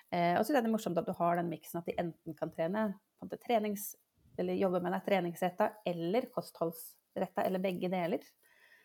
Eh, 0.09 0.33
og 0.39 0.45
så 0.45 0.55
er 0.55 0.65
det 0.65 0.71
morsomt 0.73 0.97
at 0.97 1.09
du 1.09 1.13
har 1.19 1.37
den 1.37 1.51
miksen 1.51 1.81
at 1.81 1.89
de 1.89 1.97
enten 2.01 2.37
kan 2.37 2.53
trene 2.53 2.87
på 3.19 3.27
en 3.27 3.43
trenings, 3.43 3.91
eller 4.39 4.57
jobbe 4.57 4.81
med 4.81 4.95
deg 4.95 5.05
treningsretta 5.05 5.67
eller 5.91 6.29
kostholdsretta, 6.33 7.43
eller 7.43 7.61
begge 7.61 7.91
deler. 7.91 8.23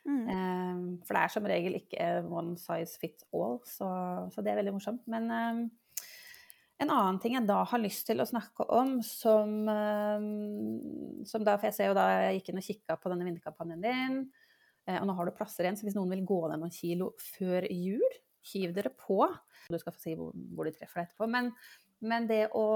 Mm. 0.04 0.24
Eh, 0.28 0.82
for 1.06 1.16
det 1.16 1.22
er 1.22 1.32
som 1.32 1.48
regel 1.48 1.78
ikke 1.78 2.10
one 2.28 2.58
size 2.60 3.00
fits 3.00 3.24
all, 3.32 3.58
så, 3.68 3.88
så 4.32 4.44
det 4.44 4.52
er 4.52 4.60
veldig 4.60 4.76
morsomt. 4.76 5.04
Men 5.10 5.30
um, 5.32 5.64
en 6.82 6.90
annen 6.90 7.20
ting 7.22 7.36
jeg 7.36 7.46
da 7.48 7.60
har 7.70 7.82
lyst 7.82 8.06
til 8.08 8.20
å 8.20 8.28
snakke 8.28 8.66
om, 8.74 8.98
som, 9.06 9.54
um, 9.68 11.22
som 11.28 11.44
da 11.46 11.56
For 11.58 11.70
jeg 11.70 11.78
ser 11.78 11.92
jo 11.92 11.98
da 11.98 12.08
jeg 12.26 12.40
gikk 12.40 12.52
inn 12.52 12.60
og 12.60 12.68
kikka 12.68 12.98
på 13.00 13.12
denne 13.12 13.28
vinterkampanjen 13.28 13.84
din, 13.84 14.20
eh, 14.88 15.00
og 15.00 15.08
nå 15.08 15.16
har 15.16 15.30
du 15.30 15.36
plasser 15.36 15.66
igjen, 15.66 15.78
så 15.80 15.88
hvis 15.88 15.96
noen 15.98 16.12
vil 16.16 16.26
gå 16.28 16.40
ned 16.50 16.62
noen 16.62 16.74
kilo 16.74 17.12
før 17.22 17.68
jul, 17.70 18.20
hiv 18.52 18.74
dere 18.76 18.92
på. 18.92 19.22
Du 19.72 19.78
skal 19.80 19.94
få 19.94 20.02
si 20.02 20.16
hvor, 20.18 20.34
hvor 20.52 20.68
de 20.68 20.74
treffer 20.74 21.00
deg 21.00 21.08
etterpå. 21.08 21.28
Men, 21.32 21.52
men, 22.04 22.26
det 22.28 22.42
å 22.52 22.66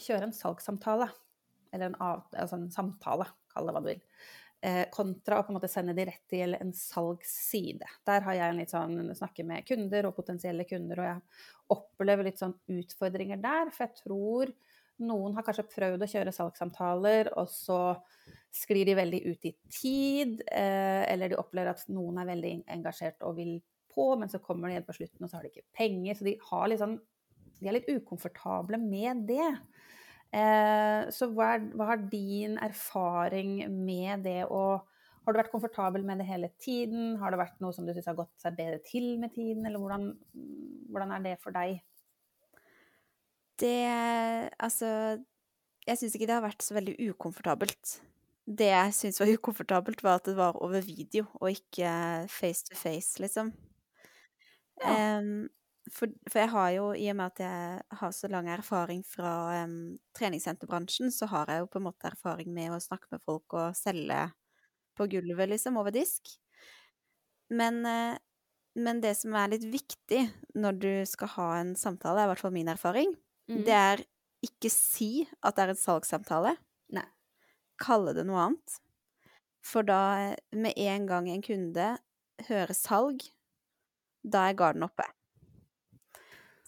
kjøre 0.00 0.26
en 0.26 0.34
salgssamtale, 0.34 1.06
eller 1.70 1.92
en, 1.92 1.98
av, 2.02 2.24
altså 2.34 2.58
en 2.58 2.70
samtale, 2.74 3.28
kall 3.52 3.68
det 3.68 3.76
hva 3.76 3.82
du 3.84 3.92
vil, 3.92 4.02
kontra 4.92 5.38
å 5.38 5.44
på 5.46 5.52
en 5.52 5.56
måte 5.56 5.70
sende 5.72 5.94
de 5.96 6.04
rett 6.04 6.24
til 6.28 6.52
en 6.58 6.72
salgsside. 6.76 7.86
Der 8.04 8.26
har 8.26 8.36
jeg 8.36 8.52
en 8.52 8.60
litt 8.60 8.72
sånn 8.74 9.14
snakke 9.16 9.46
med 9.48 9.64
kunder 9.68 10.08
og 10.08 10.18
potensielle 10.18 10.66
kunder, 10.68 11.00
og 11.00 11.08
jeg 11.08 11.76
opplever 11.76 12.28
litt 12.28 12.42
sånn 12.42 12.52
utfordringer 12.68 13.40
der. 13.40 13.72
For 13.72 13.86
jeg 13.86 14.02
tror 14.02 14.52
noen 15.00 15.36
har 15.36 15.44
kanskje 15.46 15.68
prøvd 15.70 16.04
å 16.04 16.08
kjøre 16.12 16.34
salgssamtaler, 16.34 17.32
og 17.40 17.48
så 17.48 17.80
sklir 18.52 18.88
de 18.88 18.96
veldig 18.98 19.20
ut 19.30 19.46
i 19.48 19.54
tid. 19.72 20.42
Eh, 20.50 21.04
eller 21.08 21.32
de 21.32 21.38
opplever 21.40 21.72
at 21.72 21.86
noen 21.92 22.20
er 22.20 22.28
veldig 22.34 22.54
engasjert 22.76 23.24
og 23.26 23.38
vil 23.38 23.56
på, 23.90 24.12
men 24.20 24.30
så 24.30 24.42
kommer 24.42 24.68
de 24.68 24.76
igjen 24.76 24.86
på 24.86 24.98
slutten, 24.98 25.24
og 25.24 25.30
så 25.30 25.38
har 25.38 25.46
de 25.46 25.52
ikke 25.54 25.76
penger. 25.76 26.18
Så 26.18 26.26
de, 26.28 26.36
sånn, 26.80 26.98
de 27.60 27.70
er 27.70 27.78
litt 27.78 27.90
ukomfortable 27.90 28.80
med 28.82 29.24
det. 29.30 29.50
Eh, 30.30 31.08
så 31.10 31.26
hva, 31.34 31.56
er, 31.56 31.64
hva 31.74 31.88
har 31.88 32.02
din 32.10 32.54
erfaring 32.62 33.64
med 33.66 34.22
det 34.28 34.44
å 34.46 34.78
Har 35.20 35.34
du 35.34 35.36
vært 35.36 35.50
komfortabel 35.52 36.04
med 36.06 36.22
det 36.22 36.26
hele 36.28 36.48
tiden? 36.62 37.18
Har 37.20 37.30
det 37.30 37.40
vært 37.42 37.58
noe 37.60 37.74
som 37.76 37.84
du 37.84 37.92
syns 37.92 38.08
har 38.08 38.16
gått 38.18 38.32
seg 38.40 38.54
bedre 38.56 38.78
til 38.86 39.18
med 39.20 39.34
tiden, 39.34 39.66
eller 39.68 39.82
hvordan, 39.82 40.06
hvordan 40.88 41.12
er 41.12 41.26
det 41.26 41.34
for 41.42 41.54
deg? 41.54 41.82
Det 43.60 43.74
Altså, 44.56 45.20
jeg 45.86 46.00
syns 46.00 46.16
ikke 46.16 46.30
det 46.30 46.38
har 46.38 46.46
vært 46.46 46.64
så 46.64 46.78
veldig 46.78 46.96
ukomfortabelt. 47.10 47.98
Det 48.46 48.70
jeg 48.72 48.96
syntes 48.96 49.20
var 49.20 49.34
ukomfortabelt, 49.36 50.02
var 50.06 50.22
at 50.22 50.30
det 50.30 50.36
var 50.40 50.58
over 50.64 50.80
video 50.86 51.26
og 51.40 51.50
ikke 51.52 51.92
face 52.32 52.64
to 52.70 52.78
face, 52.78 53.20
liksom. 53.22 53.52
Ja. 54.80 55.18
Um, 55.20 55.50
for, 55.92 56.12
for, 56.28 56.40
jeg 56.42 56.50
har 56.52 56.70
jo, 56.74 56.86
i 56.94 57.08
og 57.12 57.16
med 57.18 57.32
at 57.32 57.42
jeg 57.44 57.98
har 58.00 58.12
så 58.14 58.30
lang 58.30 58.48
erfaring 58.52 59.02
fra 59.06 59.64
um, 59.64 59.98
treningssenterbransjen, 60.16 61.12
så 61.14 61.28
har 61.30 61.50
jeg 61.50 61.62
jo 61.62 61.70
på 61.72 61.80
en 61.80 61.86
måte 61.88 62.10
erfaring 62.10 62.52
med 62.54 62.74
å 62.74 62.80
snakke 62.82 63.10
med 63.12 63.22
folk 63.24 63.56
og 63.58 63.78
selge 63.78 64.28
på 64.98 65.06
gulvet, 65.10 65.50
liksom, 65.52 65.78
over 65.80 65.94
disk. 65.94 66.32
Men, 67.50 67.82
uh, 67.86 68.16
men 68.78 69.02
det 69.02 69.16
som 69.18 69.34
er 69.38 69.52
litt 69.54 69.66
viktig 69.70 70.24
når 70.58 70.80
du 70.80 70.92
skal 71.10 71.34
ha 71.36 71.50
en 71.60 71.74
samtale, 71.78 72.22
er 72.22 72.30
i 72.30 72.32
hvert 72.34 72.44
fall 72.44 72.54
min 72.54 72.70
erfaring, 72.72 73.14
mm. 73.50 73.62
det 73.66 73.76
er 73.76 74.04
ikke 74.46 74.72
si 74.72 75.26
at 75.44 75.56
det 75.56 75.66
er 75.66 75.74
en 75.74 75.80
salgssamtale. 75.80 76.54
Nei. 76.96 77.06
Kalle 77.80 78.14
det 78.16 78.24
noe 78.28 78.46
annet. 78.48 78.80
For 79.64 79.84
da, 79.84 80.32
med 80.56 80.78
en 80.80 81.06
gang 81.08 81.28
en 81.28 81.44
kunde 81.44 81.92
hører 82.48 82.76
salg, 82.76 83.24
da 84.24 84.48
er 84.48 84.56
garden 84.56 84.86
oppe. 84.86 85.04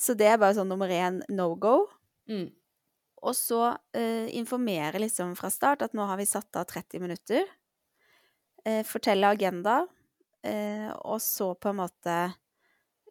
Så 0.02 0.16
det 0.18 0.26
er 0.32 0.40
bare 0.40 0.56
sånn 0.56 0.70
nummer 0.70 0.90
én 0.90 1.20
no 1.30 1.52
go. 1.60 1.76
Mm. 2.30 2.48
Og 3.22 3.34
så 3.38 3.60
eh, 3.94 4.26
informere 4.34 4.98
liksom 4.98 5.36
fra 5.38 5.50
start 5.52 5.84
at 5.86 5.94
nå 5.94 6.06
har 6.08 6.18
vi 6.18 6.26
satt 6.26 6.58
av 6.58 6.66
30 6.70 7.02
minutter. 7.04 7.46
Eh, 8.66 8.82
fortelle 8.86 9.30
agenda, 9.30 9.84
eh, 10.46 10.90
og 11.06 11.20
så 11.22 11.52
på 11.54 11.70
en 11.70 11.80
måte 11.80 12.16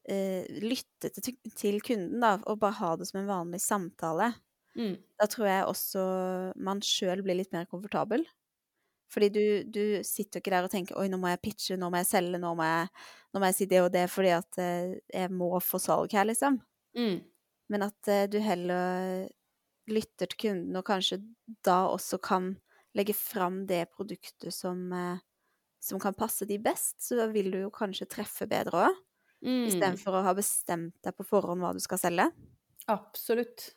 eh, 0.07 0.47
lytte 0.63 1.11
til, 1.15 1.37
til, 1.55 1.79
kunden, 1.83 2.19
da, 2.23 2.37
og 2.47 2.59
bare 2.59 2.79
ha 2.79 2.91
det 2.99 3.07
som 3.09 3.21
en 3.21 3.31
vanlig 3.31 3.61
samtale. 3.63 4.33
Mm. 4.75 4.95
Da 5.19 5.27
tror 5.31 5.47
jeg 5.47 5.67
også 5.67 6.03
man 6.63 6.83
sjøl 6.83 7.23
blir 7.23 7.39
litt 7.39 7.51
mer 7.55 7.67
komfortabel. 7.71 8.23
Fordi 9.11 9.27
du, 9.27 9.45
du, 9.67 9.83
sitter 10.07 10.39
ikke 10.39 10.53
der 10.53 10.67
og 10.67 10.71
tenker 10.71 10.95
'oi, 10.95 11.09
nå 11.11 11.19
må 11.19 11.31
jeg 11.33 11.41
pitche, 11.43 11.75
nå 11.75 11.89
må 11.91 11.99
jeg 11.99 12.07
selge, 12.07 12.39
nå 12.39 12.53
må 12.55 12.67
jeg, 12.67 12.87
nå 13.33 13.41
må 13.41 13.49
jeg 13.49 13.57
si 13.57 13.67
det 13.67 13.81
og 13.83 13.91
det 13.91 14.05
fordi 14.11 14.31
at 14.37 14.59
eh, 14.63 14.93
jeg 15.11 15.31
må 15.35 15.51
få 15.59 15.79
salg 15.83 16.15
her', 16.15 16.29
liksom. 16.31 16.61
Mm. 16.97 17.21
Men 17.71 17.85
at 17.87 18.11
uh, 18.11 18.25
du 18.31 18.39
heller 18.43 19.27
lytter 19.91 20.29
til 20.29 20.39
kunden, 20.45 20.77
og 20.77 20.85
kanskje 20.87 21.21
da 21.65 21.83
også 21.91 22.19
kan 22.23 22.53
legge 22.97 23.15
fram 23.15 23.63
det 23.69 23.85
produktet 23.95 24.53
som, 24.55 24.87
uh, 24.91 25.19
som 25.83 26.01
kan 26.01 26.15
passe 26.17 26.47
de 26.49 26.59
best. 26.61 26.99
Så 27.03 27.19
da 27.19 27.29
vil 27.31 27.51
du 27.53 27.61
jo 27.63 27.73
kanskje 27.73 28.09
treffe 28.11 28.47
bedre 28.51 28.87
òg, 28.87 29.03
mm. 29.45 29.67
istedenfor 29.71 30.19
å 30.19 30.25
ha 30.27 30.35
bestemt 30.37 30.97
deg 31.05 31.15
på 31.17 31.27
forhånd 31.27 31.63
hva 31.63 31.73
du 31.75 31.83
skal 31.83 32.01
selge. 32.01 32.31
Absolutt. 32.91 33.71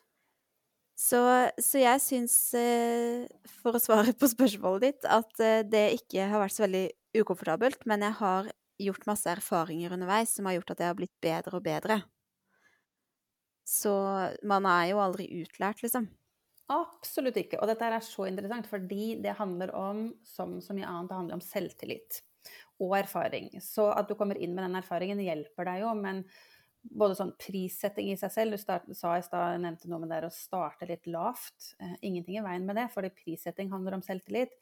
Så, 0.95 1.19
så 1.59 1.81
jeg 1.81 1.99
syns, 1.99 2.35
eh, 2.55 3.25
for 3.59 3.75
å 3.75 3.81
svare 3.83 4.13
på 4.15 4.29
spørsmålet 4.31 4.85
ditt, 4.85 5.07
at 5.11 5.41
eh, 5.43 5.63
det 5.67 5.89
ikke 5.97 6.29
har 6.31 6.39
vært 6.39 6.55
så 6.55 6.63
veldig 6.63 6.85
ukomfortabelt, 7.19 7.83
men 7.89 8.05
jeg 8.07 8.15
har 8.21 8.47
gjort 8.79 9.07
masse 9.07 9.27
erfaringer 9.31 9.95
underveis 9.95 10.31
som 10.35 10.47
har 10.47 10.57
gjort 10.57 10.71
at 10.71 10.83
jeg 10.83 10.91
har 10.91 10.97
blitt 10.97 11.15
bedre 11.23 11.59
og 11.59 11.65
bedre. 11.67 11.99
Så 13.65 13.95
man 14.45 14.67
er 14.69 14.91
jo 14.91 15.01
aldri 15.01 15.27
utlært, 15.41 15.81
liksom. 15.85 16.07
Absolutt 16.73 17.37
ikke. 17.37 17.59
Og 17.61 17.69
dette 17.69 17.85
er 17.85 18.01
så 18.01 18.25
interessant, 18.29 18.69
fordi 18.69 19.15
det 19.21 19.35
handler 19.37 19.73
om, 19.77 20.07
som 20.25 20.57
så 20.63 20.73
mye 20.73 20.87
annet, 20.89 21.11
det 21.11 21.19
handler 21.19 21.37
om 21.37 21.45
selvtillit 21.45 22.21
og 22.81 22.97
erfaring. 22.97 23.51
Så 23.61 23.87
at 23.93 24.09
du 24.09 24.15
kommer 24.17 24.37
inn 24.41 24.55
med 24.55 24.65
den 24.65 24.77
erfaringen, 24.81 25.21
hjelper 25.21 25.69
deg 25.69 25.83
jo, 25.83 25.93
men 25.97 26.23
både 26.85 27.15
sånn 27.17 27.31
prissetting 27.41 28.11
i 28.11 28.17
seg 28.19 28.29
selv 28.33 28.53
Du 28.53 28.61
start, 28.61 28.85
sa 28.97 29.15
i 29.17 29.23
stad, 29.25 29.55
nevnte 29.61 29.89
noe 29.89 30.03
med 30.03 30.11
det 30.13 30.27
å 30.27 30.33
starte 30.33 30.85
litt 30.89 31.07
lavt. 31.09 31.71
Eh, 31.81 31.95
ingenting 32.05 32.37
i 32.39 32.43
veien 32.45 32.65
med 32.67 32.77
det, 32.77 32.87
fordi 32.93 33.13
prissetting 33.13 33.71
handler 33.73 33.97
om 33.97 34.03
selvtillit. 34.05 34.53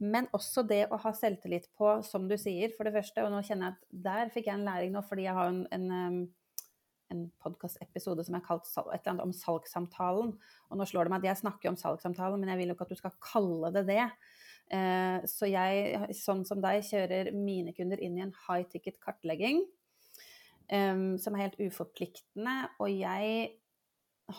Men 0.00 0.28
også 0.36 0.64
det 0.68 0.86
å 0.92 1.00
ha 1.00 1.12
selvtillit 1.16 1.70
på, 1.76 1.98
som 2.06 2.28
du 2.28 2.36
sier, 2.40 2.72
for 2.76 2.88
det 2.88 2.96
første, 2.98 3.24
og 3.24 3.32
nå 3.32 3.40
kjenner 3.46 3.70
jeg 3.70 3.78
at 3.78 4.04
der 4.08 4.34
fikk 4.34 4.50
jeg 4.50 4.58
en 4.58 4.68
læring 4.68 4.92
nå, 4.96 5.04
fordi 5.08 5.28
jeg 5.28 5.38
har 5.40 5.52
en, 5.52 5.64
en 5.72 6.20
en 7.10 7.24
podkastepisode 7.42 8.24
som 8.26 8.36
er 8.38 8.44
kalt 8.44 8.68
et 8.68 8.84
eller 8.84 9.14
annet 9.14 9.26
om 9.26 9.34
salgssamtalen. 9.34 10.30
Og 10.70 10.78
nå 10.78 10.86
slår 10.88 11.08
det 11.08 11.14
meg 11.14 11.24
at 11.24 11.32
jeg 11.32 11.42
snakker 11.42 11.72
om 11.72 11.78
salgssamtalen, 11.80 12.40
men 12.40 12.52
jeg 12.52 12.60
vil 12.60 12.72
jo 12.72 12.76
ikke 12.78 12.86
at 12.88 12.94
du 12.94 13.00
skal 13.00 13.18
kalle 13.24 13.72
det 13.74 13.84
det. 13.90 14.06
Eh, 14.70 15.18
så 15.30 15.50
jeg, 15.50 16.14
sånn 16.20 16.44
som 16.46 16.62
deg, 16.62 16.84
kjører 16.86 17.32
mine 17.34 17.74
kunder 17.76 18.00
inn 18.02 18.18
i 18.18 18.24
en 18.26 18.34
high 18.46 18.66
ticket 18.70 19.00
kartlegging 19.02 19.64
um, 20.70 21.18
som 21.18 21.34
er 21.34 21.48
helt 21.48 21.58
uforpliktende. 21.60 22.56
Og 22.82 22.92
jeg 22.94 23.50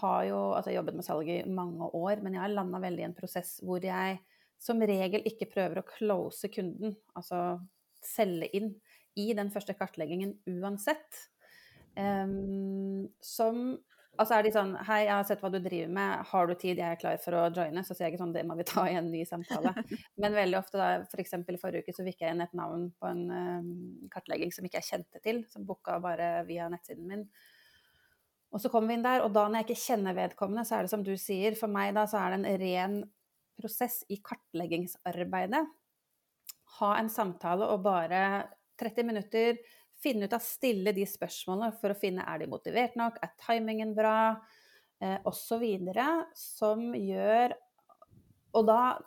har 0.02 0.22
jo 0.30 0.40
altså 0.56 0.74
jobbet 0.76 0.98
med 0.98 1.08
salg 1.08 1.30
i 1.32 1.42
mange 1.52 1.90
år, 1.98 2.24
men 2.24 2.38
jeg 2.38 2.46
har 2.46 2.54
landa 2.54 2.80
veldig 2.82 3.04
i 3.04 3.10
en 3.10 3.18
prosess 3.18 3.58
hvor 3.66 3.84
jeg 3.84 4.22
som 4.62 4.82
regel 4.86 5.26
ikke 5.28 5.50
prøver 5.52 5.82
å 5.82 5.88
close 5.88 6.48
kunden, 6.54 6.94
altså 7.18 7.60
selge 8.06 8.50
inn, 8.58 8.74
i 9.20 9.34
den 9.36 9.50
første 9.52 9.74
kartleggingen 9.76 10.38
uansett. 10.48 11.26
Um, 12.00 13.10
som 13.20 13.80
Altså 14.20 14.36
er 14.38 14.46
de 14.46 14.52
sånn 14.54 14.74
Hei, 14.86 15.06
jeg 15.06 15.14
har 15.14 15.24
sett 15.28 15.42
hva 15.44 15.50
du 15.54 15.58
driver 15.64 15.92
med, 15.96 16.26
har 16.30 16.50
du 16.50 16.54
tid, 16.54 16.80
jeg 16.80 16.84
er 16.84 17.00
klar 17.00 17.20
for 17.24 17.38
å 17.38 17.46
joine? 17.56 17.82
Så 17.88 17.96
sier 17.96 18.06
jeg 18.06 18.14
ikke 18.14 18.22
sånn, 18.26 18.34
det 18.36 18.44
må 18.48 18.58
vi 18.60 18.66
ta 18.68 18.84
i 18.90 18.98
en 19.00 19.08
ny 19.10 19.22
samtale. 19.26 19.72
Men 20.22 20.36
veldig 20.36 20.60
ofte, 20.60 20.78
da, 20.78 20.90
f.eks. 21.08 21.38
i 21.40 21.58
forrige 21.62 21.86
uke, 21.86 21.96
så 21.96 22.06
fikk 22.06 22.26
jeg 22.26 22.36
inn 22.36 22.44
et 22.44 22.54
navn 22.58 22.90
på 23.00 23.08
en 23.08 23.24
um, 23.32 23.72
kartlegging 24.14 24.52
som 24.54 24.68
ikke 24.68 24.82
jeg 24.82 24.90
kjente 24.90 25.24
til, 25.24 25.42
som 25.50 25.66
booka 25.66 25.96
bare 26.04 26.30
via 26.50 26.68
nettsiden 26.72 27.08
min. 27.08 27.26
Og 28.52 28.60
så 28.60 28.70
kommer 28.70 28.92
vi 28.92 29.00
inn 29.00 29.08
der, 29.08 29.24
og 29.24 29.32
da 29.34 29.48
når 29.48 29.62
jeg 29.62 29.70
ikke 29.70 29.86
kjenner 29.88 30.18
vedkommende, 30.18 30.68
så 30.68 30.78
er 30.78 30.86
det 30.86 30.94
som 30.94 31.08
du 31.08 31.14
sier, 31.16 31.56
for 31.58 31.72
meg 31.72 31.96
da 31.96 32.04
så 32.12 32.20
er 32.20 32.36
det 32.36 32.42
en 32.42 32.62
ren 32.66 32.98
prosess 33.62 34.02
i 34.12 34.20
kartleggingsarbeidet. 34.22 35.64
Ha 36.82 36.96
en 37.00 37.12
samtale 37.12 37.72
og 37.72 37.86
bare 37.88 38.26
30 38.82 39.08
minutter 39.08 39.56
finne 40.02 40.28
ut 40.28 40.36
av 40.36 40.44
stille 40.44 40.94
de 40.96 41.06
spørsmålene 41.08 41.72
for 41.82 41.94
å 41.94 41.98
finne 41.98 42.26
er 42.28 42.42
de 42.42 42.50
motivert 42.52 42.98
nok, 43.00 43.20
er 43.24 43.34
timingen 43.42 43.96
bra, 43.98 44.36
eh, 45.02 45.18
osv. 45.30 45.66
Som 46.38 46.92
gjør 46.98 47.58
Og 48.54 48.66
da 48.68 49.00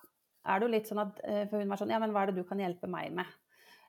er 0.48 0.60
det 0.60 0.66
jo 0.66 0.72
litt 0.72 0.88
sånn 0.88 1.02
at 1.02 1.18
eh, 1.24 1.42
For 1.50 1.60
hun 1.60 1.68
var 1.68 1.80
sånn 1.80 1.92
Ja, 1.92 1.98
men 2.00 2.14
hva 2.14 2.24
er 2.24 2.32
det 2.32 2.40
du 2.40 2.46
kan 2.48 2.60
hjelpe 2.60 2.88
meg 2.90 3.12
med? 3.12 3.28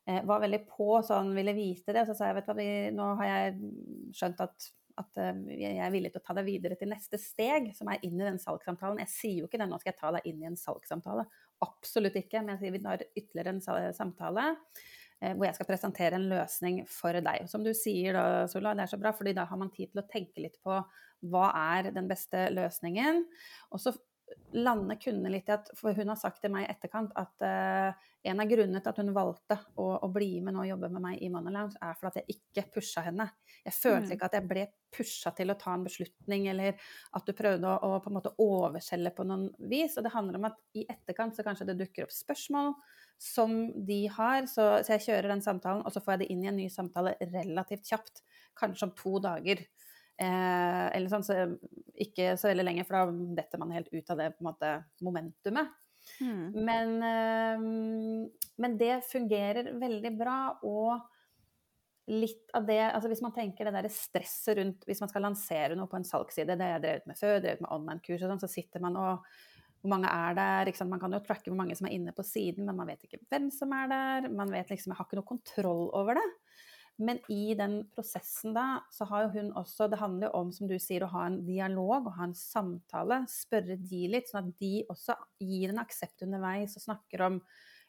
Eh, 0.07 0.21
var 0.27 0.43
veldig 0.43 0.65
på 0.69 0.99
sånn, 1.05 1.33
ville 1.33 1.55
vite 1.57 1.93
det. 1.93 2.03
Og 2.03 2.11
så 2.11 2.17
sa 2.17 2.29
jeg 2.29 2.37
vet 2.37 2.49
du 2.49 2.53
hva, 2.53 2.65
nå 2.93 3.11
har 3.21 3.31
jeg 3.31 3.71
skjønt 4.13 4.43
at 4.45 4.71
at 5.01 5.19
eh, 5.19 5.39
jeg 5.59 5.79
er 5.83 5.93
villig 5.93 6.11
til 6.13 6.21
å 6.21 6.25
ta 6.25 6.35
deg 6.37 6.47
videre 6.47 6.77
til 6.79 6.91
neste 6.91 7.19
steg, 7.19 7.71
som 7.77 7.89
er 7.91 8.03
inn 8.07 8.19
i 8.19 8.27
den 8.27 8.39
salgssamtalen. 8.41 9.01
Jeg 9.03 9.11
sier 9.11 9.41
jo 9.41 9.49
ikke 9.49 9.59
det, 9.61 9.67
nå 9.71 9.79
skal 9.81 9.91
jeg 9.91 9.99
ta 9.99 10.11
deg 10.15 10.29
inn 10.29 10.43
i 10.43 10.49
en 10.49 10.59
salgssamtale. 10.59 11.25
Absolutt 11.65 12.19
ikke. 12.19 12.41
Men 12.41 12.55
jeg 12.55 12.63
sier 12.63 12.75
vi 12.75 12.83
tar 12.85 13.03
ytterligere 13.11 13.55
en 13.55 13.95
samtale. 13.95 14.45
Eh, 15.25 15.33
hvor 15.33 15.47
jeg 15.47 15.57
skal 15.57 15.69
presentere 15.69 16.19
en 16.19 16.29
løsning 16.29 16.81
for 16.91 17.17
deg. 17.17 17.45
Og 17.45 17.51
som 17.51 17.63
du 17.65 17.71
sier 17.77 18.17
da, 18.17 18.45
Sola, 18.51 18.75
det 18.77 18.85
er 18.85 18.93
så 18.93 19.01
bra, 19.01 19.13
fordi 19.15 19.35
da 19.37 19.47
har 19.49 19.61
man 19.61 19.73
tid 19.73 19.93
til 19.93 20.03
å 20.03 20.09
tenke 20.09 20.43
litt 20.43 20.59
på 20.63 20.81
hva 21.31 21.45
er 21.77 21.93
den 21.95 22.09
beste 22.11 22.49
løsningen. 22.53 23.23
Og 23.73 23.81
så 23.81 23.95
lande 24.57 24.95
kundene 24.97 25.29
litt 25.35 25.49
i 25.51 25.53
at 25.53 25.67
For 25.77 25.93
hun 25.93 26.09
har 26.09 26.17
sagt 26.17 26.39
til 26.41 26.49
meg 26.49 26.65
i 26.65 26.69
etterkant 26.71 27.11
at 27.19 27.43
uh, 27.45 28.07
en 28.25 28.41
av 28.41 28.49
grunnene 28.49 28.81
til 28.81 28.89
at 28.89 28.99
hun 29.01 29.11
valgte 29.13 29.57
å, 29.77 29.85
å 30.01 30.09
bli 30.09 30.39
med 30.41 30.55
nå 30.55 30.63
og 30.63 30.69
jobbe 30.71 30.89
med 30.95 31.03
meg 31.03 31.21
i 31.21 31.29
Money 31.29 31.53
Lounge, 31.53 31.77
er 31.77 31.97
for 31.99 32.09
at 32.09 32.17
jeg 32.19 32.37
ikke 32.37 32.65
pusha 32.77 33.03
henne. 33.05 33.27
Jeg 33.61 33.77
følte 33.77 34.09
mm. 34.09 34.15
ikke 34.15 34.29
at 34.29 34.37
jeg 34.39 34.47
ble 34.49 34.65
pusha 34.95 35.33
til 35.37 35.53
å 35.53 35.57
ta 35.61 35.75
en 35.75 35.85
beslutning, 35.85 36.49
eller 36.53 36.79
at 37.17 37.27
du 37.27 37.35
prøvde 37.37 37.69
å, 37.69 37.91
å 37.93 38.01
på 38.01 38.11
en 38.11 38.17
måte 38.17 38.33
overselge 38.41 39.13
på 39.13 39.27
noen 39.29 39.49
vis. 39.69 39.97
Og 39.99 40.07
det 40.07 40.13
handler 40.15 40.39
om 40.41 40.49
at 40.49 40.61
i 40.77 40.87
etterkant 40.89 41.37
så 41.37 41.45
kanskje 41.45 41.69
det 41.69 41.77
dukker 41.83 42.07
opp 42.07 42.15
spørsmål 42.15 42.73
som 43.21 43.55
de 43.87 44.01
har. 44.11 44.45
Så, 44.51 44.67
så, 44.83 44.95
jeg 44.95 45.05
kjører 45.07 45.31
den 45.33 45.43
samtalen, 45.45 45.85
og 45.85 45.93
så 45.93 46.01
får 46.03 46.15
jeg 46.15 46.23
det 46.23 46.29
inn 46.33 46.43
i 46.43 46.51
en 46.51 46.59
ny 46.59 46.67
samtale 46.71 47.15
relativt 47.31 47.87
kjapt. 47.89 48.23
Kanskje 48.59 48.89
om 48.89 48.93
to 48.97 49.17
dager. 49.23 49.63
Eh, 50.15 50.85
eller 50.95 51.11
sånn, 51.11 51.25
så 51.27 51.39
ikke 51.99 52.35
så 52.39 52.51
veldig 52.51 52.67
lenge, 52.67 52.85
for 52.87 52.97
da 52.97 53.33
detter 53.41 53.61
man 53.61 53.73
helt 53.75 53.91
ut 53.91 54.13
av 54.13 54.21
det 54.21 54.29
på 54.35 54.43
en 54.43 54.51
måte, 54.51 54.77
momentumet. 55.03 55.73
Mm. 56.21 56.45
Men, 56.67 56.95
eh, 57.03 57.67
men 58.61 58.79
det 58.79 59.01
fungerer 59.09 59.73
veldig 59.81 60.15
bra. 60.19 60.39
og 60.63 61.11
litt 62.07 62.51
av 62.53 62.67
det 62.67 62.81
altså 62.83 63.09
Hvis 63.09 63.23
man 63.25 63.33
tenker 63.33 63.65
det 63.65 63.71
der 63.79 63.89
stresset 63.89 64.59
rundt 64.59 64.83
Hvis 64.85 64.99
man 65.01 65.09
skal 65.09 65.23
lansere 65.25 65.77
noe 65.77 65.89
på 65.89 65.97
en 65.97 66.05
salgsside, 66.05 66.53
det 66.53 66.69
jeg 66.69 66.81
drev 66.83 66.85
drevet 66.85 67.09
med 67.09 67.17
før, 67.17 67.39
drevet 67.39 67.63
med 67.65 67.71
online-kurs 67.73 68.21
og 68.21 68.29
sånn, 68.29 68.43
så 68.43 68.51
sitter 68.51 68.83
man 68.83 68.99
og 69.01 69.29
hvor 69.85 69.93
mange 69.93 70.09
er 70.09 70.33
der? 70.37 70.71
Man 70.89 70.99
kan 71.01 71.13
jo 71.13 71.21
tracke 71.21 71.51
hvor 71.51 71.59
mange 71.59 71.75
som 71.77 71.85
er 71.87 71.93
inne 71.93 72.13
på 72.15 72.25
siden, 72.25 72.65
men 72.65 72.77
man 72.79 72.89
vet 72.89 73.05
ikke 73.05 73.21
hvem 73.29 73.51
som 73.53 73.73
er 73.77 73.91
der. 73.91 74.29
Man 74.33 74.49
vet 74.51 74.73
liksom, 74.73 74.91
Jeg 74.91 74.97
har 74.97 75.05
ikke 75.05 75.19
noe 75.21 75.29
kontroll 75.29 75.85
over 75.93 76.17
det. 76.17 76.25
Men 76.97 77.19
i 77.29 77.53
den 77.59 77.81
prosessen 77.91 78.55
da, 78.55 78.79
så 78.93 79.05
har 79.09 79.25
jo 79.25 79.33
hun 79.33 79.49
også 79.59 79.89
Det 79.91 79.99
handler 79.99 80.29
jo 80.29 80.39
om, 80.39 80.51
som 80.55 80.69
du 80.69 80.77
sier, 80.79 81.03
å 81.03 81.11
ha 81.11 81.25
en 81.27 81.41
dialog 81.45 82.07
og 82.07 82.15
ha 82.17 82.29
en 82.29 82.37
samtale. 82.39 83.21
Spørre 83.29 83.77
de 83.77 84.03
litt, 84.13 84.31
sånn 84.31 84.49
at 84.49 84.61
de 84.63 84.73
også 84.89 85.17
gir 85.43 85.73
en 85.73 85.83
aksept 85.83 86.23
underveis 86.25 86.77
og 86.79 86.85
snakker 86.87 87.25
om 87.27 87.41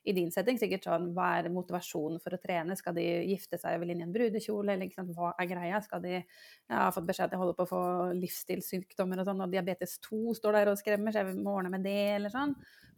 i 0.07 0.15
din 0.15 0.31
setting 0.31 0.59
sikkert 0.61 0.87
sånn 0.87 1.09
Hva 1.17 1.33
er 1.41 1.49
motivasjonen 1.53 2.21
for 2.23 2.37
å 2.37 2.41
trene? 2.41 2.77
Skal 2.79 2.95
de 2.97 3.05
gifte 3.27 3.59
seg 3.59 3.77
og 3.77 3.83
vil 3.83 3.93
inn 3.95 4.05
i 4.05 4.07
en 4.07 4.15
brudekjole? 4.15 4.77
Eller 4.77 4.93
sant, 4.95 5.11
hva 5.17 5.33
er 5.35 5.51
greia? 5.51 5.81
Skal 5.83 6.05
de 6.05 6.15
Jeg 6.15 6.25
har 6.71 6.95
fått 6.95 7.09
beskjed 7.09 7.27
at 7.27 7.35
jeg 7.35 7.43
holder 7.43 7.59
på 7.59 7.67
å 7.67 7.73
få 7.73 7.83
livsstilssykdommer 8.15 9.23
og 9.23 9.29
sånn, 9.29 9.43
og 9.43 9.53
diabetes 9.53 9.99
2 10.07 10.37
står 10.39 10.61
der 10.61 10.73
og 10.73 10.81
skremmer, 10.81 11.15
så 11.15 11.23
jeg 11.25 11.39
må 11.41 11.57
ordne 11.59 11.75
med 11.75 11.87
det, 11.87 11.99
eller 12.21 12.35
sånn. 12.35 12.55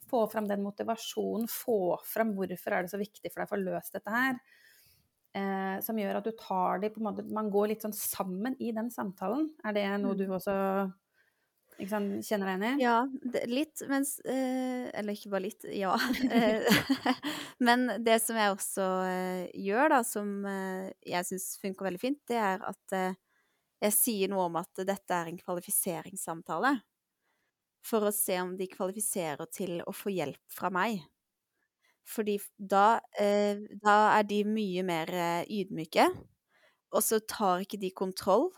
Få 0.08 0.22
fram 0.32 0.48
den 0.48 0.64
motivasjonen, 0.64 1.48
få 1.52 1.98
fram 2.08 2.34
hvorfor 2.36 2.76
er 2.76 2.84
det 2.84 2.92
så 2.92 3.00
viktig 3.00 3.32
for 3.32 3.40
deg 3.40 3.48
å 3.48 3.52
få 3.54 3.60
løst 3.62 3.96
dette 3.96 4.14
her. 4.14 4.40
Eh, 5.36 5.76
som 5.84 5.98
gjør 6.00 6.20
at 6.20 6.28
du 6.28 6.32
tar 6.36 6.80
de 6.80 6.88
på 6.88 7.02
en 7.02 7.04
måte 7.04 7.22
Man 7.36 7.50
går 7.52 7.68
litt 7.70 7.82
sånn 7.84 7.92
sammen 7.92 8.56
i 8.64 8.72
den 8.76 8.88
samtalen. 8.92 9.50
Er 9.64 9.76
det 9.76 9.84
noe 10.00 10.16
mm. 10.16 10.20
du 10.20 10.24
også 10.32 10.54
ikke 11.78 11.92
sant? 11.92 12.26
Kjenner 12.26 12.50
deg 12.50 12.56
enig? 12.58 12.80
Ja, 12.82 12.96
det, 13.22 13.44
litt, 13.46 13.82
mens 13.86 14.16
eh, 14.26 14.88
Eller 14.98 15.14
ikke 15.14 15.30
bare 15.30 15.46
litt, 15.46 15.66
ja. 15.70 15.94
Eh, 16.38 16.66
men 17.66 17.86
det 18.04 18.18
som 18.24 18.38
jeg 18.38 18.54
også 18.54 18.86
eh, 19.06 19.44
gjør, 19.62 19.94
da, 19.94 20.02
som 20.06 20.32
jeg 20.48 21.28
syns 21.28 21.52
funker 21.62 21.88
veldig 21.88 22.02
fint, 22.02 22.20
det 22.30 22.40
er 22.42 22.64
at 22.66 22.96
jeg 23.78 23.94
sier 23.94 24.30
noe 24.32 24.48
om 24.48 24.58
at 24.58 24.82
dette 24.82 25.14
er 25.14 25.30
en 25.30 25.38
kvalifiseringssamtale. 25.38 26.74
For 27.86 28.08
å 28.08 28.14
se 28.14 28.34
om 28.42 28.56
de 28.58 28.66
kvalifiserer 28.70 29.46
til 29.54 29.78
å 29.86 29.94
få 29.94 30.10
hjelp 30.10 30.42
fra 30.50 30.72
meg. 30.74 30.98
Fordi 32.08 32.40
da, 32.58 32.98
eh, 33.20 33.60
da 33.78 33.98
er 34.16 34.26
de 34.26 34.42
mye 34.48 34.82
mer 34.86 35.14
ydmyke, 35.46 36.08
og 36.90 37.04
så 37.04 37.20
tar 37.22 37.62
ikke 37.62 37.78
de 37.78 37.92
kontroll 37.94 38.48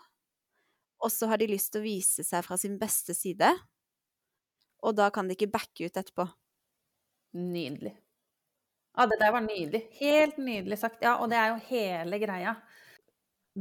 og 1.01 1.13
så 1.13 1.31
har 1.31 1.41
de 1.41 1.49
lyst 1.51 1.73
til 1.73 1.81
å 1.81 1.87
vise 1.87 2.25
seg 2.27 2.45
fra 2.45 2.59
sin 2.61 2.77
beste 2.81 3.17
side. 3.17 3.49
Og 4.85 4.97
da 4.97 5.09
kan 5.13 5.29
de 5.29 5.37
ikke 5.37 5.51
backe 5.53 5.89
ut 5.89 5.97
etterpå. 5.97 6.27
Nydelig. 7.41 7.95
Ja, 8.97 9.07
det 9.07 9.21
der 9.21 9.33
var 9.33 9.45
nydelig. 9.45 9.85
Helt 10.01 10.39
nydelig 10.41 10.81
sagt. 10.81 11.03
Ja, 11.05 11.17
og 11.23 11.31
det 11.31 11.39
er 11.39 11.53
jo 11.53 11.61
hele 11.71 12.19
greia. 12.21 12.57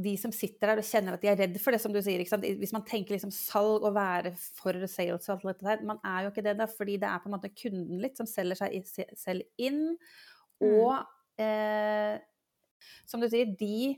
De 0.00 0.14
som 0.20 0.32
sitter 0.34 0.72
der 0.72 0.82
og 0.82 0.86
kjenner 0.86 1.16
at 1.16 1.22
de 1.22 1.30
er 1.30 1.38
redd 1.38 1.56
for 1.62 1.74
det, 1.74 1.80
som 1.82 1.94
du 1.94 2.00
sier. 2.02 2.22
Hvis 2.58 2.74
man 2.74 2.84
tenker 2.86 3.14
liksom 3.14 3.32
salg 3.34 3.86
og 3.86 3.94
være 3.96 4.34
for 4.58 4.76
sales 4.90 5.28
og 5.28 5.36
alt 5.36 5.48
dette 5.52 5.68
der, 5.68 5.86
man 5.86 6.02
er 6.06 6.24
jo 6.24 6.32
ikke 6.32 6.44
det 6.46 6.56
da, 6.60 6.66
fordi 6.70 6.98
det 7.00 7.08
er 7.08 7.22
på 7.22 7.30
en 7.30 7.36
måte 7.36 7.52
kunden 7.54 8.02
litt 8.02 8.20
som 8.20 8.28
selger 8.28 8.58
seg 8.60 9.06
selv 9.18 9.46
inn. 9.60 9.94
Mm. 10.60 10.76
Og 10.82 11.40
eh, 11.40 12.20
som 13.08 13.22
du 13.22 13.28
sier, 13.30 13.54
de 13.58 13.96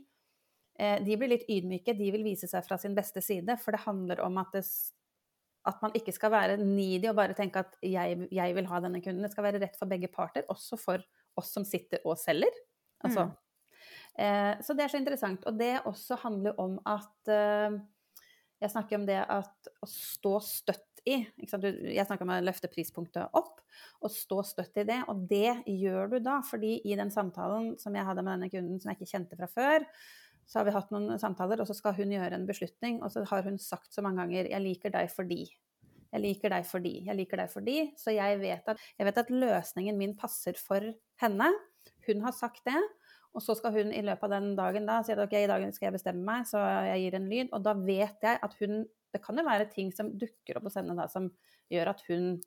de 0.73 1.15
blir 1.19 1.29
litt 1.29 1.43
ydmyke, 1.53 1.93
de 1.93 2.07
vil 2.15 2.23
vise 2.25 2.47
seg 2.49 2.63
fra 2.65 2.79
sin 2.81 2.95
beste 2.97 3.21
side. 3.21 3.59
For 3.61 3.75
det 3.75 3.83
handler 3.83 4.23
om 4.25 4.39
at, 4.41 4.55
det, 4.55 4.63
at 5.69 5.83
man 5.85 5.93
ikke 5.99 6.15
skal 6.15 6.33
være 6.33 6.55
needy 6.57 7.11
og 7.11 7.19
bare 7.19 7.35
tenke 7.37 7.61
at 7.61 7.77
jeg, 7.85 8.25
jeg, 8.33 8.55
vil 8.57 8.69
ha 8.71 8.79
denne 8.81 9.03
kunden. 9.05 9.21
Det 9.21 9.29
skal 9.35 9.45
være 9.45 9.61
rett 9.61 9.77
for 9.77 9.91
begge 9.91 10.09
parter, 10.09 10.47
også 10.49 10.79
for 10.81 11.05
oss 11.37 11.53
som 11.53 11.65
sitter 11.67 12.01
og 12.09 12.17
selger. 12.21 12.57
Altså. 13.05 13.27
Mm. 13.29 13.37
Eh, 14.19 14.61
så 14.61 14.75
det 14.77 14.85
er 14.85 14.93
så 14.93 15.01
interessant. 15.01 15.45
Og 15.49 15.59
det 15.59 15.75
også 15.89 16.17
handler 16.23 16.57
om 16.61 16.77
at 16.85 17.31
eh, 17.31 17.81
Jeg 18.63 18.71
snakker 18.71 18.95
om 18.95 19.05
det 19.07 19.19
at 19.19 19.71
å 19.83 19.87
stå 19.89 20.37
støtt 20.39 21.01
i. 21.03 21.17
Jeg 21.35 22.05
snakker 22.07 22.23
om 22.23 22.31
å 22.31 22.39
løfte 22.45 22.69
prispunktet 22.71 23.33
opp 23.35 23.59
og 23.99 24.11
stå 24.13 24.37
støtt 24.47 24.79
i 24.79 24.85
det. 24.87 25.01
Og 25.11 25.25
det 25.27 25.65
gjør 25.67 26.13
du 26.13 26.19
da, 26.23 26.37
fordi 26.47 26.77
i 26.87 26.95
den 26.95 27.11
samtalen 27.11 27.73
som 27.81 27.95
jeg 27.95 28.07
hadde 28.07 28.23
med 28.23 28.37
denne 28.37 28.51
kunden 28.53 28.79
som 28.79 28.91
jeg 28.91 29.01
ikke 29.01 29.11
kjente 29.11 29.39
fra 29.39 29.49
før, 29.51 29.87
så 30.45 30.59
har 30.59 30.67
vi 30.67 30.75
hatt 30.75 30.91
noen 30.93 31.19
samtaler, 31.21 31.61
og 31.61 31.69
så 31.69 31.75
skal 31.77 31.95
hun 31.97 32.11
gjøre 32.13 32.37
en 32.37 32.47
beslutning, 32.47 33.01
og 33.03 33.11
så 33.13 33.23
har 33.29 33.45
hun 33.47 33.59
sagt 33.61 33.93
så 33.93 34.03
mange 34.03 34.21
ganger 34.21 34.49
'jeg 34.49 34.61
liker 34.61 34.91
deg 34.91 35.09
fordi'. 35.09 35.53
Jeg 36.13 36.21
liker 36.21 36.53
deg 36.53 36.65
fordi. 36.69 36.93
Jeg 37.07 37.17
liker 37.17 37.37
deg 37.41 37.49
fordi. 37.49 37.77
Så 37.97 38.13
jeg 38.13 38.37
vet 38.41 38.67
at, 38.69 38.81
jeg 38.99 39.07
vet 39.07 39.17
at 39.17 39.31
løsningen 39.33 39.97
min 39.97 40.15
passer 40.15 40.53
for 40.53 40.93
henne. 41.23 41.49
Hun 42.07 42.21
har 42.21 42.35
sagt 42.37 42.61
det. 42.69 42.77
Og 43.33 43.41
så 43.41 43.55
skal 43.57 43.73
hun 43.73 43.89
i 43.89 44.03
løpet 44.05 44.27
av 44.27 44.35
den 44.35 44.51
dagen 44.55 44.85
da 44.85 44.99
si 45.01 45.13
at 45.15 45.21
ok, 45.23 45.33
i 45.33 45.49
dag 45.49 45.65
skal 45.73 45.87
jeg 45.87 45.95
bestemme 45.95 46.21
meg, 46.21 46.45
så 46.45 46.61
jeg 46.85 47.01
gir 47.01 47.17
en 47.17 47.29
lyd. 47.31 47.49
Og 47.49 47.63
da 47.65 47.73
vet 47.73 48.27
jeg 48.27 48.41
at 48.41 48.59
hun 48.61 48.85
Det 49.13 49.21
kan 49.21 49.37
jo 49.37 49.43
være 49.45 49.69
ting 49.69 49.91
som 49.93 50.07
dukker 50.17 50.57
opp 50.57 50.63
hos 50.65 50.73
henne 50.73 50.95
da 50.97 51.03
som 51.05 51.27
gjør 51.69 51.91
at 51.91 51.99
hun 52.07 52.39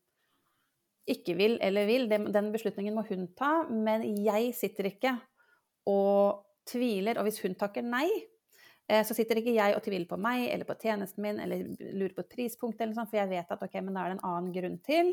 ikke 1.07 1.37
vil 1.39 1.61
eller 1.63 1.87
vil. 1.87 2.09
Den 2.11 2.49
beslutningen 2.51 2.97
må 2.97 3.05
hun 3.07 3.29
ta. 3.39 3.69
Men 3.71 4.03
jeg 4.03 4.51
sitter 4.59 4.89
ikke 4.91 5.13
og 5.87 6.46
tviler. 6.69 7.19
Og 7.19 7.29
hvis 7.29 7.41
hun 7.45 7.57
takker 7.59 7.85
nei, 7.87 8.09
eh, 8.89 9.03
så 9.07 9.17
sitter 9.17 9.41
ikke 9.41 9.57
jeg 9.57 9.77
og 9.77 9.83
tviler 9.85 10.09
på 10.11 10.19
meg 10.21 10.49
eller 10.51 10.69
på 10.69 10.79
tjenesten 10.83 11.25
min 11.25 11.41
eller 11.43 11.67
lurer 11.81 12.15
på 12.17 12.25
et 12.25 12.35
prispunkt, 12.37 12.81
eller 12.81 12.97
sånt, 12.97 13.13
for 13.13 13.21
jeg 13.21 13.33
vet 13.33 13.53
at 13.57 13.67
ok, 13.67 13.79
men 13.83 13.97
da 13.97 14.05
er 14.05 14.15
det 14.15 14.19
en 14.19 14.29
annen 14.31 14.55
grunn 14.55 14.81
til 14.87 15.13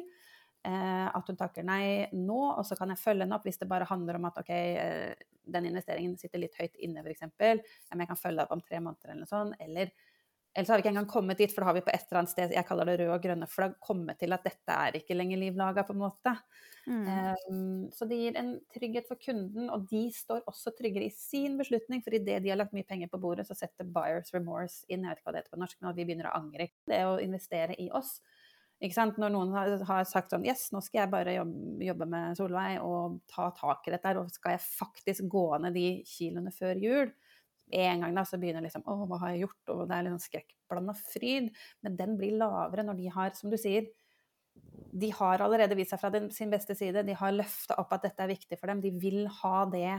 eh, 0.65 1.07
at 1.09 1.29
hun 1.29 1.39
takker 1.39 1.67
nei 1.67 2.07
nå, 2.15 2.41
og 2.53 2.63
så 2.67 2.77
kan 2.79 2.93
jeg 2.93 3.01
følge 3.03 3.25
henne 3.25 3.37
opp 3.37 3.47
hvis 3.47 3.61
det 3.61 3.69
bare 3.71 3.89
handler 3.89 4.19
om 4.19 4.29
at 4.29 4.39
ok, 4.43 4.51
eh, 4.53 5.29
den 5.53 5.67
investeringen 5.69 6.17
sitter 6.19 6.41
litt 6.41 6.55
høyt 6.59 6.77
inne, 6.79 7.03
f.eks. 7.03 7.25
Ja, 7.27 7.93
men 7.93 8.05
jeg 8.05 8.11
kan 8.13 8.19
følge 8.19 8.39
deg 8.39 8.47
opp 8.47 8.57
om 8.57 8.63
tre 8.63 8.79
måneder 8.79 9.11
eller 9.11 9.25
noe 9.25 9.31
sånt. 9.31 9.57
Eller, 9.63 9.91
eller 10.53 10.65
så 10.65 10.73
har 10.73 10.77
vi 10.77 10.83
ikke 10.83 10.91
engang 10.93 11.09
kommet 11.09 11.39
dit, 11.41 11.49
for 11.49 11.63
da 11.63 11.71
har 11.71 11.77
vi 11.79 11.81
på 11.81 11.89
et 11.89 12.03
eller 12.05 12.19
annet 12.19 12.31
sted, 12.31 12.51
jeg 12.53 12.65
kaller 12.67 12.85
det 12.85 12.97
røde 12.99 13.15
og 13.15 13.23
grønne 13.23 13.47
flagg, 13.49 13.73
kommet 13.81 14.19
til 14.21 14.35
at 14.35 14.43
dette 14.45 14.75
er 14.75 14.99
ikke 14.99 15.17
lenger 15.17 15.39
livlaga, 15.41 15.81
på 15.87 15.95
en 15.95 16.03
måte. 16.03 16.33
Mm. 16.85 17.07
Um, 17.07 17.79
så 17.95 18.05
det 18.05 18.19
gir 18.19 18.37
en 18.37 18.51
trygghet 18.75 19.09
for 19.09 19.17
kunden, 19.17 19.71
og 19.73 19.87
de 19.89 20.03
står 20.13 20.43
også 20.51 20.75
tryggere 20.77 21.07
i 21.07 21.15
sin 21.15 21.57
beslutning, 21.57 22.03
for 22.05 22.13
idet 22.13 22.43
de 22.45 22.53
har 22.53 22.61
lagt 22.61 22.75
mye 22.77 22.85
penger 22.85 23.09
på 23.09 23.21
bordet, 23.23 23.47
så 23.49 23.57
setter 23.57 23.89
buyers 23.89 24.29
remorse 24.35 24.85
inn, 24.89 25.07
jeg 25.07 25.15
vet 25.15 25.23
ikke 25.23 25.31
hva 25.31 25.35
det 25.35 25.41
heter 25.41 25.55
på 25.55 25.61
norsk, 25.63 25.81
nå, 25.81 25.95
vi 25.97 26.05
begynner 26.05 26.29
å 26.29 26.37
angre. 26.37 26.69
Det 26.85 27.01
å 27.09 27.17
investere 27.23 27.79
i 27.81 27.89
oss. 27.97 28.19
Ikke 28.83 28.97
sant? 28.97 29.17
Når 29.21 29.33
noen 29.33 29.53
har, 29.55 29.77
har 29.87 30.05
sagt 30.05 30.33
sånn 30.33 30.45
Yes, 30.45 30.67
nå 30.75 30.83
skal 30.83 31.05
jeg 31.05 31.13
bare 31.13 31.37
jobbe, 31.37 31.81
jobbe 31.87 32.07
med 32.13 32.37
Solveig 32.37 32.81
og 32.83 33.21
ta 33.31 33.49
tak 33.57 33.87
i 33.87 33.93
dette 33.95 34.11
her, 34.11 34.21
og 34.21 34.33
skal 34.33 34.57
jeg 34.57 34.65
faktisk 34.65 35.29
gå 35.31 35.47
ned 35.63 35.77
de 35.77 35.87
kiloene 36.05 36.53
før 36.53 36.81
jul? 36.83 37.13
En 37.73 38.03
gang 38.03 38.15
da 38.15 38.25
så 38.27 38.37
begynner 38.37 38.65
liksom 38.65 38.83
Å, 38.85 38.95
hva 39.09 39.17
har 39.23 39.33
jeg 39.33 39.45
gjort? 39.45 39.71
Og 39.73 39.83
det 39.89 39.95
er 39.95 40.05
litt 40.05 40.15
sånn 40.17 40.27
skrekkblanda 40.27 40.95
fryd. 40.99 41.51
Men 41.85 41.97
den 41.99 42.17
blir 42.19 42.35
lavere 42.41 42.85
når 42.85 42.99
de 42.99 43.11
har, 43.15 43.33
som 43.37 43.53
du 43.53 43.57
sier, 43.61 43.87
de 44.93 45.09
har 45.17 45.41
allerede 45.41 45.77
vist 45.77 45.93
seg 45.93 46.01
fra 46.01 46.11
den, 46.13 46.29
sin 46.33 46.51
beste 46.53 46.75
side. 46.77 47.05
De 47.07 47.15
har 47.17 47.33
løfta 47.33 47.77
opp 47.81 47.95
at 47.95 48.05
dette 48.05 48.25
er 48.25 48.33
viktig 48.35 48.59
for 48.59 48.69
dem. 48.69 48.83
De 48.83 48.91
vil 49.01 49.25
ha 49.41 49.63
det 49.71 49.95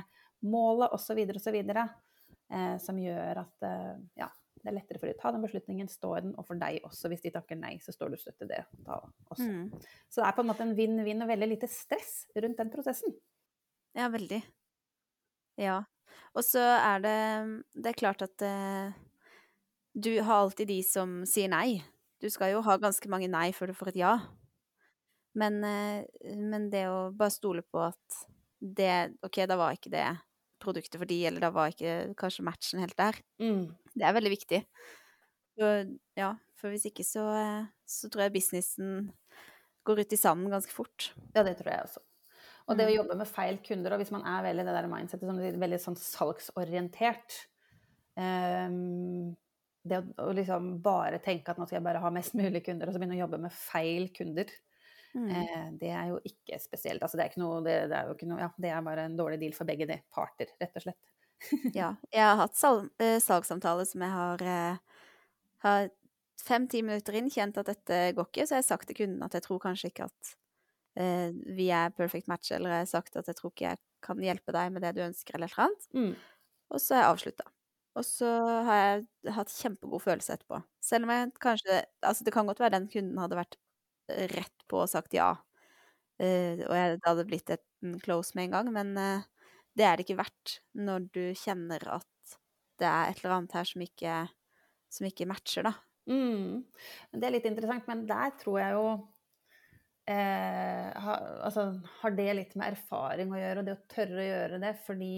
målet, 0.47 0.93
osv., 0.95 1.19
osv. 1.35 1.59
Eh, 1.65 2.75
som 2.83 2.99
gjør 3.01 3.41
at 3.43 3.67
eh, 3.67 3.95
ja, 4.21 4.29
det 4.65 4.71
er 4.71 4.77
lettere 4.79 5.01
for 5.01 5.11
dem 5.11 5.17
å 5.19 5.21
ta 5.21 5.33
den 5.35 5.45
beslutningen, 5.45 5.89
stå 5.93 6.11
i 6.17 6.21
den, 6.25 6.35
og 6.41 6.47
for 6.49 6.61
deg 6.61 6.85
også. 6.87 7.11
Hvis 7.13 7.25
de 7.25 7.33
takker 7.35 7.59
nei, 7.61 7.75
så 7.85 7.93
står 7.93 8.15
du 8.15 8.21
støtt 8.21 8.39
til 8.43 8.51
det 8.53 8.63
da 8.87 9.01
også. 9.03 9.49
Mm. 9.49 9.89
Så 10.09 10.23
det 10.23 10.29
er 10.29 10.37
på 10.37 10.45
en 10.45 10.51
måte 10.53 10.65
en 10.65 10.77
vinn-vinn 10.79 11.25
og 11.25 11.33
veldig 11.33 11.51
lite 11.51 11.71
stress 11.71 12.15
rundt 12.39 12.63
den 12.63 12.73
prosessen. 12.73 13.17
Ja, 13.99 14.09
veldig. 14.13 14.41
Ja. 15.61 15.83
Og 16.35 16.43
så 16.47 16.63
er 16.63 17.03
det 17.05 17.19
Det 17.75 17.93
er 17.93 17.99
klart 17.99 18.23
at 18.27 18.43
eh, 18.43 18.95
du 19.95 20.11
har 20.21 20.43
alltid 20.43 20.69
de 20.69 20.81
som 20.83 21.23
sier 21.29 21.51
nei. 21.53 21.85
Du 22.19 22.27
skal 22.33 22.55
jo 22.55 22.65
ha 22.67 22.79
ganske 22.83 23.09
mange 23.11 23.29
nei 23.31 23.53
før 23.55 23.71
du 23.71 23.79
får 23.79 23.93
et 23.93 24.01
ja. 24.03 24.15
Men, 25.39 25.61
eh, 25.67 26.31
men 26.35 26.71
det 26.73 26.87
å 26.91 27.11
bare 27.15 27.35
stole 27.35 27.63
på 27.63 27.83
at 27.85 28.25
det 28.59 29.15
OK, 29.27 29.45
da 29.47 29.59
var 29.61 29.77
ikke 29.77 29.93
det 29.93 30.07
produktet 30.63 30.97
for 30.99 31.09
de, 31.11 31.19
eller 31.29 31.45
da 31.45 31.51
var 31.55 31.73
ikke 31.73 32.15
kanskje 32.19 32.47
matchen 32.47 32.81
helt 32.83 32.97
der. 32.99 33.19
Mm. 33.43 33.75
Det 33.93 34.07
er 34.07 34.17
veldig 34.17 34.33
viktig. 34.33 34.63
For, 35.59 35.91
ja, 36.19 36.31
for 36.59 36.75
hvis 36.75 36.89
ikke 36.89 37.07
så, 37.07 37.27
eh, 37.39 37.69
så 37.87 38.11
tror 38.11 38.27
jeg 38.27 38.35
businessen 38.39 39.13
går 39.85 40.03
ut 40.03 40.17
i 40.17 40.19
sanden 40.19 40.51
ganske 40.51 40.73
fort. 40.75 41.13
Ja, 41.37 41.45
det 41.45 41.59
tror 41.61 41.71
jeg 41.71 41.87
også. 41.87 42.05
Og 42.69 42.77
det 42.79 42.87
å 42.89 42.93
Mm. 42.93 42.97
jobbe 42.97 43.17
med 43.21 43.29
feil 43.29 43.59
kunder, 43.67 43.93
og 43.93 44.01
hvis 44.01 44.11
man 44.15 44.23
er 44.27 44.43
veldig 44.47 44.65
det 44.65 44.75
der 44.77 44.89
mindsetet 44.89 45.29
som 45.29 45.39
er 45.41 45.59
veldig 45.61 45.79
sånn 45.83 45.97
salgsorientert 46.01 47.35
um, 48.17 49.35
Det 49.85 49.99
å, 50.01 50.05
å 50.25 50.33
liksom 50.33 50.71
bare 50.85 51.19
tenke 51.21 51.53
at 51.53 51.59
nå 51.61 51.67
skal 51.69 51.77
jeg 51.81 51.85
bare 51.85 52.01
ha 52.01 52.11
mest 52.15 52.33
mulig 52.39 52.63
kunder, 52.65 52.89
og 52.89 52.95
så 52.97 53.01
begynne 53.03 53.19
å 53.19 53.25
jobbe 53.27 53.43
med 53.43 53.53
feil 53.53 54.09
kunder, 54.17 54.49
Mm. 55.15 55.29
eh, 55.31 55.67
det 55.79 55.91
er 55.95 56.09
jo 56.11 56.17
ikke 56.27 56.57
spesielt. 56.59 57.03
Altså, 57.03 57.17
det 57.17 57.23
er 57.25 57.31
ikke 57.31 57.43
noe, 57.45 57.61
det, 57.63 57.75
det 57.93 57.97
er 57.99 58.09
jo 58.09 58.15
ikke 58.17 58.27
noe 58.27 58.41
Ja, 58.41 58.49
det 58.59 58.71
er 58.75 58.81
bare 58.83 59.05
en 59.07 59.17
dårlig 59.17 59.39
deal 59.41 59.53
for 59.55 59.65
begge 59.69 59.87
de 59.87 60.01
parter, 60.11 60.49
rett 60.61 60.75
og 60.81 60.83
slett. 60.89 61.13
Ja. 61.75 61.93
Jeg 62.13 62.23
har 62.27 62.37
hatt 62.41 62.57
sal 62.59 62.89
eh, 62.99 63.19
salgssamtaler 63.23 63.87
som 63.87 64.03
jeg 64.03 64.11
har, 64.11 64.43
eh, 64.43 64.77
har 65.67 65.91
fem-ti 66.43 66.83
minutter 66.83 67.15
inn 67.21 67.31
kjent 67.31 67.59
at 67.63 67.67
dette 67.71 68.01
går 68.17 68.27
ikke, 68.31 68.47
så 68.49 68.57
jeg 68.59 68.65
har 68.65 68.69
sagt 68.73 68.89
til 68.91 68.99
kunden 69.05 69.23
at 69.27 69.35
jeg 69.39 69.43
tror 69.47 69.61
kanskje 69.63 69.91
ikke 69.93 70.09
at 70.11 70.35
vi 70.95 71.67
er 71.75 71.95
perfect 71.97 72.29
match, 72.31 72.53
eller 72.55 72.71
jeg 72.71 72.85
har 72.85 72.91
sagt 72.91 73.17
at 73.19 73.27
jeg 73.27 73.39
tror 73.39 73.51
ikke 73.51 73.73
jeg 73.73 73.81
kan 74.05 74.21
hjelpe 74.23 74.55
deg 74.55 74.71
med 74.75 74.85
det 74.85 74.93
du 74.95 75.03
ønsker, 75.03 75.35
eller 75.35 75.51
et 75.51 75.57
eller 75.57 75.67
annet. 75.67 75.89
Mm. 75.95 76.13
Og 76.75 76.83
så 76.83 76.95
har 76.95 77.03
jeg 77.03 77.15
avslutta. 77.15 77.49
Og 77.95 78.07
så 78.07 78.31
har 78.67 78.81
jeg 78.81 79.35
hatt 79.37 79.53
kjempegod 79.55 80.03
følelse 80.03 80.35
etterpå. 80.35 80.59
Selv 80.83 81.07
om 81.07 81.13
jeg 81.15 81.35
kanskje 81.43 81.83
Altså, 82.03 82.25
det 82.27 82.35
kan 82.35 82.49
godt 82.51 82.63
være 82.63 82.75
den 82.77 82.89
kunden 82.91 83.21
hadde 83.23 83.39
vært 83.39 83.59
rett 84.35 84.67
på 84.69 84.83
og 84.83 84.91
sagt 84.91 85.15
ja, 85.17 85.31
uh, 85.35 86.57
og 86.67 86.75
jeg, 86.77 86.99
det 86.99 87.09
hadde 87.09 87.29
blitt 87.29 87.53
et 87.55 87.65
en 87.85 87.99
close 88.01 88.33
med 88.37 88.49
en 88.49 88.57
gang, 88.57 88.71
men 88.73 88.93
uh, 88.97 89.25
det 89.77 89.87
er 89.87 89.97
det 89.97 90.07
ikke 90.07 90.21
verdt 90.23 90.59
når 90.77 91.09
du 91.15 91.23
kjenner 91.37 91.83
at 91.97 92.37
det 92.81 92.89
er 92.89 93.11
et 93.11 93.21
eller 93.23 93.37
annet 93.39 93.57
her 93.57 93.69
som 93.69 93.83
ikke, 93.85 94.15
som 94.93 95.09
ikke 95.09 95.29
matcher, 95.31 95.67
da. 95.69 95.75
Mm. 96.11 96.65
Det 97.15 97.29
er 97.29 97.35
litt 97.35 97.49
interessant, 97.49 97.87
men 97.89 98.05
der 98.09 98.33
tror 98.41 98.59
jeg 98.61 98.77
jo 98.77 98.87
eh, 100.11 100.91
ha, 101.07 101.17
altså, 101.47 101.69
Har 102.01 102.15
det 102.17 102.31
litt 102.37 102.55
med 102.59 102.75
erfaring 102.75 103.33
å 103.33 103.41
gjøre, 103.41 103.61
og 103.63 103.69
det 103.69 103.77
å 103.77 103.85
tørre 103.95 104.23
å 104.23 104.29
gjøre 104.29 104.63
det 104.63 104.73
fordi 104.87 105.17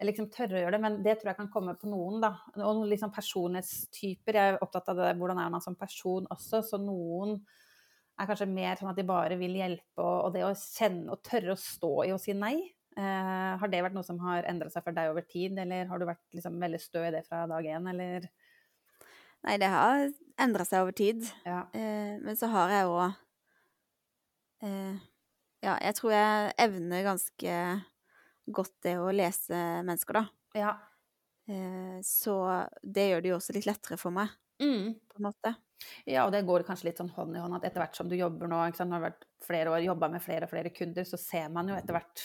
eller 0.00 0.14
liksom 0.14 0.30
tørre 0.32 0.56
å 0.56 0.60
gjøre 0.62 0.76
det, 0.78 0.80
men 0.80 0.94
det 1.04 1.12
tror 1.20 1.28
jeg 1.28 1.36
kan 1.42 1.48
komme 1.52 1.74
på 1.76 1.88
noen, 1.92 2.22
da. 2.22 2.30
Og 2.64 2.86
liksom 2.88 3.10
personlighetstyper. 3.12 4.38
Jeg 4.38 4.54
er 4.54 4.62
opptatt 4.64 4.88
av 4.88 4.96
det, 4.96 5.10
hvordan 5.20 5.42
er 5.42 5.50
man 5.52 5.60
som 5.60 5.76
person 5.76 6.24
også, 6.32 6.62
så 6.64 6.80
noen 6.80 7.34
er 8.20 8.28
kanskje 8.28 8.48
mer 8.48 8.80
sånn 8.80 8.88
at 8.94 8.96
de 8.96 9.04
bare 9.08 9.36
vil 9.40 9.58
hjelpe, 9.60 10.00
og, 10.00 10.16
og 10.24 10.32
det 10.32 10.46
å 10.46 10.54
kjenne 10.56 11.12
og 11.12 11.20
tørre 11.24 11.52
å 11.52 11.60
stå 11.60 11.92
i 12.08 12.14
å 12.16 12.20
si 12.20 12.32
nei. 12.32 12.56
Eh, 12.96 13.52
har 13.60 13.70
det 13.70 13.84
vært 13.84 13.96
noe 13.96 14.06
som 14.06 14.18
har 14.24 14.48
endra 14.48 14.72
seg 14.72 14.86
for 14.86 14.96
deg 14.96 15.12
over 15.12 15.24
tid, 15.28 15.60
eller 15.60 15.92
har 15.92 16.00
du 16.00 16.08
vært 16.08 16.24
liksom 16.36 16.56
veldig 16.64 16.80
stø 16.80 17.04
i 17.04 17.12
det 17.14 17.26
fra 17.28 17.44
dag 17.50 17.68
én, 17.68 17.92
eller? 17.92 18.30
Nei, 19.44 19.60
det 19.60 19.68
har 19.72 20.06
endra 20.40 20.64
seg 20.68 20.86
over 20.86 20.96
tid. 20.96 21.28
Ja. 21.44 21.66
Eh, 21.76 22.16
men 22.24 22.40
så 22.40 22.48
har 22.56 22.72
jeg 22.72 22.88
òg 22.88 23.20
Ja, 25.60 25.74
jeg 25.80 25.96
tror 25.98 26.12
jeg 26.14 26.52
evner 26.64 27.04
ganske 27.04 27.54
godt 28.50 28.76
det 28.84 28.94
å 29.00 29.10
lese 29.14 29.58
mennesker, 29.86 30.20
da. 30.20 30.24
ja. 30.58 30.76
Eh, 31.50 31.98
så 32.06 32.34
det 32.82 33.08
gjør 33.10 33.22
det 33.24 33.30
jo 33.32 33.36
også 33.40 33.54
litt 33.56 33.66
lettere 33.66 33.96
for 33.98 34.14
meg, 34.14 34.30
Mm. 34.60 34.94
på 35.08 35.18
en 35.18 35.24
måte. 35.24 35.54
Ja, 36.06 36.26
og 36.26 36.32
det 36.32 36.44
går 36.46 36.62
kanskje 36.68 36.90
litt 36.90 36.98
sånn 37.00 37.10
hånd 37.10 37.34
i 37.36 37.40
hånd 37.40 37.56
at 37.56 37.64
etter 37.64 37.80
hvert 37.82 37.96
som 37.96 38.08
du 38.08 38.14
jobber 38.14 38.46
nå, 38.46 38.58
ikke 38.68 38.76
sant, 38.82 38.92
har 38.92 39.00
vært 39.02 39.24
flere 39.42 39.72
år 39.72 39.82
jobba 39.82 40.10
med 40.12 40.22
flere 40.22 40.44
og 40.46 40.52
flere 40.52 40.70
kunder, 40.70 41.04
så 41.08 41.18
ser 41.18 41.48
man 41.50 41.68
jo 41.72 41.74
etter 41.78 41.96
hvert 41.96 42.22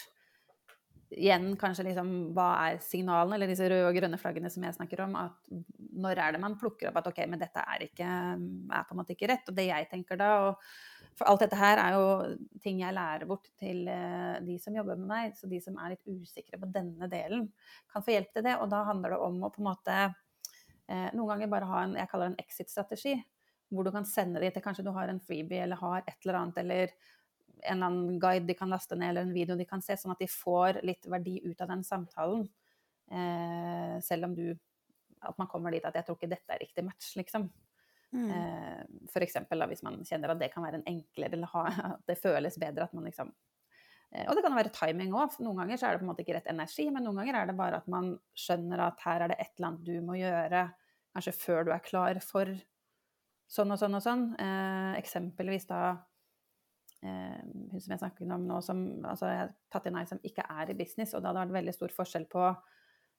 igjen 1.15 1.53
kanskje 1.57 1.86
liksom 1.88 2.09
hva 2.36 2.47
er 2.67 2.79
signalene, 2.83 3.38
eller 3.38 3.47
disse 3.51 3.67
røde 3.71 3.88
og 3.88 3.95
grønne 3.95 4.19
flaggene 4.19 4.49
som 4.51 4.65
jeg 4.67 4.75
snakker 4.75 5.03
om, 5.05 5.15
at 5.15 5.51
når 5.95 6.21
er 6.25 6.36
det 6.36 6.41
man 6.43 6.57
plukker 6.59 6.89
opp 6.89 6.97
at 6.99 7.07
ok, 7.11 7.21
men 7.31 7.39
dette 7.39 7.61
er, 7.63 7.86
ikke, 7.88 8.09
er 8.09 8.88
på 8.89 8.95
en 8.95 8.99
måte 8.99 9.15
ikke 9.15 9.29
rett. 9.31 9.47
Og 9.49 9.55
det 9.55 9.67
jeg 9.69 9.88
tenker 9.91 10.19
da, 10.19 10.31
og 10.49 10.63
for 11.16 11.30
alt 11.32 11.45
dette 11.45 11.57
her 11.59 11.80
er 11.80 11.95
jo 11.95 12.07
ting 12.63 12.82
jeg 12.82 12.95
lærer 12.95 13.28
bort 13.30 13.47
til 13.59 13.86
eh, 13.88 14.36
de 14.43 14.57
som 14.59 14.76
jobber 14.76 14.99
med 14.99 15.07
meg, 15.07 15.38
så 15.38 15.47
de 15.47 15.61
som 15.63 15.78
er 15.80 15.93
litt 15.93 16.09
usikre 16.11 16.59
på 16.59 16.70
denne 16.76 17.07
delen, 17.11 17.47
kan 17.91 18.03
få 18.03 18.16
hjelp 18.16 18.34
til 18.36 18.45
det. 18.47 18.57
Og 18.59 18.68
da 18.74 18.84
handler 18.89 19.16
det 19.16 19.22
om 19.24 19.39
å 19.47 19.51
på 19.53 19.63
en 19.63 19.70
måte 19.70 19.95
eh, 20.03 21.09
noen 21.16 21.30
ganger 21.32 21.51
bare 21.51 21.70
ha 21.72 21.86
en 21.86 21.95
jeg 21.99 22.11
kaller 22.11 22.30
det 22.30 22.36
en 22.36 22.43
exit-strategi. 22.43 23.16
Hvor 23.72 23.88
du 23.88 23.91
kan 23.95 24.05
sende 24.07 24.43
de 24.43 24.51
til 24.53 24.63
kanskje 24.66 24.86
du 24.86 24.91
har 24.95 25.09
en 25.09 25.24
freebie 25.24 25.63
eller 25.63 25.80
har 25.80 26.03
et 26.03 26.18
eller 26.26 26.41
annet, 26.41 26.59
eller 26.61 26.91
en 27.66 27.78
eller 27.78 27.88
annen 27.88 28.20
guide 28.22 28.45
de 28.49 28.59
kan 28.59 28.70
laste 28.70 28.97
ned, 28.99 29.13
eller 29.13 29.26
en 29.26 29.34
video 29.34 29.55
de 29.57 29.66
kan 29.68 29.82
se, 29.82 29.95
sånn 29.97 30.13
at 30.13 30.22
de 30.22 30.28
får 30.30 30.84
litt 30.86 31.07
verdi 31.09 31.39
ut 31.47 31.63
av 31.63 31.72
den 31.72 31.84
samtalen. 31.88 32.43
Eh, 33.11 33.95
selv 34.03 34.32
om 34.32 34.36
du 34.38 34.47
At 35.26 35.38
man 35.39 35.47
kommer 35.47 35.72
dit 35.72 35.86
at 35.86 35.95
'jeg 35.95 36.05
tror 36.05 36.18
ikke 36.18 36.30
dette 36.30 36.53
er 36.53 36.59
riktig 36.61 36.84
match', 36.86 37.16
liksom. 37.18 37.49
Mm. 38.16 38.30
Eh, 38.32 39.49
da, 39.59 39.68
hvis 39.68 39.84
man 39.84 39.99
kjenner 40.07 40.32
at 40.32 40.39
det 40.39 40.51
kan 40.53 40.63
være 40.63 40.80
en 40.80 40.88
enklere, 40.88 41.36
eller 41.36 41.51
at 41.91 42.05
det 42.07 42.20
føles 42.22 42.57
bedre 42.61 42.88
at 42.88 42.95
man 42.95 43.07
liksom 43.09 43.32
eh, 44.11 44.24
Og 44.30 44.36
det 44.38 44.45
kan 44.45 44.55
være 44.55 44.74
timing 44.76 45.13
òg. 45.16 45.36
Noen 45.43 45.63
ganger 45.63 45.82
så 45.82 45.89
er 45.89 45.95
det 45.95 46.03
på 46.03 46.07
en 46.07 46.11
måte 46.13 46.26
ikke 46.26 46.38
rett 46.38 46.51
energi, 46.51 46.88
men 46.93 47.03
noen 47.05 47.22
ganger 47.22 47.41
er 47.41 47.51
det 47.51 47.57
bare 47.59 47.82
at 47.84 47.91
man 47.91 48.13
skjønner 48.38 48.88
at 48.88 49.03
her 49.05 49.26
er 49.26 49.34
det 49.34 49.39
et 49.41 49.53
eller 49.57 49.72
annet 49.72 49.86
du 49.89 49.95
må 50.05 50.18
gjøre, 50.22 50.66
kanskje 51.16 51.38
før 51.38 51.68
du 51.68 51.72
er 51.76 51.84
klar 51.84 52.20
for 52.24 52.51
sånn 53.51 53.72
og 53.76 53.80
sånn 53.80 53.99
og 53.99 54.03
sånn. 54.03 54.28
Eh, 54.41 54.91
eksempelvis 55.01 55.70
da 55.72 55.86
hun 57.05 57.78
som 57.78 57.91
jeg 57.91 57.99
snakket 58.01 58.32
om 58.34 58.47
nå, 58.49 58.55
som 58.66 58.80
altså 59.05 59.28
jeg 59.30 59.38
har 59.38 59.51
tatt 59.70 59.86
inn 59.86 59.97
ei 59.99 60.07
som 60.09 60.22
ikke 60.26 60.41
er 60.49 60.72
i 60.72 60.78
business, 60.80 61.11
og 61.13 61.22
da 61.22 61.30
hadde 61.30 61.38
det 61.38 61.43
vært 61.43 61.57
veldig 61.59 61.74
stor 61.76 61.91
forskjell 61.93 62.26
på, 62.32 62.47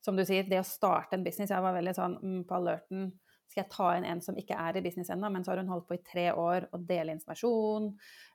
som 0.02 0.18
du 0.18 0.24
sier, 0.26 0.46
det 0.48 0.58
å 0.58 0.66
starte 0.66 1.14
en 1.14 1.24
business. 1.26 1.52
Jeg 1.52 1.62
var 1.62 1.76
veldig 1.76 1.94
sånn 1.96 2.16
mm, 2.22 2.42
på 2.48 2.56
alerten. 2.58 3.08
Skal 3.46 3.62
jeg 3.62 3.70
ta 3.72 3.88
inn 3.94 4.06
en 4.10 4.20
som 4.24 4.36
ikke 4.38 4.56
er 4.58 4.76
i 4.76 4.82
business 4.82 5.10
ennå, 5.14 5.30
men 5.32 5.44
så 5.46 5.52
har 5.52 5.62
hun 5.62 5.70
holdt 5.70 5.86
på 5.88 5.96
i 5.96 6.02
tre 6.04 6.26
år 6.34 6.66
og 6.74 6.82
deler 6.88 7.14
informasjon, 7.14 7.88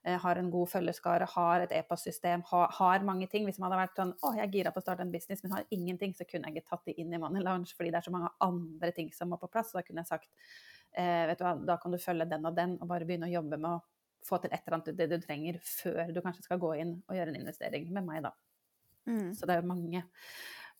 eh, 0.05 0.17
har 0.23 0.39
en 0.39 0.51
god 0.53 0.71
følgeskare, 0.71 1.27
har 1.33 1.65
et 1.65 1.75
e-postsystem, 1.75 2.45
har, 2.47 2.71
har 2.77 3.07
mange 3.07 3.27
ting. 3.31 3.45
Hvis 3.45 3.59
man 3.59 3.69
hadde 3.69 3.81
vært 3.83 3.99
sånn 3.99 4.15
å, 4.17 4.33
jeg 4.37 4.45
er 4.47 4.55
gira 4.55 4.73
på 4.73 4.79
å 4.79 4.85
starte 4.85 5.03
en 5.05 5.13
business, 5.13 5.43
men 5.43 5.57
har 5.57 5.67
ingenting, 5.75 6.15
så 6.17 6.27
kunne 6.29 6.47
jeg 6.47 6.61
ikke 6.61 6.73
tatt 6.73 6.87
de 6.87 6.95
inn 7.03 7.11
i 7.13 7.21
Money 7.21 7.43
Lounge, 7.43 7.75
fordi 7.77 7.91
det 7.91 7.99
er 8.01 8.07
så 8.07 8.15
mange 8.15 8.31
andre 8.47 8.93
ting 8.95 9.11
som 9.15 9.33
må 9.33 9.39
på 9.41 9.51
plass. 9.51 9.73
Så 9.73 9.81
da 9.81 9.85
kunne 9.87 10.05
jeg 10.05 10.13
sagt 10.13 10.31
eh, 10.95 11.27
vet 11.29 11.39
du 11.39 11.45
hva, 11.45 11.55
da 11.67 11.77
kan 11.81 11.93
du 11.93 11.99
følge 12.01 12.29
den 12.31 12.47
og 12.47 12.55
den, 12.57 12.77
og 12.79 12.89
bare 12.91 13.07
begynne 13.07 13.29
å 13.29 13.35
jobbe 13.35 13.59
med 13.59 13.71
å 13.75 13.81
få 14.25 14.39
til 14.41 14.53
et 14.53 14.63
eller 14.63 14.77
annet 14.79 14.97
det 14.97 15.09
du 15.11 15.17
trenger, 15.21 15.59
før 15.65 16.11
du 16.13 16.21
kanskje 16.23 16.45
skal 16.45 16.61
gå 16.61 16.73
inn 16.81 16.97
og 17.01 17.15
gjøre 17.17 17.33
en 17.33 17.39
investering 17.41 17.87
med 17.93 18.07
meg, 18.07 18.25
da. 18.27 18.33
Mm. 19.09 19.31
Så 19.37 19.47
det 19.49 19.57
er 19.57 19.65
mange, 19.65 20.03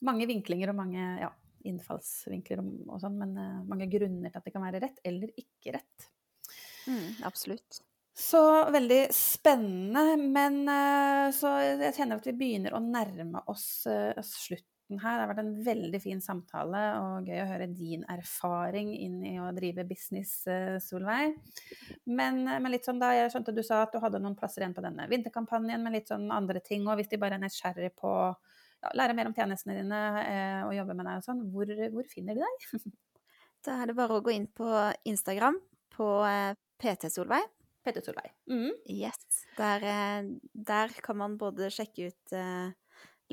mange 0.06 0.28
vinklinger 0.30 0.72
og 0.72 0.78
mange 0.78 1.06
ja, 1.24 1.32
innfallsvinkler 1.70 2.62
og, 2.64 2.98
sånn, 3.02 3.20
men 3.22 3.38
uh, 3.38 3.62
mange 3.70 3.88
grunner 3.92 4.32
til 4.32 4.42
at 4.42 4.48
det 4.48 4.56
kan 4.56 4.66
være 4.66 4.82
rett 4.84 5.00
eller 5.08 5.32
ikke 5.40 5.78
rett. 5.78 6.10
Mm, 6.90 7.22
absolutt. 7.28 7.82
Så 8.18 8.42
veldig 8.74 9.06
spennende, 9.16 10.18
men 10.20 10.62
uh, 10.68 11.30
så 11.36 11.56
jeg 11.64 11.96
kjenner 11.96 12.20
at 12.20 12.28
vi 12.28 12.38
begynner 12.38 12.76
å 12.76 12.84
nærme 12.84 13.44
oss 13.52 13.88
uh, 13.90 14.18
slutten 14.26 15.00
her. 15.00 15.16
Det 15.16 15.24
har 15.24 15.30
vært 15.30 15.44
en 15.46 15.54
veldig 15.64 16.02
fin 16.04 16.20
samtale 16.20 16.80
og 17.00 17.30
gøy 17.30 17.40
å 17.40 17.48
høre 17.48 17.70
din 17.72 18.02
erfaring 18.12 18.90
inn 18.98 19.22
i 19.24 19.38
å 19.40 19.48
drive 19.56 19.86
business, 19.88 20.42
Solveig. 20.84 21.38
Men, 22.12 22.44
men, 22.44 22.68
litt 22.74 22.90
sånn 22.90 23.00
da, 23.00 23.14
jeg 23.16 23.32
skjønte 23.32 23.56
du 23.56 23.62
sa 23.64 23.86
at 23.86 23.96
du 23.96 24.02
hadde 24.04 24.20
noen 24.20 24.36
plasser 24.36 24.66
igjen 24.66 24.76
på 24.76 24.84
denne 24.84 25.08
vinterkampanjen, 25.08 25.80
men 25.80 25.96
litt 25.96 26.12
sånn 26.12 26.28
andre 26.36 26.60
ting. 26.66 26.84
Og 26.92 27.00
hvis 27.00 27.08
de 27.14 27.22
bare 27.22 27.40
er 27.40 27.46
nysgjerrig 27.46 27.94
på 28.02 28.12
ja, 28.82 28.92
lære 28.98 29.16
mer 29.18 29.30
om 29.30 29.36
tjenestene 29.38 29.78
dine 29.78 30.02
eh, 30.26 30.60
og 30.66 30.76
jobbe 30.76 30.98
med 30.98 31.08
deg 31.08 31.22
og 31.22 31.28
sånn, 31.28 31.46
hvor, 31.54 31.72
hvor, 31.94 32.10
finner 32.10 32.38
de 32.38 32.46
deg? 32.46 32.92
da 33.66 33.78
er 33.82 33.92
det 33.92 33.98
bare 33.98 34.18
å 34.18 34.26
gå 34.26 34.34
inn 34.36 34.50
på 34.58 34.68
Instagram 35.10 35.60
på 35.94 36.12
eh, 36.28 36.54
PT-Solveig. 36.82 37.48
PT-Solveig. 37.86 38.34
Mm. 38.50 38.72
Yes. 38.94 39.46
Der, 39.58 39.86
eh, 39.86 40.30
der, 40.54 40.94
kan 41.06 41.20
man 41.22 41.38
både 41.42 41.70
sjekke 41.74 42.12
ut 42.12 42.38
eh, 42.38 42.74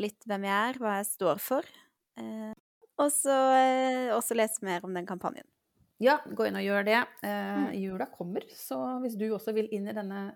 litt 0.01 0.29
hvem 0.29 0.49
jeg 0.49 0.73
er, 0.73 0.81
hva 0.83 0.97
jeg 1.01 1.11
står 1.13 1.41
for. 1.43 1.69
Eh, 2.21 2.53
og 2.99 3.13
så 3.15 3.37
eh, 3.57 4.11
også 4.15 4.37
lese 4.37 4.65
mer 4.67 4.85
om 4.87 4.95
den 4.97 5.09
kampanjen. 5.09 5.47
Ja, 6.03 6.21
gå 6.23 6.47
inn 6.47 6.59
og 6.59 6.63
gjør 6.63 6.87
det. 6.87 7.01
Eh, 7.27 7.57
mm. 7.59 7.73
Jula 7.81 8.07
kommer, 8.13 8.45
så 8.55 8.79
hvis 9.03 9.17
du 9.19 9.27
også 9.33 9.55
vil 9.57 9.71
inn 9.75 9.89
i 9.91 9.97
denne 9.97 10.29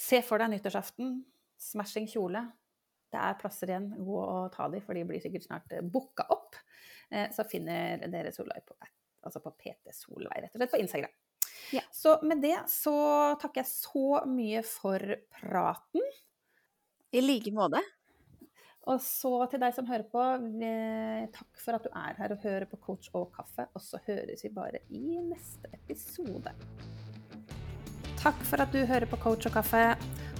Se 0.00 0.20
for 0.22 0.38
deg 0.38 0.52
nyttårsaften, 0.52 1.16
smashing 1.60 2.06
kjole. 2.08 2.44
Det 3.10 3.18
er 3.18 3.38
plasser 3.40 3.72
igjen, 3.72 3.88
gå 4.06 4.18
og 4.20 4.52
ta 4.54 4.68
de, 4.70 4.82
for 4.84 4.98
de 4.98 5.04
blir 5.08 5.22
sikkert 5.22 5.48
snart 5.48 5.72
eh, 5.74 5.82
booka 5.82 6.28
opp. 6.30 6.58
Eh, 7.10 7.28
så 7.34 7.46
finner 7.48 8.06
dere 8.10 8.32
Solveig 8.34 8.62
på, 8.68 8.76
altså 9.26 9.42
på 9.42 9.52
PT 9.58 9.94
Solveig, 9.96 10.44
rett 10.44 10.54
og 10.54 10.62
slett, 10.62 10.74
på 10.74 10.82
Instagram. 10.84 11.16
Ja. 11.74 11.82
Så 11.94 12.16
med 12.26 12.42
det 12.42 12.56
så 12.70 12.96
takker 13.40 13.62
jeg 13.62 13.70
så 13.70 14.22
mye 14.30 14.62
for 14.66 15.16
praten. 15.40 16.06
I 17.10 17.22
like 17.24 17.50
måte. 17.54 17.82
Og 18.88 19.00
så 19.04 19.32
til 19.50 19.60
deg 19.60 19.74
som 19.76 19.86
hører 19.90 20.06
på, 20.08 20.22
takk 21.34 21.60
for 21.60 21.76
at 21.76 21.84
du 21.84 21.90
er 21.92 22.16
her 22.16 22.32
og 22.34 22.46
hører 22.46 22.66
på 22.70 22.78
Coach 22.80 23.10
og 23.12 23.28
kaffe. 23.34 23.66
Og 23.74 23.84
så 23.84 24.00
høres 24.06 24.46
vi 24.46 24.52
bare 24.54 24.80
i 24.88 25.20
neste 25.26 25.70
episode. 25.82 26.54
Takk 28.20 28.42
for 28.48 28.62
at 28.62 28.72
du 28.72 28.82
hører 28.84 29.08
på 29.10 29.20
Coach 29.20 29.50
og 29.50 29.58
kaffe. 29.58 29.84